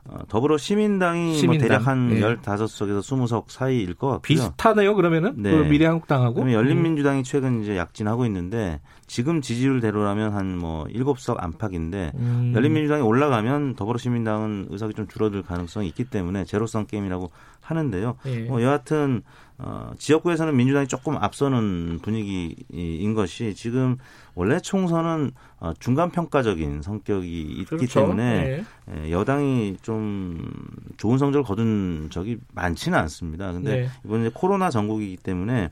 [0.04, 2.20] 어, 더불어 시민당이 시민당, 뭐 대략 한 예.
[2.20, 4.20] 15석에서 20석 사이일 것 같고요.
[4.20, 4.94] 비슷하네요.
[4.94, 5.50] 그러면은 네.
[5.50, 12.52] 그 미래한국당하고 열린민주당이 최근 이제 약진하고 있는데 지금 지지율대로라면 한뭐 7석 안팎인데 음.
[12.54, 17.30] 열린민주당이 올라가면 더불어시민당은 의석이 좀 줄어들 가능성이 있기 때문에 제로성 게임이라고
[17.62, 18.16] 하는데요.
[18.26, 18.40] 예.
[18.42, 19.22] 뭐 여하튼
[19.56, 23.96] 어, 지역구에서는 민주당이 조금 앞서는 분위기인 것이 지금
[24.34, 28.00] 원래 총선은 어, 중간 평가적인 성격이 있기 그렇죠.
[28.00, 28.64] 때문에 예.
[28.94, 30.52] 예, 여당이 좀
[30.98, 33.52] 좋은 성적을 거둔 적이 많지는 않습니다.
[33.52, 33.88] 근데 네.
[34.04, 35.70] 이번 이제 코로나 전국이기 때문에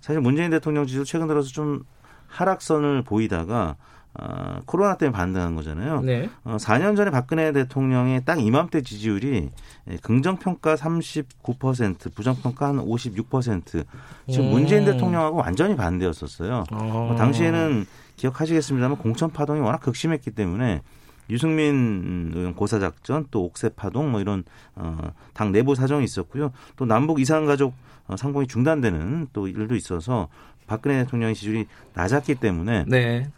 [0.00, 1.84] 사실 문재인 대통령 지지도 최근 들어서 좀
[2.30, 3.76] 하락선을 보이다가
[4.12, 6.00] 어, 코로나 때문에 반등한 거잖아요.
[6.02, 6.28] 네.
[6.42, 9.50] 어, 4년 전에 박근혜 대통령의 딱 이맘때 지지율이
[9.88, 13.84] 예, 긍정평가 39%, 부정평가 한 56%.
[14.28, 14.50] 지금 음.
[14.50, 16.64] 문재인 대통령하고 완전히 반대였었어요.
[16.72, 16.76] 어.
[16.76, 20.82] 뭐 당시에는 기억하시겠습니다만 공천 파동이 워낙 극심했기 때문에
[21.30, 24.42] 유승민 의원 고사작전 또 옥새 파동 뭐 이런
[24.74, 26.50] 어, 당 내부 사정이 있었고요.
[26.74, 27.74] 또 남북 이산 가족
[28.08, 30.28] 어, 상봉이 중단되는 또 일도 있어서
[30.70, 33.28] 박근혜 대통령의 지지율이 낮았기 때문에 네.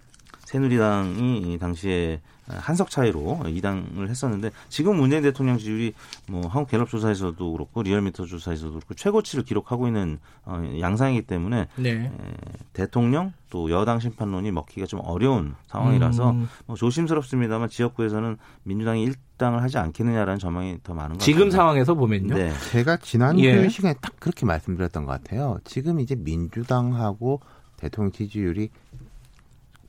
[0.45, 2.21] 새누리당이 당시에
[2.59, 5.95] 한석 차이로 이당을 했었는데 지금 문재인 대통령 지지율이
[6.29, 11.91] 뭐 한국 갤럽 조사에서도 그렇고 리얼미터 조사에서도 그렇고 최고치를 기록하고 있는 어, 양상이기 때문에 네.
[11.91, 12.13] 에,
[12.73, 16.49] 대통령 또 여당 심판론이 먹기가 좀 어려운 상황이라서 음.
[16.67, 21.25] 뭐 조심스럽습니다만 지역구에서는 민주당이 일당을 하지 않겠느냐라는 전망이 더 많은 것 같습니다.
[21.25, 22.35] 지금 상황에서 보면요.
[22.35, 22.53] 네.
[22.71, 23.69] 제가 지난주 예.
[23.69, 25.59] 시간에 딱 그렇게 말씀드렸던 것 같아요.
[25.65, 27.41] 지금 이제 민주당하고
[27.77, 28.71] 대통령 지지율이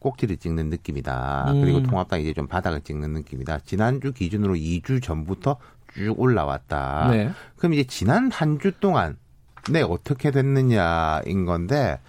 [0.03, 1.51] 꼭지를 찍는 느낌이다.
[1.53, 1.61] 음.
[1.61, 3.59] 그리고 통합당 이제 좀 바닥을 찍는 느낌이다.
[3.65, 5.57] 지난주 기준으로 2주 전부터
[5.95, 7.07] 쭉 올라왔다.
[7.11, 7.31] 네.
[7.57, 9.17] 그럼 이제 지난 한 주 동안
[9.71, 11.99] 네 어떻게 됐느냐인 건데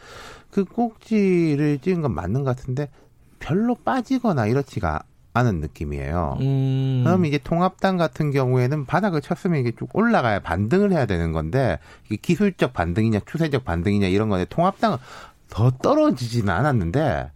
[0.51, 2.89] 그 꼭지를 찍은 건 맞는 것 같은데
[3.39, 5.03] 별로 빠지거나 이렇지가
[5.35, 6.39] 않은 느낌이에요.
[6.41, 7.03] 음.
[7.05, 12.17] 그럼 이제 통합당 같은 경우에는 바닥을 쳤으면 이게 쭉 올라가야 반등을 해야 되는 건데 이게
[12.17, 14.99] 기술적 반등이냐 추세적 반등이냐 이런 건데 통합당은
[15.51, 17.31] 더 떨어지지는 않았는데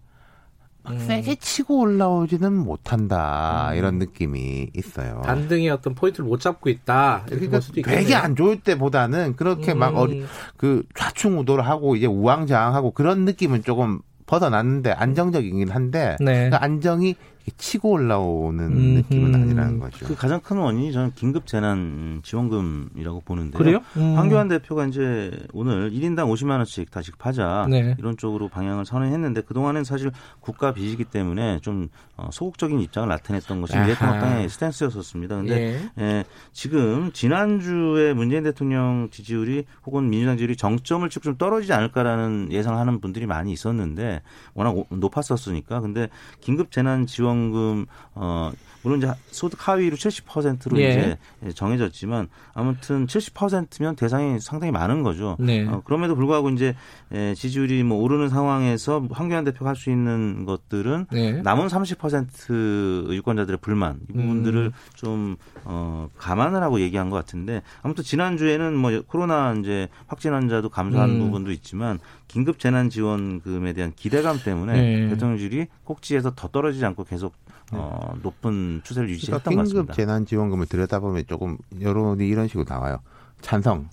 [0.88, 0.98] 막 음.
[0.98, 5.20] 세게 치고 올라오지는 못한다 이런 느낌이 있어요.
[5.24, 7.24] 반등의 어떤 포인트를 못 잡고 있다.
[7.28, 7.90] 이렇게 그러니까.
[7.90, 9.96] 되게 안 좋을 때보다는 그렇게 막 음.
[9.96, 10.24] 어리,
[10.56, 16.50] 그 좌충우돌 하고 이제 우왕좌왕하고 그런 느낌은 조금 벗어났는데 안정적이긴 한데 네.
[16.50, 17.16] 그 안정이
[17.56, 18.78] 치고 올라오는 음흠.
[18.98, 20.06] 느낌은 아니라는 거죠.
[20.06, 23.58] 그 가장 큰 원인이 저는 긴급 재난 지원금이라고 보는데요.
[23.58, 23.78] 그래요?
[23.96, 24.16] 음.
[24.16, 27.94] 황교안 대표가 이제 오늘 1인당 50만 원씩 다 지급하자 네.
[27.98, 33.78] 이런 쪽으로 방향을 선회했는데 그동안은 사실 국가 빚이기 때문에 좀 어, 소극적인 입장을 나타냈던 것이.
[33.78, 35.36] 미래통합당의 스탠스였었습니다.
[35.36, 36.02] 근데 예.
[36.02, 43.00] 예, 지금 지난주에 문재인 대통령 지지율이 혹은 민주당 지지율이 정점을 치고 좀 떨어지지 않을까라는 예상하는
[43.00, 44.22] 분들이 많이 있었는데
[44.54, 46.08] 워낙 오- 높았었으니까 근데
[46.40, 48.52] 긴급 재난 지원 금 어
[48.88, 51.18] 물론 이제 소득 하위로 70%로 예.
[51.42, 55.36] 이제 정해졌지만 아무튼 70%면 대상이 상당히 많은 거죠.
[55.38, 55.66] 네.
[55.66, 56.74] 어, 그럼에도 불구하고 이제
[57.12, 61.40] 에, 지지율이 뭐 오르는 상황에서 황교안 대표가 할 수 있는 것들은 네.
[61.42, 64.72] 남은 30% 유권자들의 불만 이 부분들을 음.
[64.96, 70.70] 좀 어, 감안을 하고 얘기한 것 같은데 아무튼 지난 주에는 뭐 코로나 이제 확진 환자도
[70.70, 71.18] 감소한 음.
[71.20, 75.08] 부분도 있지만 긴급 재난 지원금에 대한 기대감 때문에 네.
[75.10, 77.34] 대통령실이 꼭지에서 더 떨어지지 않고 계속
[77.72, 79.94] 어, 높은 추세를 유지했던 그러니까 것 긴급 같습니다.
[79.94, 82.98] 재난지원금을 들여다보면 조금 여론이 이런 식으로 나와요.
[83.40, 83.88] 찬성.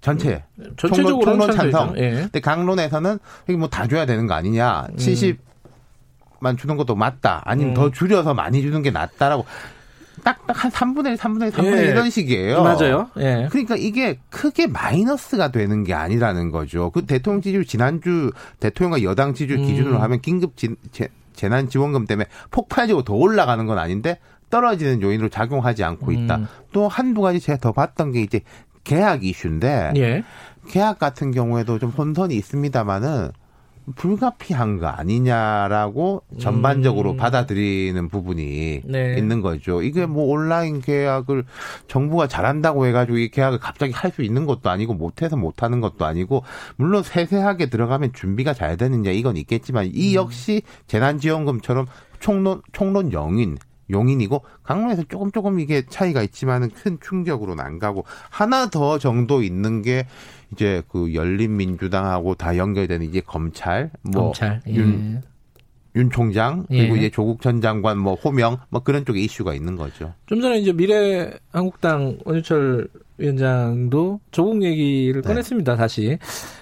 [0.00, 0.42] 전체.
[0.76, 1.52] 전체적으로 총론.
[1.52, 1.94] 찬성.
[1.98, 2.10] 예.
[2.12, 3.18] 근데 강론에서는
[3.48, 4.88] 이게 뭐 다 줘야 되는 거 아니냐.
[4.96, 7.42] 70만 주는 것도 맞다.
[7.44, 7.74] 아니면 음.
[7.74, 9.44] 더 줄여서 많이 주는 게 낫다라고.
[10.24, 11.90] 딱딱 한 3분의 1, 3분의 1, 3분의 1 예.
[11.90, 12.62] 이런 식이에요.
[12.62, 13.08] 맞아요.
[13.18, 13.48] 예.
[13.50, 16.90] 그러니까 이게 크게 마이너스가 되는 게 아니라는 거죠.
[16.90, 19.66] 그 대통령 지지율 지난주 대통령과 여당 지지율 음.
[19.66, 21.08] 기준으로 하면 긴급 지, 재,
[21.40, 24.18] 재난 지원금 때문에 폭발적으로 더 올라가는 건 아닌데
[24.50, 26.36] 떨어지는 요인으로 작용하지 않고 있다.
[26.36, 26.46] 음.
[26.72, 28.42] 또 한두 가지 제가 더 봤던 게 이제
[28.84, 30.22] 계약 이슈인데 예.
[30.68, 33.30] 계약 같은 경우에도 좀 혼선이 있습니다만은
[33.94, 37.16] 불가피한 거 아니냐라고 전반적으로 음.
[37.16, 39.14] 받아들이는 부분이 네.
[39.16, 39.82] 있는 거죠.
[39.82, 41.44] 이게 뭐 온라인 계약을
[41.88, 46.42] 정부가 잘한다고 해가지고 이 계약을 갑자기 할 수 있는 것도 아니고 못해서 못하는 것도 아니고
[46.76, 49.90] 물론 세세하게 들어가면 준비가 잘 되느냐 이건 있겠지만 음.
[49.94, 51.86] 이 역시 재난지원금처럼
[52.18, 53.56] 총론 총론 영인
[53.90, 59.82] 용인이고 강론에서 조금 조금 이게 차이가 있지만은 큰 충격으로는 안 가고 하나 더 정도 있는
[59.82, 60.06] 게
[60.52, 64.60] 이제 그 열린민주당하고 다 연결되는 이제 검찰 뭐 검찰.
[64.68, 64.74] 예.
[64.74, 65.22] 윤,
[65.96, 66.98] 윤 총장 그리고 예.
[66.98, 70.12] 이제 조국 전 장관 뭐 호명 뭐 그런 쪽에 이슈가 있는 거죠.
[70.26, 75.28] 좀 전에 이제 미래 한국당 원유철 위원장도 조국 얘기를 네.
[75.28, 75.76] 꺼냈습니다.
[75.76, 76.18] 다시.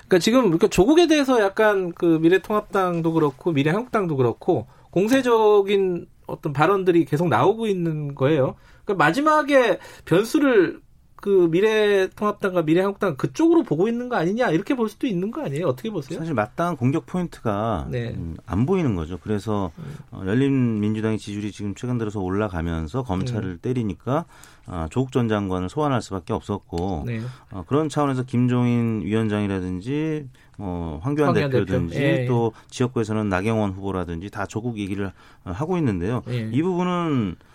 [0.09, 7.05] 그러니까 지금 그러니까 조국에 대해서 약간 그 미래통합당도 그렇고 미래 한국당도 그렇고 공세적인 어떤 발언들이
[7.05, 8.55] 계속 나오고 있는 거예요.
[8.85, 10.81] 그러니까 마지막에 변수를
[11.21, 15.67] 그 미래통합당과 미래한국당 그쪽으로 보고 있는 거 아니냐 이렇게 볼 수도 있는 거 아니에요?
[15.67, 16.19] 어떻게 보세요?
[16.19, 18.11] 사실 마땅한 공격 포인트가 네.
[18.11, 19.19] 음, 안 보이는 거죠.
[19.23, 19.73] 그래서
[20.13, 23.59] 어, 열린민주당의 지지율이 지금 최근 들어서 올라가면서 검찰을 음.
[23.61, 24.27] 때리니까
[24.67, 27.21] 아, 조국 전 장관을 소환할 수밖에 없었고 네.
[27.51, 32.05] 어, 그런 차원에서 김종인 위원장이라든지 뭐 황교안, 황교안 대표든지 대표.
[32.05, 32.27] 예, 예.
[32.27, 35.07] 또 지역구에서는 나경원 후보라든지 다 조국 얘기를
[35.45, 36.23] 어, 하고 있는데요.
[36.29, 36.49] 예.
[36.53, 37.49] 이 부분은 어,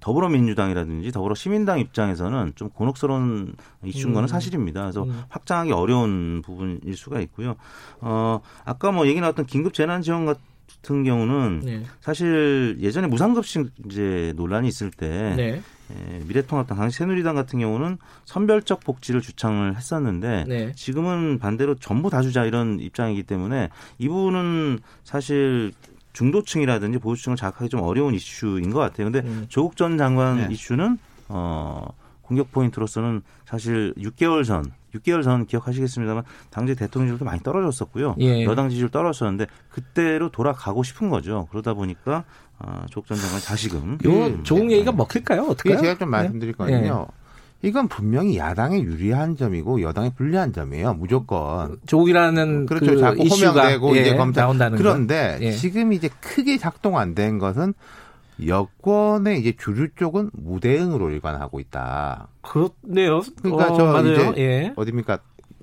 [0.00, 3.54] 더불어민주당이라든지 더불어 시민당 입장에서는 좀 곤혹스러운
[3.84, 4.28] 이슈인 거는 음.
[4.28, 4.82] 사실입니다.
[4.82, 5.22] 그래서 음.
[5.28, 7.56] 확장하기 어려운 부분일 수가 있고요.
[8.00, 11.82] 어, 아까 뭐 얘기 나왔던 긴급 재난 지원 같은 경우는 네.
[12.00, 15.62] 사실 예전에 무상급식 이제 논란이 있을 때 네.
[15.90, 20.72] 에, 미래통합당 당시 새누리당 같은 경우는 선별적 복지를 주창을 했었는데 네.
[20.72, 23.68] 지금은 반대로 전부 다 주자 이런 입장이기 때문에
[23.98, 25.72] 이 부분은 사실
[26.12, 29.10] 중도층이라든지 보수층을 자극하기 좀 어려운 이슈인 것 같아요.
[29.10, 29.46] 근데 음.
[29.48, 30.48] 조국 전 장관 네.
[30.50, 31.88] 이슈는 어
[32.22, 34.64] 공격 포인트로서는 사실 6개월 전
[34.94, 38.16] 6개월 전 기억하시겠습니다만 당시 대통령 지지율도 많이 떨어졌었고요.
[38.20, 38.44] 예.
[38.44, 41.46] 여당 지지율 떨어졌었는데 그때로 돌아가고 싶은 거죠.
[41.50, 42.24] 그러다 보니까
[42.58, 44.74] 어, 조국 전 장관 다시금 요 음, 조국 네.
[44.74, 45.42] 얘기가 먹힐까요?
[45.42, 45.76] 어떻게?
[45.76, 47.06] 제가 좀 말씀드릴 거는요.
[47.08, 47.19] 네.
[47.62, 50.94] 이건 분명히 야당에 유리한 점이고 여당에 불리한 점이에요.
[50.94, 51.76] 무조건.
[51.86, 52.86] 조국이라는 그렇죠.
[52.94, 55.52] 그 자꾸 호명되고 예, 이제 검찰 나온다는 그런데 예.
[55.52, 57.74] 지금 이제 크게 작동 안 된 것은
[58.46, 62.28] 여권의 이제 주류 쪽은 무대응으로 일관하고 있다.
[62.40, 63.20] 그렇네요.
[63.42, 64.12] 그러니까 어, 저 맞아요.
[64.12, 64.72] 이제 예.
[64.76, 65.18] 어딥니까?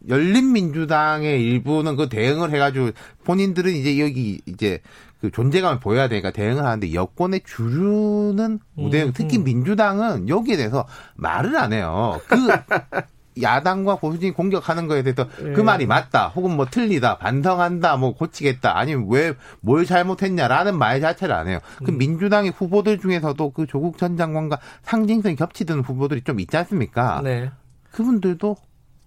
[0.08, 2.92] 열린민주당의 일부는 그 대응을 해가지고
[3.24, 4.80] 본인들은 이제 여기 이제
[5.22, 9.44] 그 존재감을 보여야 되니까 대응을 하는데 여권의 주류는 무대응, 음, 특히 음.
[9.44, 10.86] 민주당은 여기에 대해서
[11.16, 12.20] 말을 안 해요.
[12.28, 12.36] 그
[13.40, 15.54] 야당과 보수진이 공격하는 거에 대해서 그 예.
[15.54, 21.36] 그 말이 맞다, 혹은 뭐 틀리다, 반성한다, 뭐 고치겠다, 아니면 왜 뭘 잘못했냐라는 말 자체를
[21.36, 21.60] 안 해요.
[21.86, 21.98] 그 음.
[22.00, 27.22] 민주당의 후보들 중에서도 그 조국 전 장관과 상징성이 겹치던 후보들이 좀 있지 않습니까?
[27.24, 27.52] 네.
[27.92, 28.56] 그분들도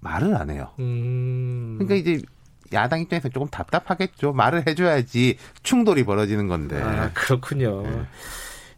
[0.01, 0.69] 말을 안 해요.
[0.79, 1.77] 음.
[1.79, 2.25] 그러니까 이제
[2.73, 4.33] 야당 입장에서 조금 답답하겠죠.
[4.33, 6.81] 말을 해줘야지 충돌이 벌어지는 건데.
[6.83, 7.83] 아, 그렇군요.
[7.83, 8.03] 네.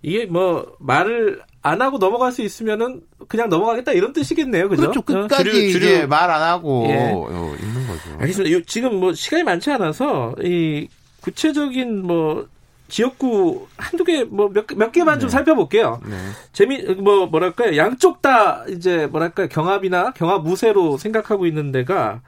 [0.02, 4.68] 이게 뭐 말을 안 하고 넘어갈 수 있으면은 그냥 넘어가겠다 이런 뜻이겠네요.
[4.68, 4.82] 그죠?
[4.82, 5.02] 그렇죠.
[5.02, 6.06] 끝까지 주류, 주류.
[6.08, 7.12] 말안 하고 예.
[7.14, 8.16] 어, 있는 거죠.
[8.18, 8.58] 알겠습니다.
[8.66, 10.88] 지금 뭐 시간이 많지 않아서 이
[11.20, 12.48] 구체적인 뭐
[12.88, 15.20] 지역구 한두 개 뭐 몇 몇 개만 네.
[15.20, 16.00] 좀 살펴볼게요.
[16.04, 16.16] 네.
[16.52, 17.76] 재미 뭐 뭐랄까요?
[17.76, 19.46] 양쪽 다 이제 뭐랄까요?
[19.48, 22.20] 경합이나 경합 무쇠로 생각하고 있는 데가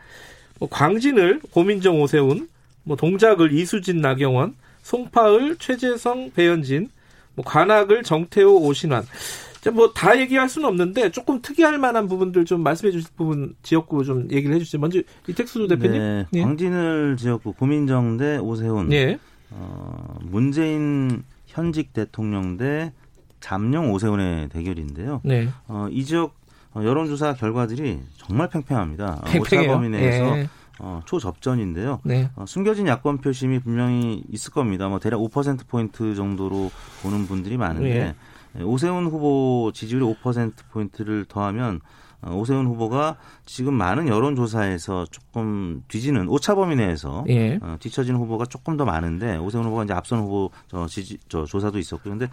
[0.58, 2.48] 뭐 광진을 고민정 오세훈,
[2.84, 6.88] 뭐 동작을 이수진 나경원, 송파을 최재성 배현진,
[7.34, 9.04] 뭐 관악을 정태호 오신환.
[9.72, 14.54] 뭐다 얘기할 수는 없는데 조금 특이할 만한 부분들 좀 말씀해 주실 부분 지역구 좀 얘기를
[14.54, 14.78] 해 주시죠.
[14.78, 15.98] 먼저 이택수 대표님.
[15.98, 16.42] 네, 네.
[16.42, 18.90] 광진을 지역구 고민정 대 오세훈.
[18.90, 19.18] 네.
[19.50, 22.92] 어, 문재인 현직 대통령 대
[23.40, 25.20] 잠룡 오세훈의 대결인데요.
[25.24, 25.48] 네.
[25.66, 26.34] 어, 이 지역 어,
[26.82, 29.20] 여론조사 결과들이 정말 팽팽합니다.
[29.20, 29.70] 어, 팽팽해요.
[29.70, 30.48] 오차 범위 내에서 예.
[30.80, 32.00] 어, 초접전인데요.
[32.04, 32.30] 네.
[32.34, 34.88] 어, 숨겨진 야권 표심이 분명히 있을 겁니다.
[34.88, 36.70] 뭐 대략 5% 포인트 정도로
[37.02, 38.14] 보는 분들이 많은데
[38.58, 38.62] 예.
[38.62, 41.80] 오세훈 후보 지지율이 5% 포인트를 더하면
[42.22, 47.58] 어, 오세훈 후보가 지금 많은 여론조사에서 조금 뒤지는 오차 범위 내에서 예.
[47.60, 51.78] 어, 뒤처진 후보가 조금 더 많은데 오세훈 후보가 이제 앞선 후보 저 지지 저 조사도
[51.78, 52.28] 있었고 그런데 에,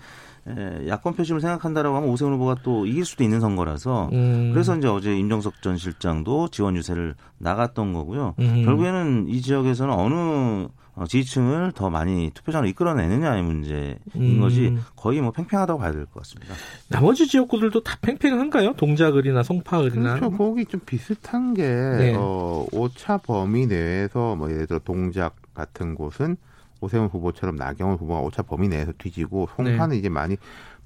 [0.88, 4.52] 야권 표심을 생각한다라고 하면 오세훈 후보가 또 이길 수도 있는 선거라서 음.
[4.54, 8.36] 그래서 이제 어제 임정석 전 실장도 지원 유세를 나갔던 거고요.
[8.40, 8.64] 음.
[8.66, 14.42] 결국에는 이 지역에서는 어느 어, 지지층을 더 많이 투표장으로 이끌어내느냐의 문제인 음.
[14.42, 16.54] 거지 거의 뭐 팽팽하다고 봐야 될 것 같습니다.
[16.90, 18.74] 나머지 지역구들도 다 팽팽한가요?
[18.74, 20.16] 동작을이나 송파을이나?
[20.16, 20.36] 그렇죠.
[20.38, 22.16] 거기 좀 비슷한 게 네.
[22.18, 26.36] 어, 오차 범위 내에서 뭐 예를 들어 동작 같은 곳은
[26.82, 29.98] 오세훈 후보처럼 나경원 후보가 오차 범위 내에서 뒤지고 송파는 네.
[29.98, 30.36] 이제 많이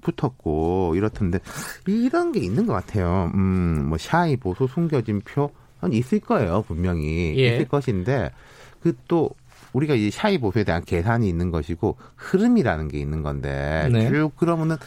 [0.01, 1.39] 붙었고 이렇던데
[1.88, 3.31] 이런 게 있는 것 같아요.
[3.34, 5.49] 음, 뭐 샤이 보수 숨겨진 표
[5.91, 7.55] 있을 거예요 분명히 예.
[7.55, 8.31] 있을 것인데
[8.81, 9.31] 그 또
[9.76, 14.09] 우리가 이 샤이 보수에 대한 계산이 있는 것이고 흐름이라는 게 있는 건데 네.
[14.09, 14.77] 쭉 그러면은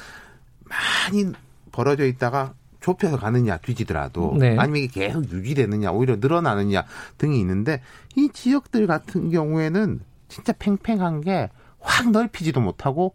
[0.65, 1.31] 많이
[1.73, 4.57] 벌어져 있다가 좁혀서 가느냐 뒤지더라도 네.
[4.59, 6.85] 아니면 이게 계속 유지되느냐 오히려 늘어나느냐
[7.19, 7.83] 등이 있는데
[8.17, 11.51] 이 지역들 같은 경우에는 진짜 팽팽한 게
[11.81, 13.15] 확 넓히지도 못하고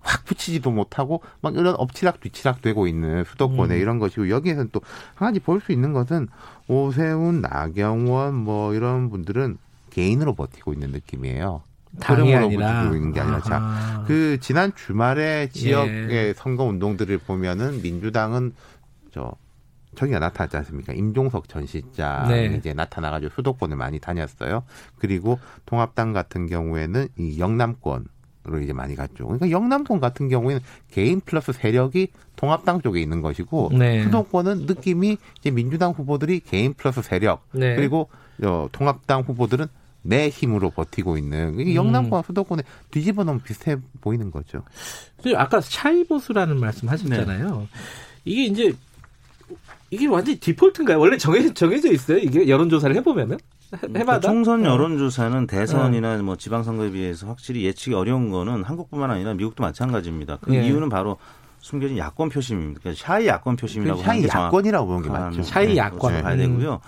[0.00, 3.80] 확 붙이지도 못하고 막 이런 엎치락 뒤치락 되고 있는 수도권에 음.
[3.80, 4.80] 이런 것이고 여기에서는 또
[5.14, 6.28] 한 가지 볼 수 있는 것은
[6.68, 9.58] 오세훈, 나경원 뭐 이런 분들은
[9.90, 11.62] 개인으로 버티고 있는 느낌이에요.
[12.00, 16.34] 당이 아니라 버티고 있는 게 아니라 자, 그 지난 주말에 지역의 예.
[16.36, 18.52] 선거 운동들을 보면은 민주당은
[19.12, 19.32] 저
[19.98, 20.92] 저기가 나타났지 않습니까?
[20.92, 22.46] 임종석 전 실장 네.
[22.56, 24.62] 이제 나타나가지고 수도권을 많이 다녔어요.
[24.96, 28.06] 그리고 통합당 같은 경우에는 이 영남권
[28.46, 29.26] 으로 이제 많이 갔죠.
[29.26, 34.04] 그러니까 영남권 같은 경우에는 개인 플러스 세력이 통합당 쪽에 있는 것이고 네.
[34.04, 37.74] 수도권은 느낌이 이제 민주당 후보들이 개인 플러스 세력 네.
[37.74, 38.08] 그리고
[38.42, 39.66] 어, 통합당 후보들은
[40.02, 42.22] 내 힘으로 버티고 있는 이게 영남과 음.
[42.24, 44.62] 수도권에 뒤집어 놓으면 비슷해 보이는 거죠.
[45.36, 47.58] 아까 차이보수라는 말씀 하셨잖아요.
[47.58, 47.68] 네.
[48.24, 48.74] 이게 이제
[49.90, 50.98] 이게 완전히 디폴트인가요?
[50.98, 52.18] 원래 정해, 정해져 있어요?
[52.18, 53.38] 이게 여론조사를 해보면은?
[53.94, 54.20] 해마다?
[54.20, 54.70] 그 총선 어.
[54.70, 56.22] 여론조사는 대선이나 어.
[56.22, 60.38] 뭐 지방선거에 비해서 확실히 예측이 어려운 거는 한국뿐만 아니라 미국도 마찬가지입니다.
[60.40, 60.66] 그 예.
[60.66, 61.18] 이유는 바로
[61.60, 62.80] 숨겨진 야권 표심입니다.
[62.80, 65.42] 그러니까 shy 야권 표심이라고 shy 야권이라고 보는 게 맞죠.
[65.42, 66.22] shy 야권.
[66.22, 66.80] 봐야 되고요.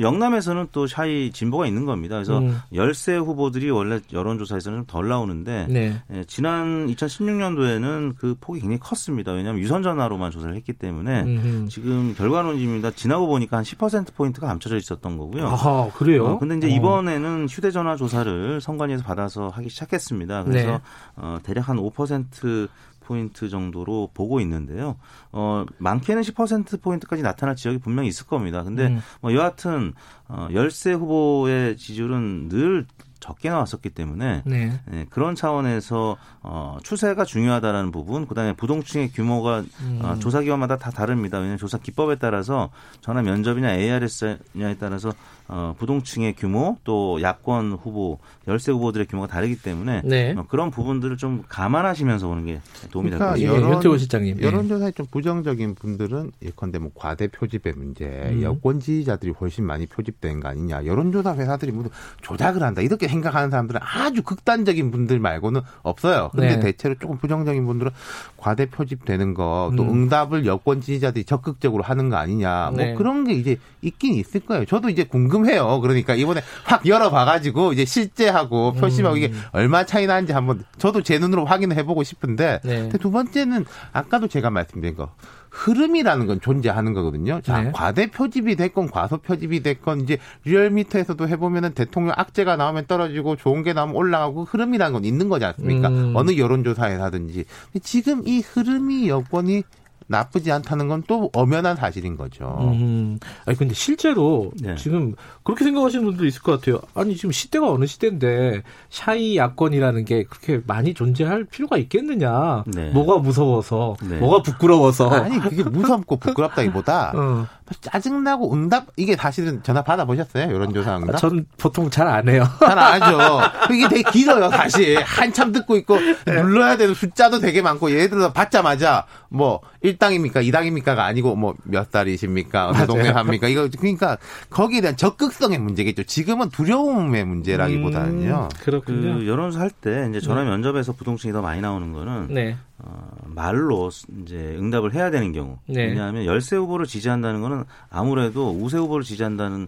[0.00, 2.14] 영남에서는 또 shy 진보가 있는 겁니다.
[2.14, 2.58] 그래서 음.
[2.72, 6.00] 열세 후보들이 원래 여론조사에서는 좀 덜 나오는데 네.
[6.12, 9.32] 예, 지난 2016년도에는 그 폭이 굉장히 컸습니다.
[9.32, 11.68] 왜냐하면 유선 전화로만 조사를 했기 때문에 음흠.
[11.68, 12.92] 지금 결과론입니다.
[12.92, 15.46] 지나고 보니까 한 10% 포인트가 감춰져 있었던 거고요.
[15.46, 16.26] 아하, 그래요?
[16.26, 16.70] 어, 근데 이제 어.
[16.70, 20.44] 이번에는 휴대전화 조사를 선관위에서 받아서 하기 시작했습니다.
[20.44, 20.78] 그래서 네.
[21.16, 22.68] 어, 대략 한 5%
[23.04, 24.96] 포인트 정도로 보고 있는데요.
[25.32, 28.62] 어, 많게는 10% 포인트까지 나타날 지역이 분명히 있을 겁니다.
[28.62, 29.00] 근데 음.
[29.20, 29.92] 뭐 여하튼
[30.28, 32.86] 어, 열세 후보의 지지율은 늘
[33.24, 34.78] 적게 나왔었기 때문에 네.
[34.92, 40.00] 예, 그런 차원에서 어, 추세가 중요하다라는 부분, 그다음에 부동층의 규모가 음.
[40.02, 41.38] 어, 조사 기관마다 다 다릅니다.
[41.38, 42.68] 왜냐하면 조사 기법에 따라서
[43.00, 45.10] 전화 면접이나 ARS냐에 따라서
[45.46, 48.18] 어, 부동층의 규모 또 야권 후보
[48.48, 50.34] 열세 후보들의 규모가 다르기 때문에 네.
[50.36, 52.60] 어, 그런 부분들을 좀 감안하시면서 보는 게
[52.90, 53.68] 도움이 될것 그러니까 같습니다.
[53.68, 54.38] 예, 현태호 실장님.
[54.40, 54.46] 예.
[54.46, 58.42] 여론조사에 좀 부정적인 분들은 예컨대 뭐 과대 표집의 문제, 음.
[58.42, 60.86] 여권 지지자들이 훨씬 많이 표집된 거 아니냐.
[60.86, 61.90] 여론조사 회사들이 모두
[62.22, 62.80] 조작을 한다.
[62.80, 66.30] 이렇게 생각하는 사람들은 아주 극단적인 분들 말고는 없어요.
[66.32, 66.60] 근데 네.
[66.60, 67.92] 대체로 조금 부정적인 분들은
[68.36, 69.90] 과대 표집되는 거, 또 음.
[69.90, 72.72] 응답을 여권 지지자들이 적극적으로 하는 거 아니냐.
[72.76, 72.88] 네.
[72.88, 74.64] 뭐 그런 게 이제 있긴 있을 거예요.
[74.64, 75.80] 저도 이제 궁금 해요.
[75.80, 79.18] 그러니까 이번에 확 열어봐가지고 이제 실제하고 표심하고 음.
[79.18, 82.88] 이게 얼마 차이 나는지 한번 저도 제 눈으로 확인을 해보고 싶은데 네.
[83.00, 85.10] 두 번째는 아까도 제가 말씀드린 거
[85.54, 87.40] 흐름이라는 건 존재하는 거거든요.
[87.42, 87.70] 자, 네.
[87.72, 93.72] 과대 표집이 됐건 과소 표집이 됐건 이제 리얼미터에서도 해보면은 대통령 악재가 나오면 떨어지고 좋은 게
[93.72, 95.88] 나오면 올라가고 흐름이라는 건 있는 거지 않습니까?
[95.88, 96.12] 음.
[96.16, 99.62] 어느 여론조사에서든지 근데 지금 이 흐름이 여건이
[100.06, 102.56] 나쁘지 않다는 건 또 엄연한 사실인 거죠.
[102.62, 103.18] 음.
[103.44, 104.74] 아니 근데 실제로 네.
[104.76, 106.80] 지금 그렇게 생각하시는 분도 있을 것 같아요.
[106.94, 112.64] 아니 지금 시대가 어느 시대인데 샤이 야권이라는 게 그렇게 많이 존재할 필요가 있겠느냐?
[112.66, 112.90] 네.
[112.90, 114.16] 뭐가 무서워서, 네.
[114.16, 115.10] 뭐가 부끄러워서.
[115.10, 117.46] 아니 그게 무섭고 부끄럽다기보다 어.
[117.80, 120.44] 짜증나고 응답 이게 사실은 전화 받아 보셨어요?
[120.54, 121.18] 여론조사 응답?
[121.18, 122.44] 전 보통 잘 안 해요.
[122.60, 123.40] 잘 아죠.
[123.74, 125.02] 이게 되게 길어요, 사실.
[125.02, 131.34] 한참 듣고 있고, 눌러야 되는 숫자도 되게 많고, 예를 들어서 받자마자, 뭐, 1당입니까, 2당입니까가 아니고,
[131.34, 133.48] 뭐, 몇 살이십니까, 어느 동네 삽니까?
[133.48, 134.16] 이거, 그러니까,
[134.48, 136.04] 거기에 대한 적극성의 문제겠죠.
[136.04, 138.48] 지금은 두려움의 문제라기보다는요.
[138.52, 139.18] 음, 그렇군요.
[139.18, 140.50] 그 여론조사 할 때 이제 전화 네.
[140.50, 142.56] 면접에서 부동층이 더 많이 나오는 거는 네.
[142.78, 143.90] 어, 말로
[144.22, 145.58] 이제 응답을 해야 되는 경우.
[145.66, 145.86] 네.
[145.86, 149.66] 왜냐하면 열세 후보를 지지한다는 거는 아무래도 우세 후보를 지지한다는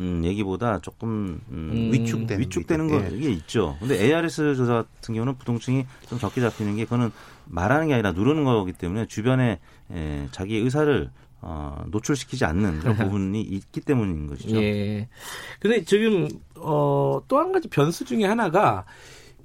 [0.00, 1.90] 음, 얘기보다 조금 음, 음.
[1.92, 3.76] 위축되는 위축되는 게거 이게 있죠.
[3.78, 7.12] 근데 ARS 조사 같은 경우는 부동층이 좀 적게 잡히는 게 그거는
[7.46, 9.60] 말하는 게 아니라 누르는 거기 때문에 주변에
[9.90, 11.10] 에, 자기의 의사를
[11.40, 14.56] 어, 노출시키지 않는 그런 부분이 있기 때문인 것이죠.
[14.62, 15.08] 예.
[15.60, 18.84] 근데 지금 어, 또 한 가지 변수 중에 하나가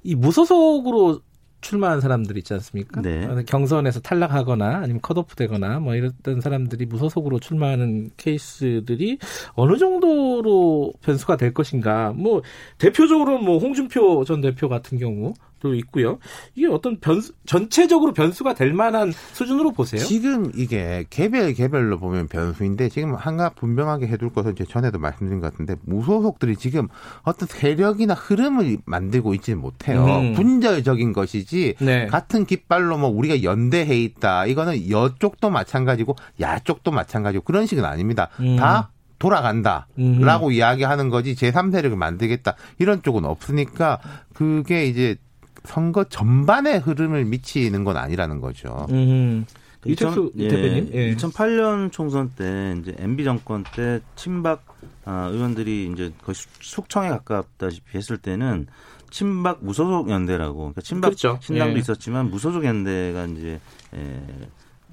[0.02, 1.20] 이 무소속으로
[1.60, 3.02] 출마한 사람들 있지 않습니까?
[3.02, 3.26] 네.
[3.26, 9.18] 어, 경선에서 탈락하거나 아니면 컷오프 되거나 뭐 이랬던 사람들이 무소속으로 출마하는 케이스들이
[9.52, 12.14] 어느 정도로 변수가 될 것인가.
[12.16, 12.40] 뭐
[12.78, 16.18] 대표적으로 뭐 홍준표 전 대표 같은 경우 도 있고요.
[16.54, 20.00] 이게 어떤 변수 전체적으로 변수가 될 만한 수준으로 보세요?
[20.00, 25.52] 지금 이게 개별 개별로 보면 변수인데 지금 한가 분명하게 해둘 것은 제 전에도 말씀드린 것
[25.52, 26.88] 같은데 무소속들이 지금
[27.24, 30.02] 어떤 세력이나 흐름을 만들고 있지는 못해요.
[30.04, 30.32] 음.
[30.32, 32.06] 분절적인 것이지 네.
[32.06, 34.46] 같은 깃발로 뭐 우리가 연대해 있다.
[34.46, 38.30] 이거는 여쪽도 마찬가지고 야쪽도 마찬가지고 그런 식은 아닙니다.
[38.40, 38.56] 음.
[38.56, 39.86] 다 돌아간다.
[39.98, 42.56] 라고 이야기하는 거지 제3세력을 만들겠다.
[42.78, 43.98] 이런 쪽은 없으니까
[44.32, 45.16] 그게 이제
[45.64, 48.86] 선거 전반의 흐름을 미치는 건 아니라는 거죠.
[48.90, 49.44] 음.
[49.84, 50.90] 이택수 예, 대표님.
[50.92, 51.14] 예.
[51.16, 54.64] 2008년 총선 때 이제 MB 정권 때 친박
[55.06, 58.66] 아, 의원들이 이제 거의 숙- 숙청에 가깝다시피 했을 때는
[59.10, 61.38] 친박 무소속 연대라고 그러니까 친박 그렇죠.
[61.42, 61.80] 신당도 예.
[61.80, 63.58] 있었지만 무소속 연대가 이제
[63.94, 64.20] 에,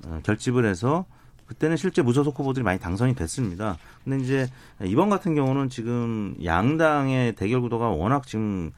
[0.06, 1.06] 어, 결집을 해서
[1.48, 3.78] 그때는 실제 무소속 후보들이 많이 당선이 됐습니다.
[4.06, 4.48] 근데 이제
[4.86, 8.72] 이번 같은 경우는 지금 양당의 대결 구도가 워낙 지금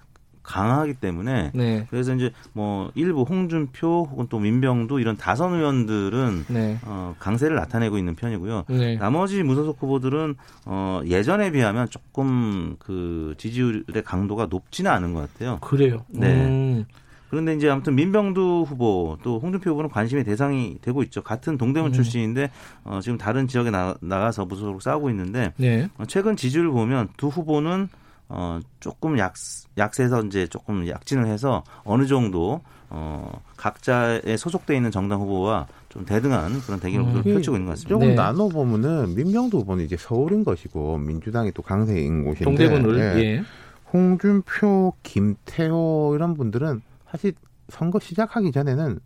[0.50, 1.86] 강하기 때문에 네.
[1.92, 6.80] 그래서 이제 뭐 일부 홍준표 혹은 또 민병도 이런 다선 의원들은 네.
[6.86, 8.66] 어, 강세를 나타내고 있는 편이고요.
[8.70, 8.98] 네.
[8.98, 10.36] 나머지 무소속 후보들은
[10.66, 15.60] 어, 예전에 비하면 조금 그 지지율의 강도가 높지는 않은 것 같아요.
[15.62, 16.04] 그래요.
[16.10, 16.34] 네.
[16.34, 16.86] 음.
[17.30, 21.22] 그런데 이제 아무튼 민병두 후보 또 홍준표 후보는 관심의 대상이 되고 있죠.
[21.22, 21.94] 같은 동대문 음.
[21.94, 22.50] 출신인데
[22.86, 25.90] 어, 지금 다른 지역에 나, 나가서 무소속으로 싸우고 있는데 네.
[26.00, 27.90] 어, 최근 지지율을 보면 두 후보는
[28.30, 29.34] 어, 조금 약,
[29.78, 32.62] 약세에서 이제 조금 약진을 해서 어느 정도
[32.92, 37.34] 어, 각자의 소속돼 있는 정당 후보와 좀 대등한 그런 대결 구도를 음.
[37.34, 37.90] 펼치고 있는 것 같습니다.
[37.90, 38.16] 조금 네.
[38.16, 43.20] 나눠 보면은 민명도 후보는 이제 서울인 것이고 민주당이 또 강세인 곳인데 동대문을 예.
[43.22, 43.44] 예.
[43.92, 47.34] 홍준표, 김태호 이런 분들은 사실
[47.70, 49.00] 선거 시작하기 전에는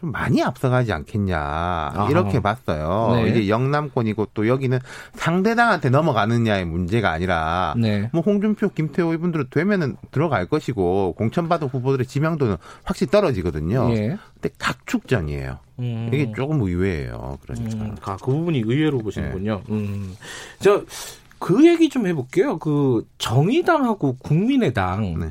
[0.00, 2.06] 좀 많이 앞서가지 않겠냐.
[2.10, 3.16] 이렇게 봤어요.
[3.16, 3.28] 네.
[3.30, 4.78] 이제 영남권이고 또 여기는
[5.14, 8.08] 상대당한테 넘어가느냐의 문제가 아니라 네.
[8.12, 13.90] 뭐 홍준표, 김태호 이분들은 되면은 들어갈 것이고 공천받은 후보들의 지명도는 확실히 떨어지거든요.
[13.90, 14.18] 예.
[14.34, 15.58] 근데 각축전이에요.
[15.80, 16.10] 음.
[16.12, 17.38] 이게 조금 의외예요.
[17.42, 17.84] 그러니까.
[17.84, 19.62] 음, 아, 그 부분이 의외로 보시는군요.
[19.70, 20.14] 음.
[20.60, 20.84] 저,
[21.40, 22.58] 그 얘기 좀 해볼게요.
[22.58, 25.30] 그, 정의당하고 국민의당.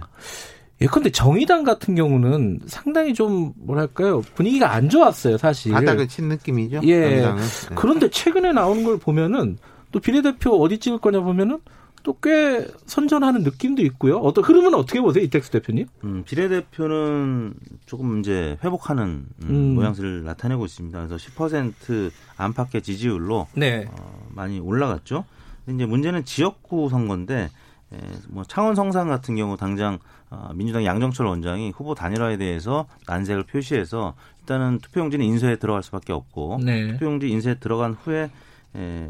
[0.80, 0.86] 네.
[0.86, 4.22] 예컨대 정의당 같은 경우는 상당히 좀, 뭐랄까요.
[4.36, 5.72] 분위기가 안 좋았어요, 사실.
[5.72, 6.82] 바닥을 친 느낌이죠.
[6.84, 7.02] 예.
[7.02, 7.42] 정의당은.
[7.42, 7.76] 네.
[7.76, 9.58] 그런데 최근에 나오는 걸 보면은,
[9.92, 11.60] 또 비례대표 어디 찍을 거냐 보면은,
[12.04, 14.18] 또 꽤 선전하는 느낌도 있고요.
[14.20, 15.88] 어떤 흐름은 어떻게 보세요, 이택수 대표님?
[16.06, 17.54] 음, 비례대표는
[17.86, 19.76] 조금 이제 회복하는 음, 음.
[19.76, 21.06] 모양새를 나타내고 있습니다.
[21.06, 23.90] 그래서 10% 안팎의 지지율로 네.
[23.92, 25.26] 어, 많이 올라갔죠.
[25.66, 27.50] 근데 이제 문제는 지역구 선거인데
[27.94, 27.98] 에,
[28.30, 30.00] 뭐 창원 성산 같은 경우 당장 어,
[30.54, 36.88] 민주당 양정철 원장이 후보 단일화에 대해서 난색을 표시해서 일단은 투표용지는 인쇄에 들어갈 수밖에 없고 네.
[36.94, 38.30] 투표용지 인쇄에 들어간 후에
[38.76, 39.10] 에,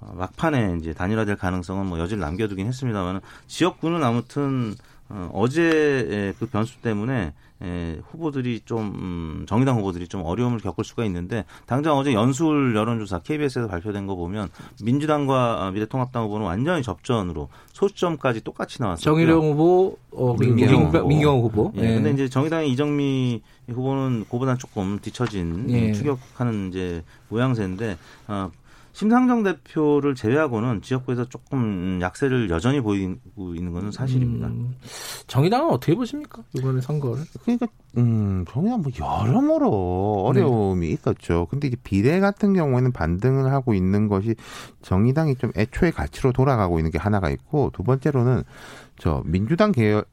[0.00, 4.74] 어, 막판에 이제 단일화될 가능성은 뭐 여지를 남겨두긴 했습니다만 지역구는 아무튼
[5.08, 11.04] 어, 어제의 그 변수 때문에 에, 후보들이 좀 음, 정의당 후보들이 좀 어려움을 겪을 수가
[11.04, 14.48] 있는데 당장 어제 연수울 여론조사 KBS에서 발표된 거 보면
[14.82, 19.02] 민주당과 어, 미래통합당 후보는 완전히 접전으로 소점까지 똑같이 나왔어요.
[19.02, 21.08] 정일영 후보, 어, 민경호 민경, 후보.
[21.08, 21.72] 민경 후보.
[21.76, 25.92] 예, 근데 이제 정의당의 이정미 후보는 그보다 조금 뒤처진 예.
[25.92, 27.96] 추격하는 이제 모양새인데
[28.28, 28.50] 어,
[28.92, 34.48] 심상정 대표를 제외하고는 지역구에서 조금 약세를 여전히 보이고 있는 것은 사실입니다.
[34.48, 34.74] 음,
[35.26, 36.42] 정의당은 어떻게 보십니까?
[36.54, 37.24] 이번에 선거를?
[37.42, 41.46] 그러니까 음 정의당 뭐 여러모로 어려움이 있었죠.
[41.50, 44.34] 근데 이제 비례 같은 경우에는 반등을 하고 있는 것이
[44.82, 48.42] 정의당이 좀 애초에 가치로 돌아가고 있는 게 하나가 있고 두 번째로는
[48.98, 50.04] 저 민주당 계열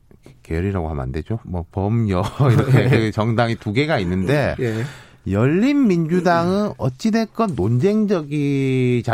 [0.43, 1.39] 계열이라고 하면 안 되죠.
[1.43, 2.21] 뭐 범여
[2.51, 4.83] 이렇게 그 정당이 두 개가 있는데 예.
[5.29, 9.05] 열린민주당은 어찌됐건 논쟁적이잖아요.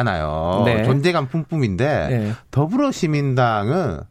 [0.65, 0.83] 네.
[0.83, 2.33] 존재감 뿜뿜인데 네.
[2.51, 4.01] 더불어시민당은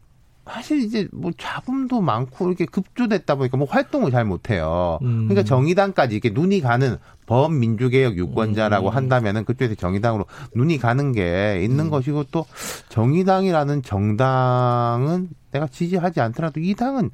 [0.45, 4.99] 사실 이제 뭐 잡음도 많고 이렇게 급조됐다 보니까 뭐 활동을 잘 못해요.
[5.01, 5.29] 음.
[5.29, 6.97] 그러니까 정의당까지 이렇게 눈이 가는
[7.27, 8.95] 범민주개혁 유권자라고 음.
[8.95, 12.45] 한다면은 그쪽에서 정의당으로 눈이 가는 게 있는 것이고 또
[12.89, 17.11] 정의당이라는 정당은 내가 지지하지 않더라도 이 당은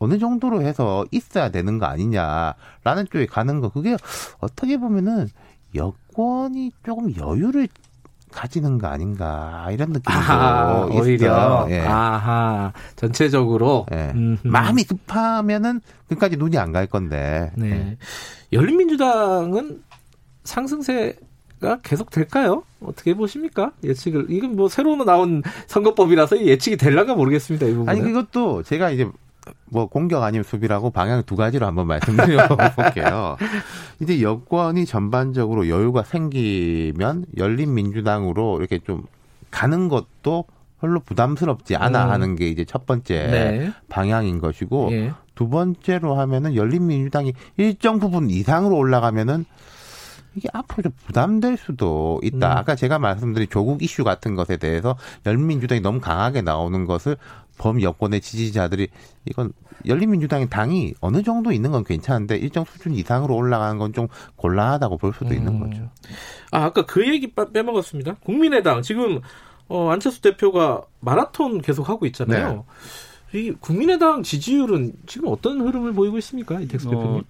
[0.00, 3.96] 어느 정도로 해서 있어야 되는 거 아니냐라는 쪽에 가는 거 그게
[4.40, 5.28] 어떻게 보면은
[5.74, 7.68] 여권이 조금 여유를
[8.32, 10.86] 가지는 거 아닌가 이런 느낌이 아하.
[10.90, 11.66] 오히려.
[11.68, 11.80] 예.
[11.80, 13.86] 아하, 전체적으로.
[13.92, 14.12] 예.
[14.42, 17.52] 마음이 급하면은 끝까지 눈이 안 갈 건데.
[17.56, 17.70] 네.
[17.70, 17.96] 예.
[18.52, 19.82] 열린민주당은
[20.44, 21.16] 상승세
[21.60, 22.62] 가 계속 될까요?
[22.80, 23.72] 어떻게 보십니까?
[23.84, 24.28] 예측을.
[24.30, 27.66] 이건 뭐 새로 나온 선거법이라서 예측이 될란가 모르겠습니다.
[27.66, 27.88] 이 부분은.
[27.90, 29.06] 아니 그것도 제가 이제
[29.70, 33.36] 뭐 공격 아니면 수비라고 방향 두 가지로 한번 말씀드려 볼게요.
[34.00, 39.04] 이제 여권이 전반적으로 여유가 생기면 열린 민주당으로 이렇게 좀
[39.50, 40.44] 가는 것도
[40.80, 42.10] 별로 부담스럽지 않아 음.
[42.10, 43.72] 하는 게 이제 첫 번째 네.
[43.88, 45.12] 방향인 것이고 예.
[45.34, 49.44] 두 번째로 하면은 열린민주당이 일정 부분 이상으로 올라가면은
[50.34, 52.52] 이게 앞으로 좀 부담될 수도 있다.
[52.52, 52.56] 음.
[52.58, 54.96] 아까 제가 말씀드린 조국 이슈 같은 것에 대해서
[55.26, 57.16] 열린민주당이 너무 강하게 나오는 것을
[57.58, 58.88] 범여권의 지지자들이
[59.26, 59.52] 이건
[59.86, 65.12] 열린민주당의 당이 어느 정도 있는 건 괜찮은데 일정 수준 이상으로 올라가는 건 좀 곤란하다고 볼
[65.12, 65.60] 수도 있는 음.
[65.70, 65.90] 거죠.
[66.52, 68.16] 아, 아까 그 얘기 빼- 빼먹었습니다.
[68.24, 69.20] 국민의당 지금
[69.68, 72.64] 어, 안철수 대표가 마라톤 계속 하고 있잖아요.
[73.32, 73.38] 네.
[73.40, 77.22] 이 국민의당 지지율은 지금 어떤 흐름을 보이고 있습니까, 이택수 어, 대표님?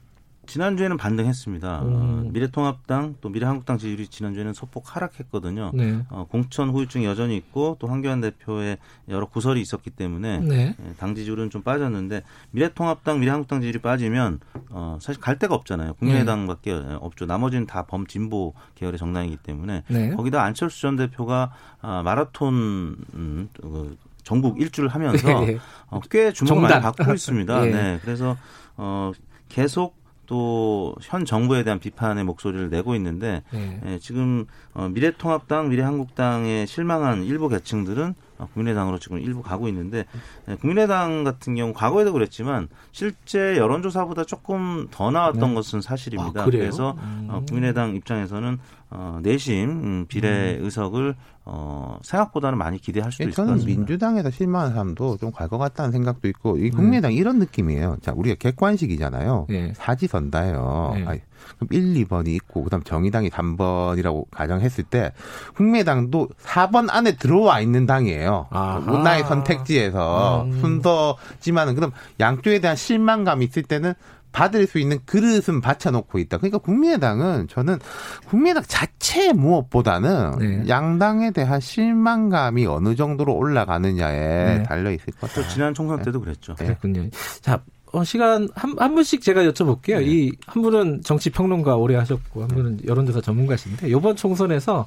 [0.47, 1.83] 지난주에는 반등했습니다.
[1.83, 1.93] 음.
[1.93, 5.71] 어, 미래통합당 또 미래한국당 지지율이 지난주에는 소폭 하락했거든요.
[5.75, 6.05] 네.
[6.09, 10.77] 어, 공천 후유증이 여전히 있고 또 황교안 대표의 여러 구설이 있었기 때문에 네.
[10.79, 14.41] 예, 당 지지율은 좀 빠졌는데 미래통합당, 미래한국당 지지율이 빠지면
[14.71, 15.95] 어, 사실 갈 데가 없잖아요.
[15.95, 17.27] 국민의당밖에 없죠.
[17.27, 20.11] 나머지는 다 범진보 계열의 정당이기 때문에 네.
[20.11, 25.59] 거기다 안철수 전 대표가 아, 마라톤 음, 그 전국 일주를 하면서 예.
[25.89, 26.83] 어, 꽤 주목을 정당.
[26.83, 27.67] 많이 받고 있습니다.
[27.69, 27.71] 예.
[27.71, 28.37] 네, 그래서
[28.77, 29.13] 어,
[29.49, 30.00] 계속
[30.31, 33.81] 또 현 정부에 대한 비판의 목소리를 내고 있는데 네.
[33.85, 40.07] 예, 지금 어, 미래통합당, 미래한국당에 실망한 일부 계층들은 어, 국민의당으로 지금 일부 가고 있는데
[40.49, 45.55] 예, 국민의당 같은 경우 과거에도 그랬지만 실제 여론조사보다 조금 더 나왔던 네.
[45.55, 46.43] 것은 사실입니다.
[46.43, 46.45] 아?
[46.45, 47.27] 그래서 음.
[47.29, 48.59] 어, 국민의당 입장에서는
[48.91, 51.17] 어, 내심 음, 비례 의석을
[51.53, 53.79] 어, 생각보다는 많이 기대할 수도 있을 것 저는 같습니다.
[53.79, 56.67] 민주당에서 실망한 사람도 좀 갈 것 같다는 생각도 있고 네.
[56.67, 57.97] 이 국민의당 이런 느낌이에요.
[58.03, 59.47] 자, 우리가 객관식이잖아요.
[59.49, 59.73] 네.
[59.75, 60.93] 사지선다예요.
[60.95, 61.05] 네.
[61.07, 61.21] 아니,
[61.57, 65.13] 그럼 1, 2번이 있고 그다음 정의당이 3번이라고 가정했을 때
[65.57, 68.47] 국민의당도 4번 안에 들어와 있는 당이에요.
[68.51, 68.79] 아하.
[68.81, 70.61] 문화의 선택지에서 음.
[70.61, 71.91] 순서지만은 그럼
[72.21, 73.95] 양쪽에 대한 실망감 이 있을 때는
[74.33, 76.39] 받을 수 있는 그릇은 받쳐놓고 있다.
[76.39, 77.79] 그러니까 국민의당은 저는
[78.27, 80.69] 국민의당 자체 무엇보다는 네.
[80.69, 84.63] 양당에 대한 실망감이 어느 정도로 올라가느냐에 네.
[84.63, 85.49] 달려 있을 것 같아요.
[85.49, 86.55] 지난 총선 때도 그랬죠.
[86.55, 86.67] 네.
[86.67, 87.09] 그랬군요.
[87.41, 87.63] 자,
[87.93, 89.99] 어, 시간 한, 한 분씩 제가 여쭤볼게요.
[89.99, 90.05] 네.
[90.05, 94.87] 이한 분은 정치 평론가 오래 하셨고 한 분은 여론조사 전문가신데 이번 총선에서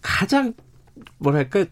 [0.00, 0.54] 가장
[1.18, 1.64] 뭐랄까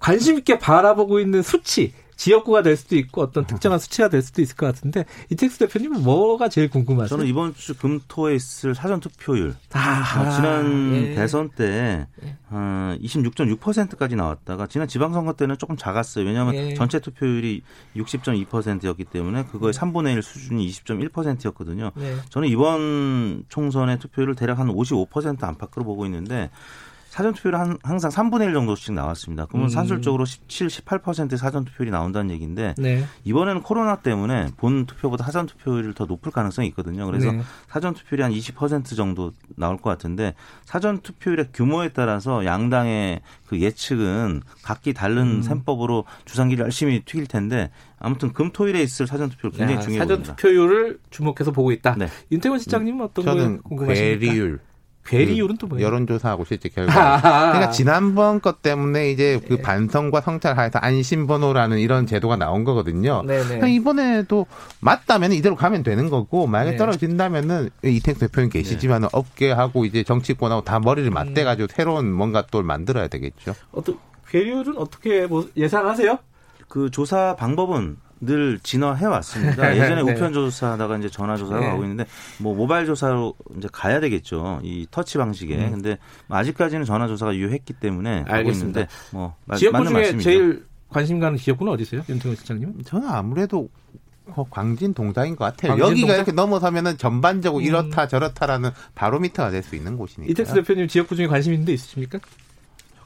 [0.00, 4.56] 관심 있게 바라보고 있는 수치 지역구가 될 수도 있고 어떤 특정한 수치가 될 수도 있을
[4.56, 7.08] 것 같은데 이택수 대표님은 뭐가 제일 궁금하세요?
[7.08, 11.14] 저는 이번 주 금토에 있을 사전 투표율 아, 어, 지난 예.
[11.14, 12.08] 대선 때
[12.50, 16.26] 어, 26.6%까지 나왔다가 지난 지방선거 때는 조금 작았어요.
[16.26, 16.74] 왜냐하면 예.
[16.74, 17.62] 전체 투표율이
[17.96, 21.92] 60.2%였기 때문에 그거의 3분의 1 수준이 20.1%였거든요.
[21.94, 22.16] 네.
[22.30, 26.50] 저는 이번 총선의 투표율을 대략 한 55% 안팎으로 보고 있는데
[27.18, 29.46] 사전 투표율 한, 항상 3분의 1 정도씩 나왔습니다.
[29.46, 29.70] 그러면 음.
[29.70, 33.04] 산술적으로 17, 18%의 사전 투표율이 나온다는 얘기인데 네.
[33.24, 37.06] 이번에는 코로나 때문에 본 투표보다 사전 투표율이 더 높을 가능성이 있거든요.
[37.06, 37.40] 그래서 네.
[37.66, 40.34] 사전 투표율이 한 20% 정도 나올 것 같은데
[40.64, 45.42] 사전 투표율의 규모에 따라서 양당의 그 예측은 각기 다른 음.
[45.42, 51.50] 셈법으로 주상기를 열심히 튀길 텐데 아무튼 금토일에 있을 사전 투표를 굉장히 중요해 사전 투표율을 주목해서
[51.50, 51.96] 보고 있다.
[51.98, 52.06] 네.
[52.30, 54.20] 윤태원 실장님은 어떤 걸 궁금하십니까?
[54.20, 54.60] 괴리율.
[55.08, 55.86] 괴리율은 그 또 뭐예요?
[55.86, 56.92] 여론조사하고 실제 결과.
[57.20, 59.62] 그러니까 지난번 것 때문에 이제 그 네.
[59.62, 63.22] 반성과 성찰하에서 안심번호라는 이런 제도가 나온 거거든요.
[63.22, 64.46] 그러니까 이번에도
[64.80, 66.76] 맞다면 이대로 가면 되는 거고 만약에 네.
[66.76, 69.18] 떨어진다면은 이택 대표님 계시지만 은 네.
[69.18, 71.68] 업계하고 이제 정치권하고 다 머리를 맞대가지고 음.
[71.74, 73.54] 새로운 뭔가 또 만들어야 되겠죠.
[73.72, 73.98] 어떤
[74.28, 76.18] 괴리율은 어떻게 뭐 예상하세요?
[76.68, 79.70] 그 조사 방법은 늘 진화해 왔습니다.
[79.76, 80.12] 예전에 네.
[80.12, 81.66] 우편 조사하다가 이제 전화 조사가 네.
[81.66, 82.04] 가고 있는데
[82.38, 84.60] 뭐 모바일 조사로 이제 가야 되겠죠.
[84.62, 85.56] 이 터치 방식에.
[85.56, 85.70] 음.
[85.72, 90.24] 근데 아직까지는 전화 조사가 유효했기 때문에 알고 있는데 뭐 지역구 중에 말씀이죠.
[90.30, 92.02] 제일 관심 가는 지역구는 어디 있어요?
[92.08, 92.82] 윤태곤 실장님?
[92.84, 93.68] 저는 아무래도
[94.50, 95.72] 광진 동작인 것 같아요.
[95.72, 96.14] 광진 여기가?
[96.16, 97.66] 이렇게 넘어서면은 전반적으로 음.
[97.66, 100.30] 이렇다 저렇다라는 바로미터가 될 수 있는 곳이니까.
[100.30, 102.18] 이택수 대표님 지역구 중에 관심 있는 데 있으십니까?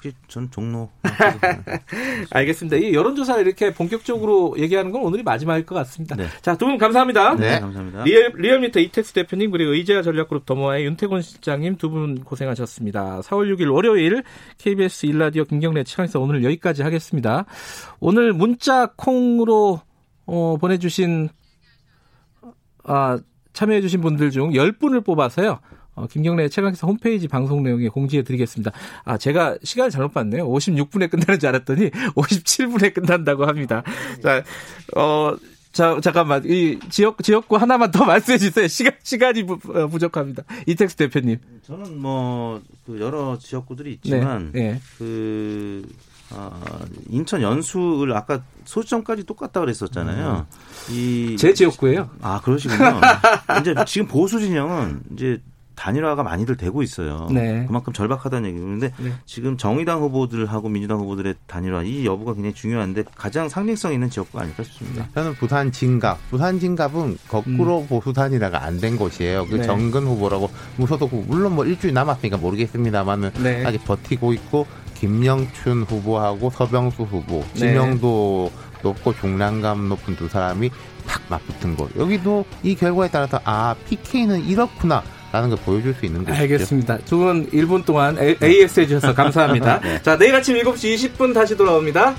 [0.02, 0.90] 혹시 전 종로.
[2.30, 2.76] 알겠습니다.
[2.76, 6.16] 이 여론조사를 이렇게 본격적으로 얘기하는 건 오늘이 마지막일 것 같습니다.
[6.16, 6.26] 네.
[6.42, 7.34] 자, 두 분 감사합니다.
[7.36, 8.04] 네, 감사합니다.
[8.04, 13.20] 리얼, 리얼미터 이택수 대표님 그리고 의제와 전략그룹 더모아의 윤태곤 실장님 두 분 고생하셨습니다.
[13.20, 14.22] 4월 6일 월요일
[14.58, 17.44] KBS 일라디오 김경래 최강에서 오늘 여기까지 하겠습니다.
[18.00, 19.82] 오늘 문자 콩으로
[20.26, 21.28] 어, 보내주신
[22.84, 23.18] 아,
[23.52, 25.60] 참여해주신 분들 중 10분을 뽑아서요.
[25.94, 28.72] 어, 김경래 최강기사 홈페이지 방송 내용에 공지해 드리겠습니다.
[29.04, 30.48] 아, 제가 시간을 잘못 봤네요.
[30.48, 33.82] 56분에 끝나는 줄 알았더니 57분에 끝난다고 합니다.
[34.22, 34.42] 자,
[34.96, 35.36] 어,
[35.72, 36.42] 자, 잠깐만.
[36.44, 38.68] 이 지역, 지역구 하나만 더 말씀해 주세요.
[38.68, 40.44] 시간, 시간이 부, 어, 부족합니다.
[40.66, 41.38] 이택스 대표님.
[41.66, 44.80] 저는 뭐, 그 여러 지역구들이 있지만, 네, 네.
[44.98, 45.86] 그,
[46.30, 46.60] 어,
[47.08, 50.46] 인천 연수를 아까 소점까지 똑같다 그랬었잖아요.
[50.48, 50.94] 음.
[50.94, 51.36] 이.
[51.38, 53.00] 제 지역구예요 아, 그러시군요.
[53.60, 55.40] 이제 지금 보수 진영은 이제
[55.74, 57.28] 단일화가 많이들 되고 있어요.
[57.30, 57.64] 네.
[57.66, 59.12] 그만큼 절박하다는 얘기인데 그런데 네.
[59.26, 64.62] 지금 정의당 후보들하고 민주당 후보들의 단일화 이 여부가 굉장히 중요한데 가장 상징성 있는 지역구가 아닐까
[64.62, 65.08] 싶습니다.
[65.14, 66.18] 저는 부산 진갑.
[66.30, 67.86] 부산 진갑은 거꾸로 음.
[67.88, 69.46] 보수 단일화가 안 된 곳이에요.
[69.46, 69.62] 그 네.
[69.62, 73.64] 정근 후보라고 무소속 후보 물론 뭐 일주일 남았으니까 모르겠습니다만은 네.
[73.64, 77.58] 아직 버티고 있고 김영춘 후보하고 서병수 후보, 네.
[77.58, 78.50] 지명도
[78.82, 80.70] 높고 중량감 높은 두 사람이
[81.06, 81.94] 탁 맞붙은 곳.
[81.96, 85.02] 여기도 이 결과에 따라서 아 PK는 이렇구나.
[85.32, 86.38] 라는 걸 보여줄 수 있는 거죠.
[86.38, 86.98] 알겠습니다.
[87.06, 89.80] 두 분 1분 동안 AS 해주셔서 감사합니다.
[89.84, 90.02] 네.
[90.02, 92.14] 자, 내일 아침 7시 20분 다시 돌아옵니다.